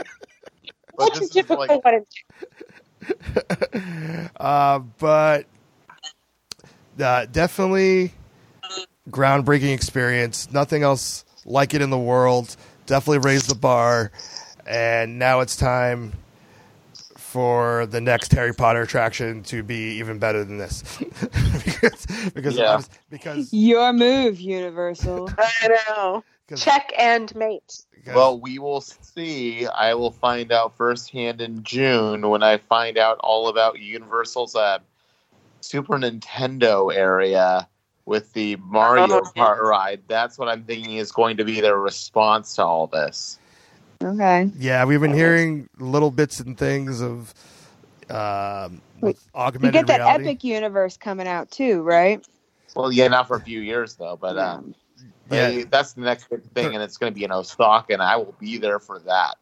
[0.97, 2.05] But What's this a is typical like, one?
[4.37, 5.45] uh, but
[6.99, 8.13] uh, definitely
[9.09, 10.51] groundbreaking experience.
[10.51, 12.55] Nothing else like it in the world.
[12.89, 14.11] Definitely raised the bar,
[14.65, 16.13] and now it's time
[17.17, 20.97] for the next Harry Potter attraction to be even better than this.
[21.63, 22.73] because because, Yeah.
[22.73, 25.29] obvious- because Your move, Universal.
[25.37, 26.23] I know.
[26.55, 27.83] Check and mate.
[28.07, 29.67] well, we will see.
[29.67, 34.79] I will find out firsthand in June when I find out all about Universal's uh,
[35.61, 37.67] Super Nintendo area
[38.09, 39.21] with the Mario Oh.
[39.37, 40.01] Kart ride.
[40.07, 43.37] That's what I'm thinking is going to be their response to all this.
[44.03, 44.49] Okay.
[44.57, 47.33] yeah, we've been hearing little bits and things of
[48.09, 50.23] um, with You augmented get that reality.
[50.25, 52.25] Epic Universe coming out too, right?
[52.75, 54.61] Well, yeah, not for a few years though, but uh,
[55.29, 55.49] Yeah.
[55.51, 58.15] they- that's the next big thing, and it's going to be in Osaka, and I
[58.15, 59.35] will be there for that.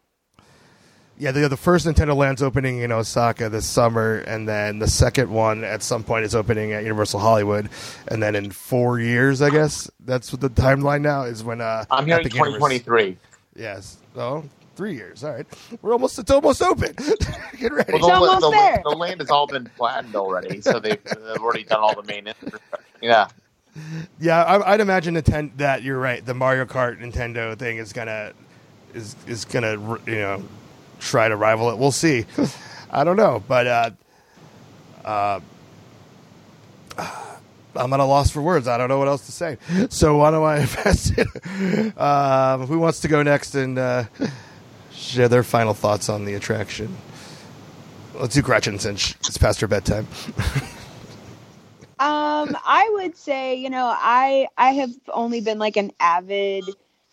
[1.19, 5.31] Yeah, the, the first Nintendo Land's opening in Osaka this summer, and then the second
[5.31, 7.69] one at some point is opening at Universal Hollywood,
[8.07, 11.59] and then in four years, I guess that's what the timeline now is when.
[11.59, 13.17] Uh, I'm hearing Epic Universe- 2023.
[13.55, 13.97] Yes.
[14.15, 14.43] Oh,
[14.75, 15.23] three years.
[15.23, 15.47] All right,
[15.81, 16.19] we're almost.
[16.19, 16.93] It's almost open.
[17.57, 17.93] Get ready.
[17.93, 18.81] Well, It's the, almost the, there.
[18.83, 22.27] the land has all been flattened already, so they've, they've already done all the main
[22.27, 22.85] infrastructure.
[23.01, 23.27] Yeah,
[24.19, 26.23] Yeah, I, I'd imagine Nintendo, that you're right.
[26.23, 28.33] The Mario Kart Nintendo thing is gonna
[28.93, 29.71] is is gonna
[30.05, 30.43] you know
[30.99, 31.77] try to rival it.
[31.77, 32.25] We'll see.
[32.91, 33.89] I don't know, but uh,
[35.05, 35.39] uh,
[37.75, 38.67] I'm at a loss for words.
[38.67, 39.57] I don't know what else to say.
[39.89, 41.97] So why don't I pass it?
[41.97, 44.05] Um, who wants to go next and uh,
[44.91, 46.95] share their final thoughts on the attraction?
[48.15, 50.07] Let's do Gretchen since it's past her bedtime.
[51.99, 56.63] Um, I would say, you know, I I have only been like an avid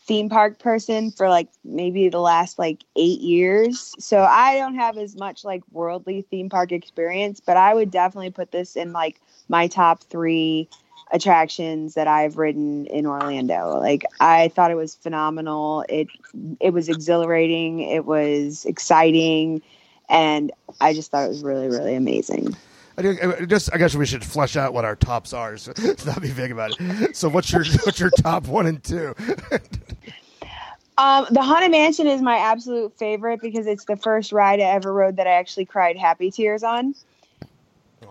[0.06, 3.94] theme park person for like maybe the last like eight years.
[3.98, 8.31] So I don't have as much like worldly theme park experience, but I would definitely
[8.31, 10.68] put this in like my top three
[11.10, 13.78] attractions that I've ridden in Orlando.
[13.78, 15.85] Like I thought it was phenomenal.
[15.89, 16.09] It
[16.60, 19.62] it was exhilarating, it was exciting,
[20.09, 22.56] and I just thought it was really, really amazing.
[22.96, 25.56] I just, I guess we should flesh out what our tops are.
[25.56, 25.72] So
[26.06, 27.16] not be big about it.
[27.16, 29.14] So, what's your what's your top one and two?
[30.96, 34.92] Um, the Haunted Mansion is my absolute favorite because it's the first ride I ever
[34.92, 36.94] rode that I actually cried happy tears on.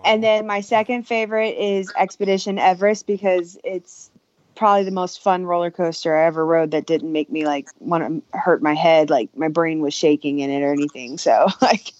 [0.04, 4.10] And then my second favorite is Expedition Everest because it's
[4.54, 8.22] probably the most fun roller coaster I ever rode that didn't make me like want
[8.30, 11.16] to hurt my head, like my brain was shaking in it or anything.
[11.16, 11.92] So like,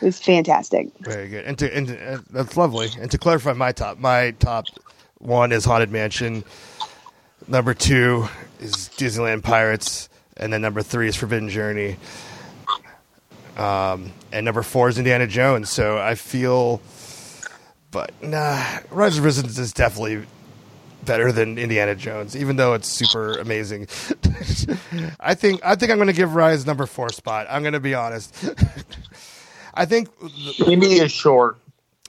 [0.00, 0.88] it was fantastic.
[1.00, 1.44] Very good.
[1.44, 2.88] And to and, uh, that's lovely.
[2.98, 4.66] And to clarify my top, my top
[5.18, 6.44] one is Haunted Mansion.
[7.46, 8.28] Number two
[8.60, 11.96] is Disneyland Pirates, and then number three is Forbidden Journey.
[13.56, 15.68] Um, and number four is Indiana Jones.
[15.68, 16.80] So I feel,
[17.90, 20.24] but nah, Rise of Resistance is definitely
[21.04, 23.86] better than Indiana Jones, even though it's super amazing.
[25.20, 27.46] I think I think I'm going to give Rise number four spot.
[27.50, 28.34] I'm going to be honest.
[29.74, 30.08] I think
[30.66, 31.58] Indy is short.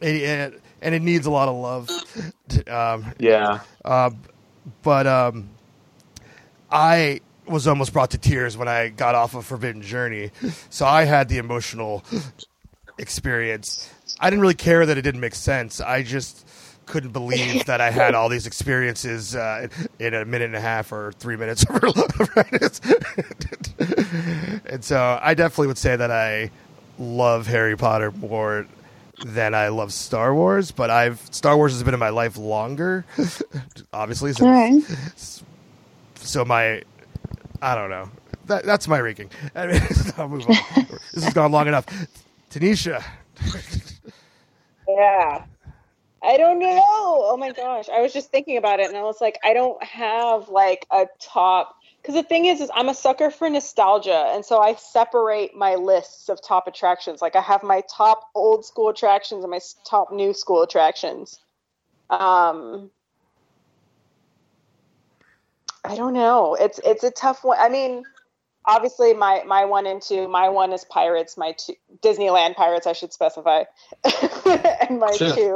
[0.01, 1.89] it, and it needs a lot of love.
[2.67, 3.59] Um, Yeah.
[3.85, 4.09] uh,
[4.83, 5.49] but um,
[6.69, 10.31] I was almost brought to tears when I got off of Forbidden Journey,
[10.69, 12.03] so I had the emotional
[12.97, 13.89] experience.
[14.19, 15.79] I didn't really care that it didn't make sense.
[15.79, 16.45] I just
[16.85, 19.67] couldn't believe that I had all these experiences uh,
[19.97, 21.65] in a minute and a half or three minutes.
[21.69, 22.81] Over love rightness.
[24.65, 26.51] And so I definitely would say that I
[26.99, 28.67] love Harry Potter more
[29.25, 33.05] than I love Star Wars, but I've Star Wars has been in my life longer,
[33.93, 34.33] obviously.
[34.33, 34.83] So, All right.
[36.15, 36.83] so my,
[37.61, 38.09] I don't know.
[38.47, 39.29] That, that's my ranking.
[39.55, 39.81] I mean,
[40.17, 40.57] I'll move on.
[41.13, 41.85] this has gone long enough.
[42.51, 43.03] Tanisha,
[44.87, 45.45] Yeah.
[46.23, 46.81] I don't know.
[46.85, 47.89] Oh my gosh.
[47.89, 51.07] I was just thinking about it and I was like, I don't have like a
[51.21, 55.55] top because the thing is is I'm a sucker for nostalgia and so I separate
[55.55, 57.21] my lists of top attractions.
[57.21, 61.39] Like I have my top old school attractions and my top new school attractions.
[62.09, 62.89] Um
[65.83, 66.55] I don't know.
[66.55, 67.57] It's it's a tough one.
[67.59, 68.03] I mean,
[68.65, 72.93] obviously my my one and two, my one is Pirates, my two Disneyland Pirates I
[72.93, 73.63] should specify.
[74.89, 75.35] and my Sure.
[75.35, 75.55] two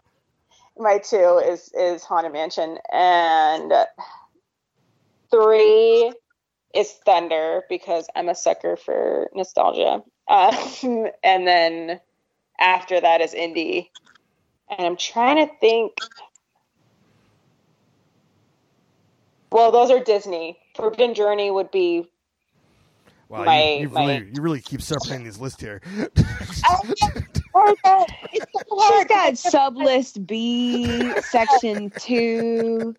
[0.78, 3.74] my two is is Haunted Mansion and
[5.32, 6.14] three
[6.76, 10.04] is Thunder because I'm a sucker for nostalgia.
[10.28, 10.54] Um,
[11.24, 12.00] and then
[12.60, 13.92] after that is Indy.
[14.70, 15.94] And I'm trying to think.
[19.52, 20.58] Well, those are Disney.
[20.76, 22.10] Forbidden Journey would be.
[23.30, 25.82] wow, My- you, you my- really you really keep separating these lists here.
[27.78, 28.06] It's so.
[28.88, 32.96] She's got sub list B, section two.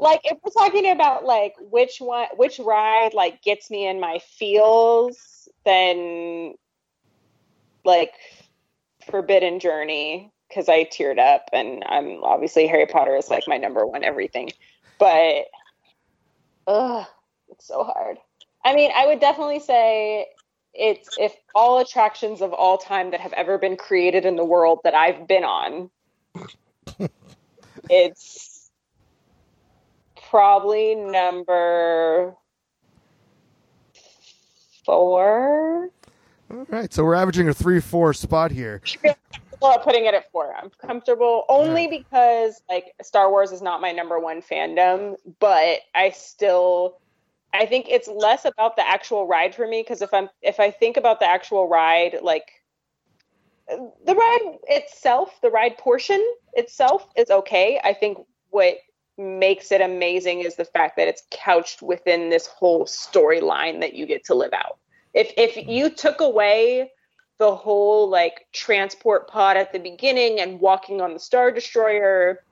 [0.00, 4.18] Like if we're talking about like which one which ride like gets me in my
[4.18, 6.54] feels then
[7.84, 8.14] like
[9.10, 13.86] forbidden journey because i teared up and i'm obviously harry potter is like my number
[13.86, 14.50] one everything.
[14.98, 15.46] But
[16.66, 17.06] ugh,
[17.48, 18.18] it's so hard.
[18.64, 20.26] I mean i would definitely say
[20.72, 24.80] it's if all attractions of all time that have ever been created in the world
[24.84, 25.90] that i've been on
[27.90, 28.49] it's
[30.30, 32.34] probably number
[34.86, 35.90] four.
[36.50, 38.80] All right, so we're averaging a three-four spot here.
[39.60, 43.92] Well, putting it at four, I'm comfortable only because like Star Wars is not my
[43.92, 46.98] number one fandom, but I still,
[47.52, 50.70] I think it's less about the actual ride for me because if I'm if I
[50.70, 52.50] think about the actual ride, like
[53.68, 56.24] the ride itself, the ride portion
[56.54, 57.80] itself is okay.
[57.84, 58.78] I think what
[59.20, 64.06] makes it amazing is the fact that it's couched within this whole storyline that you
[64.06, 64.78] get to live out.
[65.14, 66.90] If if you took away
[67.38, 72.42] the whole like transport pod at the beginning and walking on the star destroyer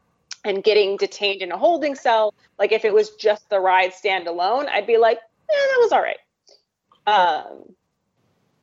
[0.45, 4.69] and getting detained in a holding cell, like if it was just the ride standalone,
[4.69, 6.19] I'd be like, eh, that was all right.
[7.07, 7.75] Um,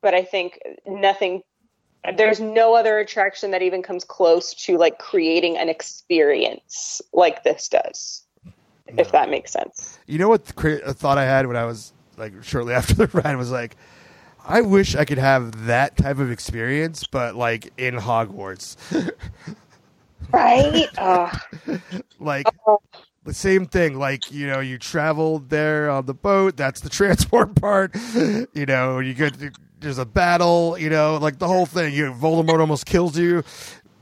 [0.00, 1.42] but I think nothing
[2.16, 7.68] there's no other attraction that even comes close to like creating an experience like this
[7.68, 8.22] does
[8.98, 12.42] if that makes sense You know what the thought I had when I was like
[12.42, 13.76] shortly after the ride was like,
[14.44, 18.76] I wish I could have that type of experience, but like in Hogwarts,
[20.32, 21.36] right uh,
[22.20, 22.46] like
[23.24, 23.98] the same thing.
[23.98, 26.56] Like you know, you traveled there on the boat.
[26.56, 27.96] That's the transport part.
[28.54, 29.34] You know, you get
[29.80, 30.76] there's a battle.
[30.78, 31.94] You know, like the whole thing.
[31.94, 33.42] You Voldemort almost kills you.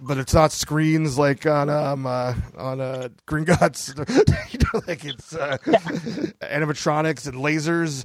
[0.02, 3.96] But it's not screens like on um uh, on uh, Gringotts,
[4.52, 5.56] you know, like it's uh,
[6.42, 8.04] animatronics and lasers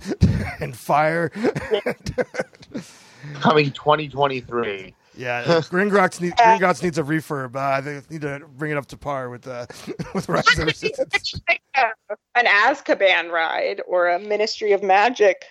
[0.61, 1.29] and fire.
[3.41, 4.95] Coming 2023.
[5.17, 7.53] Yeah, Gringotts, need, Gringotts needs a refurb.
[7.53, 9.65] Uh, they need to bring it up to par with uh,
[10.13, 11.33] with Rise of Resistance.
[11.75, 15.43] an azkaban ride or a ministry of magic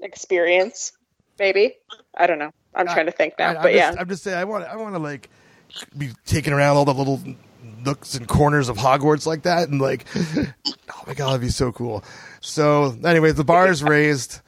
[0.00, 0.92] experience
[1.38, 1.74] maybe
[2.16, 4.22] i don't know i'm trying to think now I, I'm but yeah just, I'm just
[4.22, 5.28] saying, I want I want to like
[5.96, 7.20] be taking around all the little
[7.84, 11.72] nooks and corners of Hogwarts like that, and like, oh my god, that'd be so
[11.72, 12.04] cool.
[12.40, 14.40] So, anyway, the bar is raised.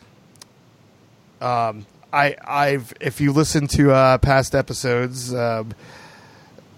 [1.40, 5.72] Um, I I've if you listen to uh, past episodes, um,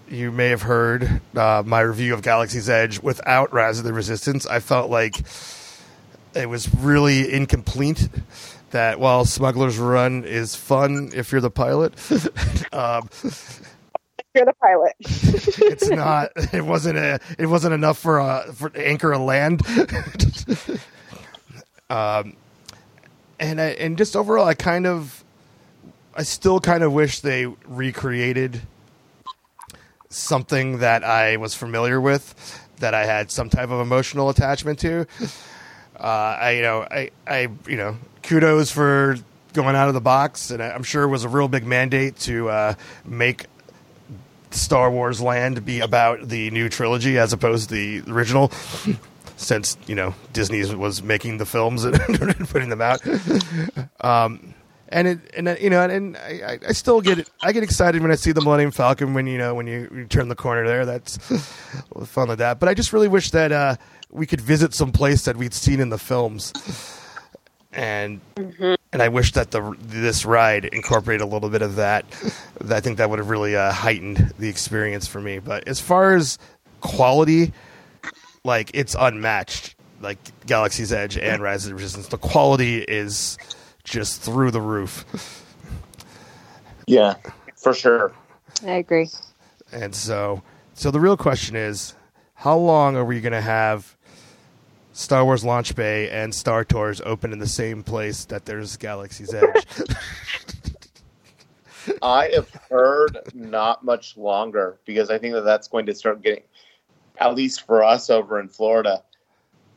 [0.09, 4.45] you may have heard uh, my review of Galaxy's Edge without Rise of the Resistance.
[4.45, 5.15] I felt like
[6.33, 8.09] it was really incomplete.
[8.71, 11.93] That while Smuggler's Run is fun if you're the pilot,
[12.73, 13.09] um,
[14.35, 14.93] You're the pilot.
[15.71, 16.29] it's not.
[16.53, 17.19] It wasn't a.
[17.39, 19.61] It wasn't enough for a for anchor a land.
[21.89, 22.35] um,
[23.39, 25.23] and I, and just overall, I kind of,
[26.15, 28.61] I still kind of wish they recreated
[30.09, 35.05] something that I was familiar with, that I had some type of emotional attachment to.
[35.99, 39.17] Uh, I you know I I you know kudos for
[39.53, 42.49] going out of the box, and I'm sure it was a real big mandate to
[42.49, 42.73] uh,
[43.05, 43.47] make
[44.51, 48.51] Star Wars Land be about the new trilogy as opposed to the original.
[49.39, 51.95] Since you know Disney was making the films and
[52.49, 53.01] putting them out,
[54.01, 54.55] um,
[54.89, 57.29] and it and uh, you know and I, I- I still get it.
[57.41, 60.05] I get excited when I see the Millennium Falcon when you know when you, you
[60.05, 60.85] turn the corner there.
[60.85, 61.17] That's
[62.05, 62.59] fun with that.
[62.59, 63.75] But I just really wish that uh,
[64.09, 66.53] we could visit some place that we'd seen in the films,
[67.73, 68.21] and
[68.93, 72.05] and I wish that the this ride incorporated a little bit of that.
[72.69, 75.39] I think that would have really uh, heightened the experience for me.
[75.39, 76.37] But as far as
[76.81, 77.51] quality,
[78.43, 79.75] like it's unmatched.
[79.99, 83.39] Like Galaxy's Edge and Rise of the Resistance, the quality is
[83.87, 85.05] just through the roof.
[86.85, 87.15] Yeah,
[87.55, 88.11] for sure.
[88.63, 89.09] I agree.
[89.71, 90.43] And so,
[90.73, 91.95] so the real question is,
[92.35, 93.95] how long are we going to have
[94.93, 99.33] Star Wars Launch Bay and Star Tours open in the same place that there's Galaxy's
[99.33, 99.65] Edge?
[102.01, 106.43] I have heard not much longer because I think that that's going to start getting,
[107.17, 109.01] at least for us over in Florida,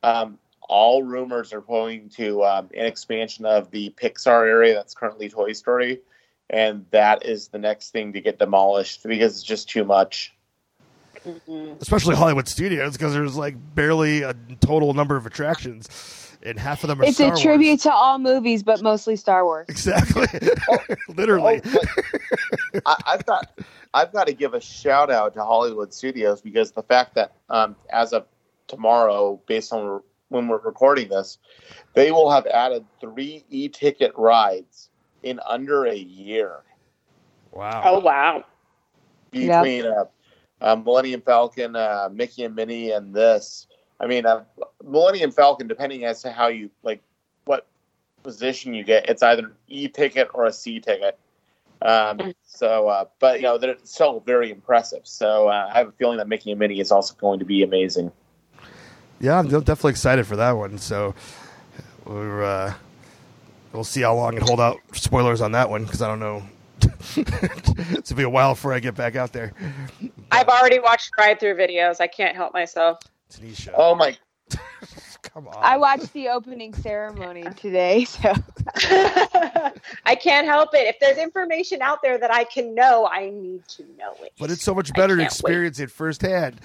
[0.02, 0.38] um,
[0.70, 5.52] all rumors are pointing to um, an expansion of the Pixar area that's currently Toy
[5.52, 6.01] Story,
[6.48, 10.32] and that is the next thing to get demolished because it's just too much.
[11.80, 16.88] Especially Hollywood Studios, because there's like barely a total number of attractions, and half of
[16.88, 19.66] them are It's Star a tribute to all movies, but mostly Star Wars.
[19.68, 20.28] Exactly.
[21.09, 21.60] Literally.
[21.64, 23.60] Oh, I, I've got
[23.92, 27.74] I've got to give a shout out to Hollywood Studios because the fact that um,
[27.90, 28.26] as of
[28.68, 30.01] tomorrow, based on
[30.31, 31.39] when we're recording this,
[31.94, 34.89] they will have added three e-ticket rides
[35.23, 36.62] in under a year
[37.52, 37.82] Wow.
[37.85, 38.44] Oh wow.
[39.31, 40.05] between uh,
[40.61, 43.66] uh, Millennium Falcon, uh, Mickey and Minnie, and this.
[43.98, 44.44] I mean, uh,
[44.82, 47.02] Millennium Falcon, depending as to how you like
[47.44, 47.66] what
[48.23, 51.19] position you get, it's either an e ticket or a C ticket.
[51.82, 55.02] Um, so, uh, but you know, they're still very impressive.
[55.05, 57.62] So, uh, I have a feeling that Mickey and Minnie is also going to be
[57.62, 58.12] amazing.
[59.20, 60.78] Yeah, I'm definitely excited for that one.
[60.78, 61.14] So
[62.05, 62.74] we're uh,
[63.72, 66.42] we'll see how long it hold out spoilers on that one because I don't know.
[67.16, 69.52] it's gonna be a while before I get back out there.
[70.32, 72.01] I've already watched ride-through videos.
[72.01, 72.98] I can't help myself.
[73.30, 74.16] Tanisha, Oh my!
[75.22, 75.56] come on!
[75.59, 78.32] I watched the opening ceremony today, so
[80.05, 80.86] I can't help it.
[80.86, 84.32] If there's information out there that I can know, I need to know it.
[84.38, 85.40] but it's so much better to can't wait.
[85.40, 86.60] experience it firsthand.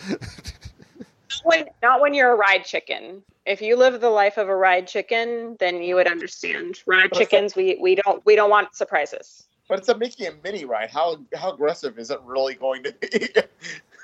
[1.43, 3.23] When not when you're a ride chicken.
[3.45, 6.79] If you live the life of a ride chicken, then you would understand.
[6.85, 9.47] Ride But it's chickens, we we don't we don't want surprises.
[9.67, 10.89] But it's a Mickey and Minnie ride.
[10.89, 13.29] How how aggressive is it really going to be?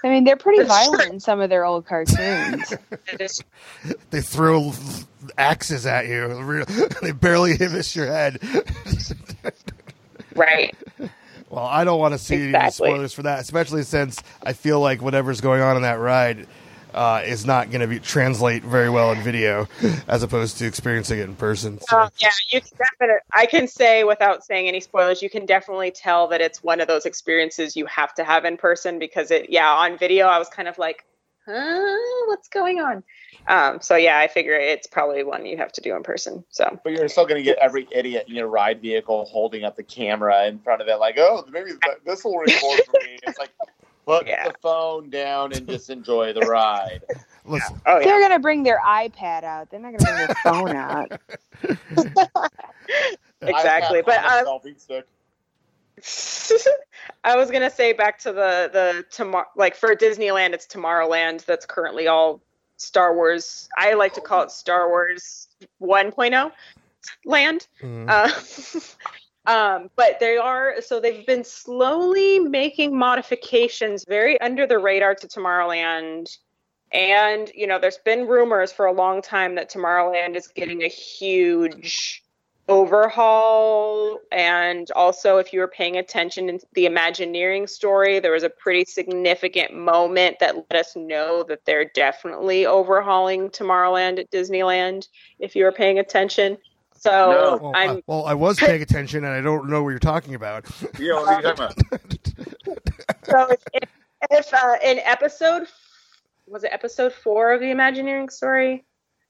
[0.03, 2.73] I mean they're pretty violent in some of their old cartoons.
[4.11, 4.73] They throw
[5.37, 6.65] axes at you.
[7.01, 8.39] They barely miss your head.
[10.35, 10.75] right.
[11.49, 15.01] Well, I don't want to see any spoilers for that, especially since I feel like
[15.01, 16.47] whatever's going on in that ride
[16.93, 19.67] uh, is not going to be translate very well in video,
[20.07, 21.79] as opposed to experiencing it in person.
[21.81, 21.97] So.
[21.97, 23.21] Uh, yeah, you can definitely.
[23.33, 26.87] I can say without saying any spoilers, you can definitely tell that it's one of
[26.87, 29.49] those experiences you have to have in person because it.
[29.49, 31.05] Yeah, on video, I was kind of like,
[31.45, 31.97] huh,
[32.27, 33.03] what's going on?
[33.47, 36.43] Um, so yeah, I figure it's probably one you have to do in person.
[36.49, 39.75] So But you're still going to get every idiot in your ride vehicle holding up
[39.75, 41.71] the camera in front of it, like, oh, maybe
[42.05, 43.17] this will record for me.
[43.23, 43.49] It's like,
[44.05, 44.47] put Yeah.
[44.47, 47.01] the phone down and just enjoy the ride.
[47.45, 49.69] Listen, oh yeah, They're gonna bring their iPad out.
[49.71, 51.11] They're not gonna bring their phone out.
[53.41, 54.01] exactly.
[54.01, 55.05] iPad But um, stick.
[57.23, 61.45] I was gonna say back to the the tomorrow, like for Disneyland, it's Tomorrowland.
[61.45, 62.41] That's currently all
[62.77, 63.69] Star Wars.
[63.77, 65.47] I like to call it Star Wars
[65.81, 66.51] 1.0
[67.25, 67.67] land.
[67.81, 68.29] mm, Uh,
[69.45, 75.27] um, but they are so they've been slowly making modifications very under the radar to
[75.27, 76.37] Tomorrowland.
[76.93, 80.87] And you know, there's been rumors for a long time that Tomorrowland is getting a
[80.87, 82.23] huge
[82.67, 88.49] overhaul and also if you were paying attention in the imagineering story there was a
[88.49, 95.07] pretty significant moment that let us know that they're definitely overhauling tomorrowland at disneyland
[95.39, 96.55] if you were paying attention
[97.01, 99.99] so Well, i'm I, well, I was paying attention, and I don't know what you're
[99.99, 100.65] talking about.
[100.97, 102.81] Yeah, what are you talking about?
[103.23, 103.89] so if, if,
[104.31, 105.67] if uh, in episode
[106.51, 108.83] was it episode four of the imagineering story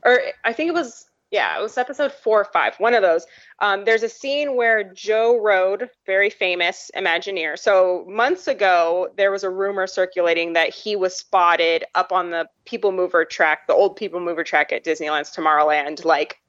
[0.03, 3.25] or i think it was yeah it was episode four or five one of those
[3.59, 9.43] um, there's a scene where Joe Rohde very famous imagineer so months ago there was
[9.43, 13.95] a rumor circulating that he was spotted up on the people mover track the old
[13.95, 16.40] people mover track at disneyland's tomorrowland like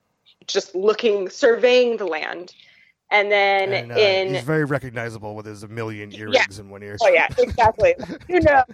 [0.46, 2.54] just looking surveying the land
[3.12, 6.82] and then And, uh, in he's very recognizable with his a million earrings in one
[6.82, 6.96] ear.
[7.02, 7.94] Oh yeah, exactly.
[8.28, 8.64] you know.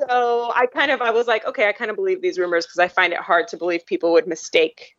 [0.00, 2.78] So I kind of I was like, okay, I kind of believe these rumors because
[2.78, 4.94] I find it hard to believe people would mistake,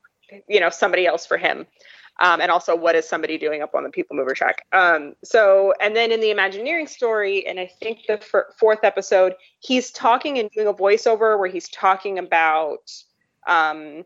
[0.47, 1.65] you know, somebody else for him.
[2.21, 4.65] Um, and also, what is somebody doing up on the People Mover track?
[4.73, 9.35] Um, so, and then in the Imagineering story, and I think the f- fourth episode,
[9.59, 12.91] he's talking and doing a voiceover where he's talking about
[13.47, 14.03] um,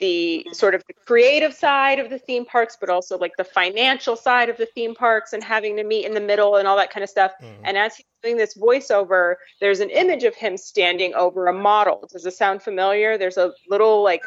[0.00, 4.16] the sort of the creative side of the theme parks, but also like the financial
[4.16, 6.90] side of the theme parks and having to meet in the middle and all that
[6.90, 7.32] kind of stuff.
[7.40, 7.64] Mm-hmm.
[7.64, 12.08] And as he's doing this voiceover, there's an image of him standing over a model.
[12.10, 13.18] Does it sound familiar?
[13.18, 14.22] There's a little like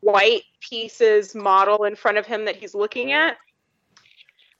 [0.00, 3.36] white pieces model in front of him that he's looking at.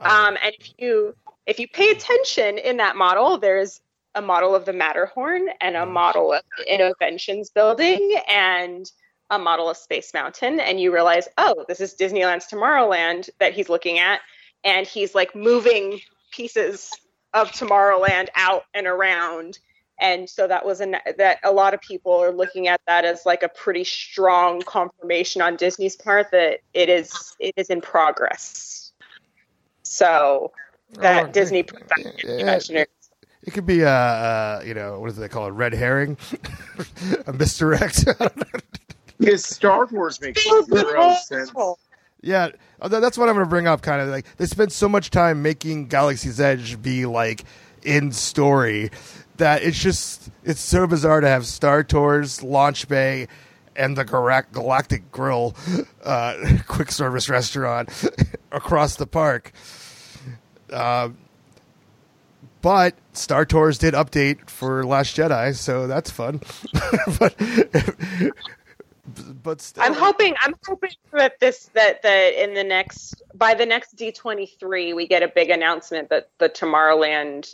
[0.01, 0.28] Uh-huh.
[0.28, 1.14] Um, and if you
[1.47, 3.81] if you pay attention in that model, there's
[4.14, 5.93] a model of the Matterhorn and a mm-hmm.
[5.93, 8.90] model of the Innovations building and
[9.31, 13.69] a model of Space Mountain, and you realize, oh, this is Disneyland's Tomorrowland that he's
[13.69, 14.20] looking at,
[14.65, 16.01] and he's like moving
[16.32, 16.90] pieces
[17.32, 19.59] of Tomorrowland out and around.
[20.01, 23.27] And so that was an that a lot of people are looking at that as
[23.27, 28.93] like a pretty strong confirmation on Disney's part that it is it is in progress.
[29.82, 30.52] So
[30.94, 31.65] that Oh, Disney
[32.24, 32.59] yeah.
[33.43, 35.51] It could be a, uh, you know, what do they call it?
[35.51, 36.19] Red herring,
[37.27, 38.07] a misdirect.
[39.20, 41.52] Because Star Wars makes zero sense.
[42.22, 43.82] Yeah, uh, that's what I'm going to bring up.
[43.82, 47.44] Kind of like they spent so much time making Galaxy's Edge be like
[47.82, 48.90] in story
[49.36, 53.28] that it's just it's so bizarre to have Star Tours, Launch Bay,
[53.76, 55.55] and the Galactic Grill,
[56.05, 56.34] uh,
[56.66, 57.90] quick service restaurant
[58.52, 59.52] across the park.
[60.72, 61.10] Uh,
[62.62, 66.42] but Star Tours did update for Last Jedi, so that's fun.
[67.18, 67.34] but
[69.42, 73.66] but still, I'm hoping I'm hoping that this that that in the next by the
[73.66, 77.52] next D23 we get a big announcement that the Tomorrowland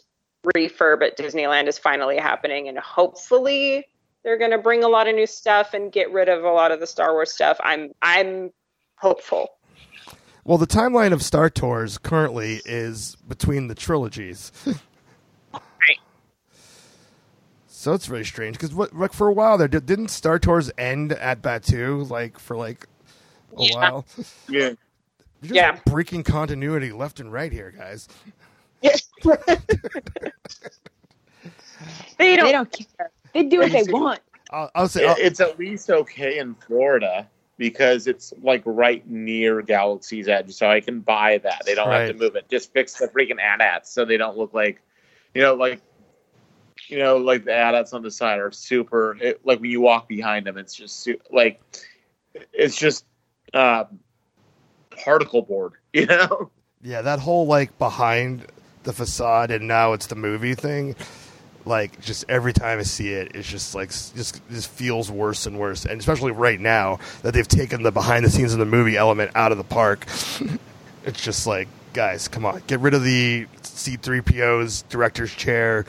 [0.54, 3.86] refurb at Disneyland is finally happening and hopefully
[4.22, 6.72] they're going to bring a lot of new stuff and get rid of a lot
[6.72, 7.58] of the Star Wars stuff.
[7.62, 8.50] I'm I'm
[8.96, 9.50] hopeful.
[10.44, 14.52] Well, the timeline of Star Tours currently is between the trilogies.
[17.86, 17.92] right.
[17.92, 20.70] So it's really strange because what like for a while there did, didn't Star Tours
[20.78, 22.86] end at Batuu like for like
[23.56, 23.74] a Yeah.
[23.76, 24.06] while.
[24.48, 24.60] Yeah.
[24.60, 24.74] You're
[25.42, 25.78] just Yeah.
[25.86, 28.08] breaking continuity left and right here, guys.
[32.18, 33.10] They don't, They don't care.
[33.34, 34.20] They do what they want.
[34.50, 39.60] I'll, I'll say I'll- it's at least okay in Florida because it's like right near
[39.62, 41.62] Galaxy's Edge, so I can buy that.
[41.66, 42.48] They don't have to move it.
[42.48, 44.80] Just fix the freaking AT-ATs so they don't look like,
[45.34, 45.80] you know, like,
[46.88, 49.16] you know, like the AT-ATs on the side are super.
[49.20, 51.60] It, like when you walk behind them, it's just like,
[52.52, 53.04] it's just
[53.54, 53.84] uh,
[54.90, 56.50] particle board, you know.
[56.82, 58.46] yeah, that whole like behind
[58.84, 60.94] the facade and now it's the movie thing.
[61.64, 65.58] Like just every time I see it, it's just like just just feels worse and
[65.58, 68.96] worse, and especially right now that they've taken the behind the scenes in the movie
[68.96, 70.06] element out of the park.
[71.04, 75.84] it's just like, guys, come on, get rid of the C three PO's director's chair.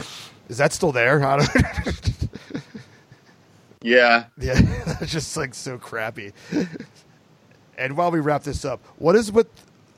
[0.50, 1.24] Is that still there?
[1.26, 2.14] I don't
[3.82, 4.26] Yeah.
[4.40, 6.34] Yeah, that's just like so crappy.
[7.78, 9.48] and while we wrap this up, what is with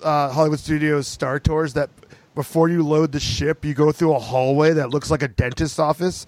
[0.03, 1.89] uh, Hollywood Studios Star Tours that
[2.35, 5.79] before you load the ship, you go through a hallway that looks like a dentist's
[5.79, 6.25] office?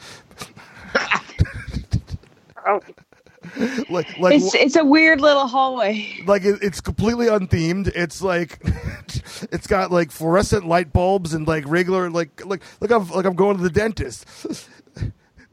[2.67, 2.79] Oh,
[3.89, 6.23] like, like, It's it's a weird little hallway.
[6.27, 7.87] like it, it's completely unthemed.
[7.87, 8.59] It's like
[9.51, 13.35] it's got like fluorescent light bulbs and like regular like like like I'm like I'm
[13.35, 14.25] going to the dentist.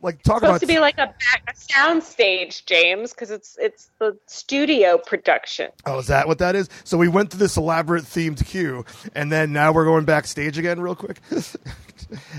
[0.03, 3.57] like talk supposed about to be like a back a sound stage, James, because it's
[3.59, 5.71] it's the studio production.
[5.87, 6.69] Oh, is that what that is?
[6.85, 8.85] So we went through this elaborate themed queue,
[9.15, 11.21] and then now we're going backstage again, real quick.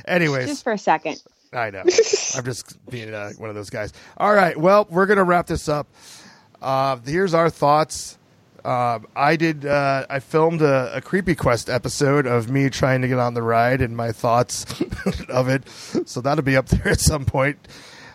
[0.06, 1.22] Anyways, Just for a second.
[1.54, 1.84] I know.
[2.36, 3.92] I'm just being uh, one of those guys.
[4.18, 4.56] All right.
[4.58, 5.88] Well, we're going to wrap this up.
[6.62, 8.18] Uh, here's our thoughts
[8.66, 9.66] Um, I did.
[9.66, 13.42] Uh, I filmed a, a Creepy Quest episode of me trying to get on the
[13.42, 14.66] ride and my thoughts
[15.30, 15.68] of it.
[16.06, 17.58] So that'll be up there at some point.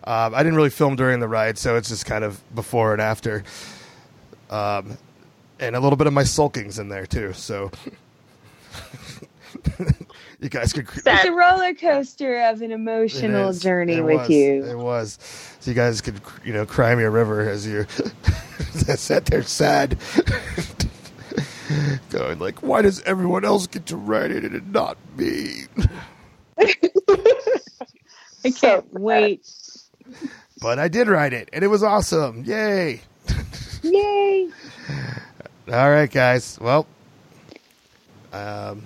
[0.04, 3.00] Um, I didn't really film during the ride, so it's just kind of before and
[3.00, 3.42] after.
[4.50, 4.98] Um,
[5.58, 7.32] and a little bit of my sulkings in there too.
[7.32, 7.70] So
[10.44, 10.86] you guys could.
[10.94, 13.62] It's a roller coaster of an emotional is.
[13.62, 14.28] journey It with was.
[14.28, 14.62] you.
[14.62, 15.18] It was.
[15.60, 17.84] So you guys could, you know, cry me a river as you
[18.74, 19.96] sat there sad.
[22.10, 25.62] Going like, why does everyone else get to ride it and not me?
[26.58, 29.50] I can't wait.
[30.60, 32.44] But I did ride it, and it was awesome.
[32.44, 33.00] Yay!
[33.82, 34.50] Yay!
[35.72, 36.58] All right, guys.
[36.60, 36.86] Well,
[38.34, 38.82] um,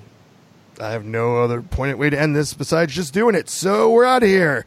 [0.80, 3.48] I have no other pointed way to end this besides just doing it.
[3.48, 4.66] So we're out of here.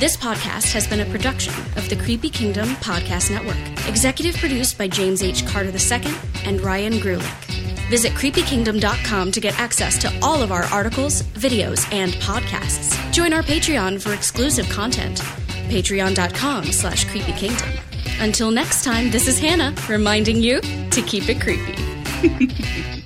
[0.00, 3.56] This podcast has been a production of the Creepy Kingdom Podcast Network.
[3.88, 5.46] Executive produced by James H.
[5.46, 6.12] Carter II
[6.44, 7.44] and Ryan Grulick.
[7.88, 13.00] Visit creepykingdom.com to get access to all of our articles, videos, and podcasts.
[13.12, 15.20] Join our Patreon for exclusive content.
[15.68, 17.93] Patreon.com slash creepykingdom.
[18.20, 23.00] Until next time, this is Hannah reminding you to keep it creepy.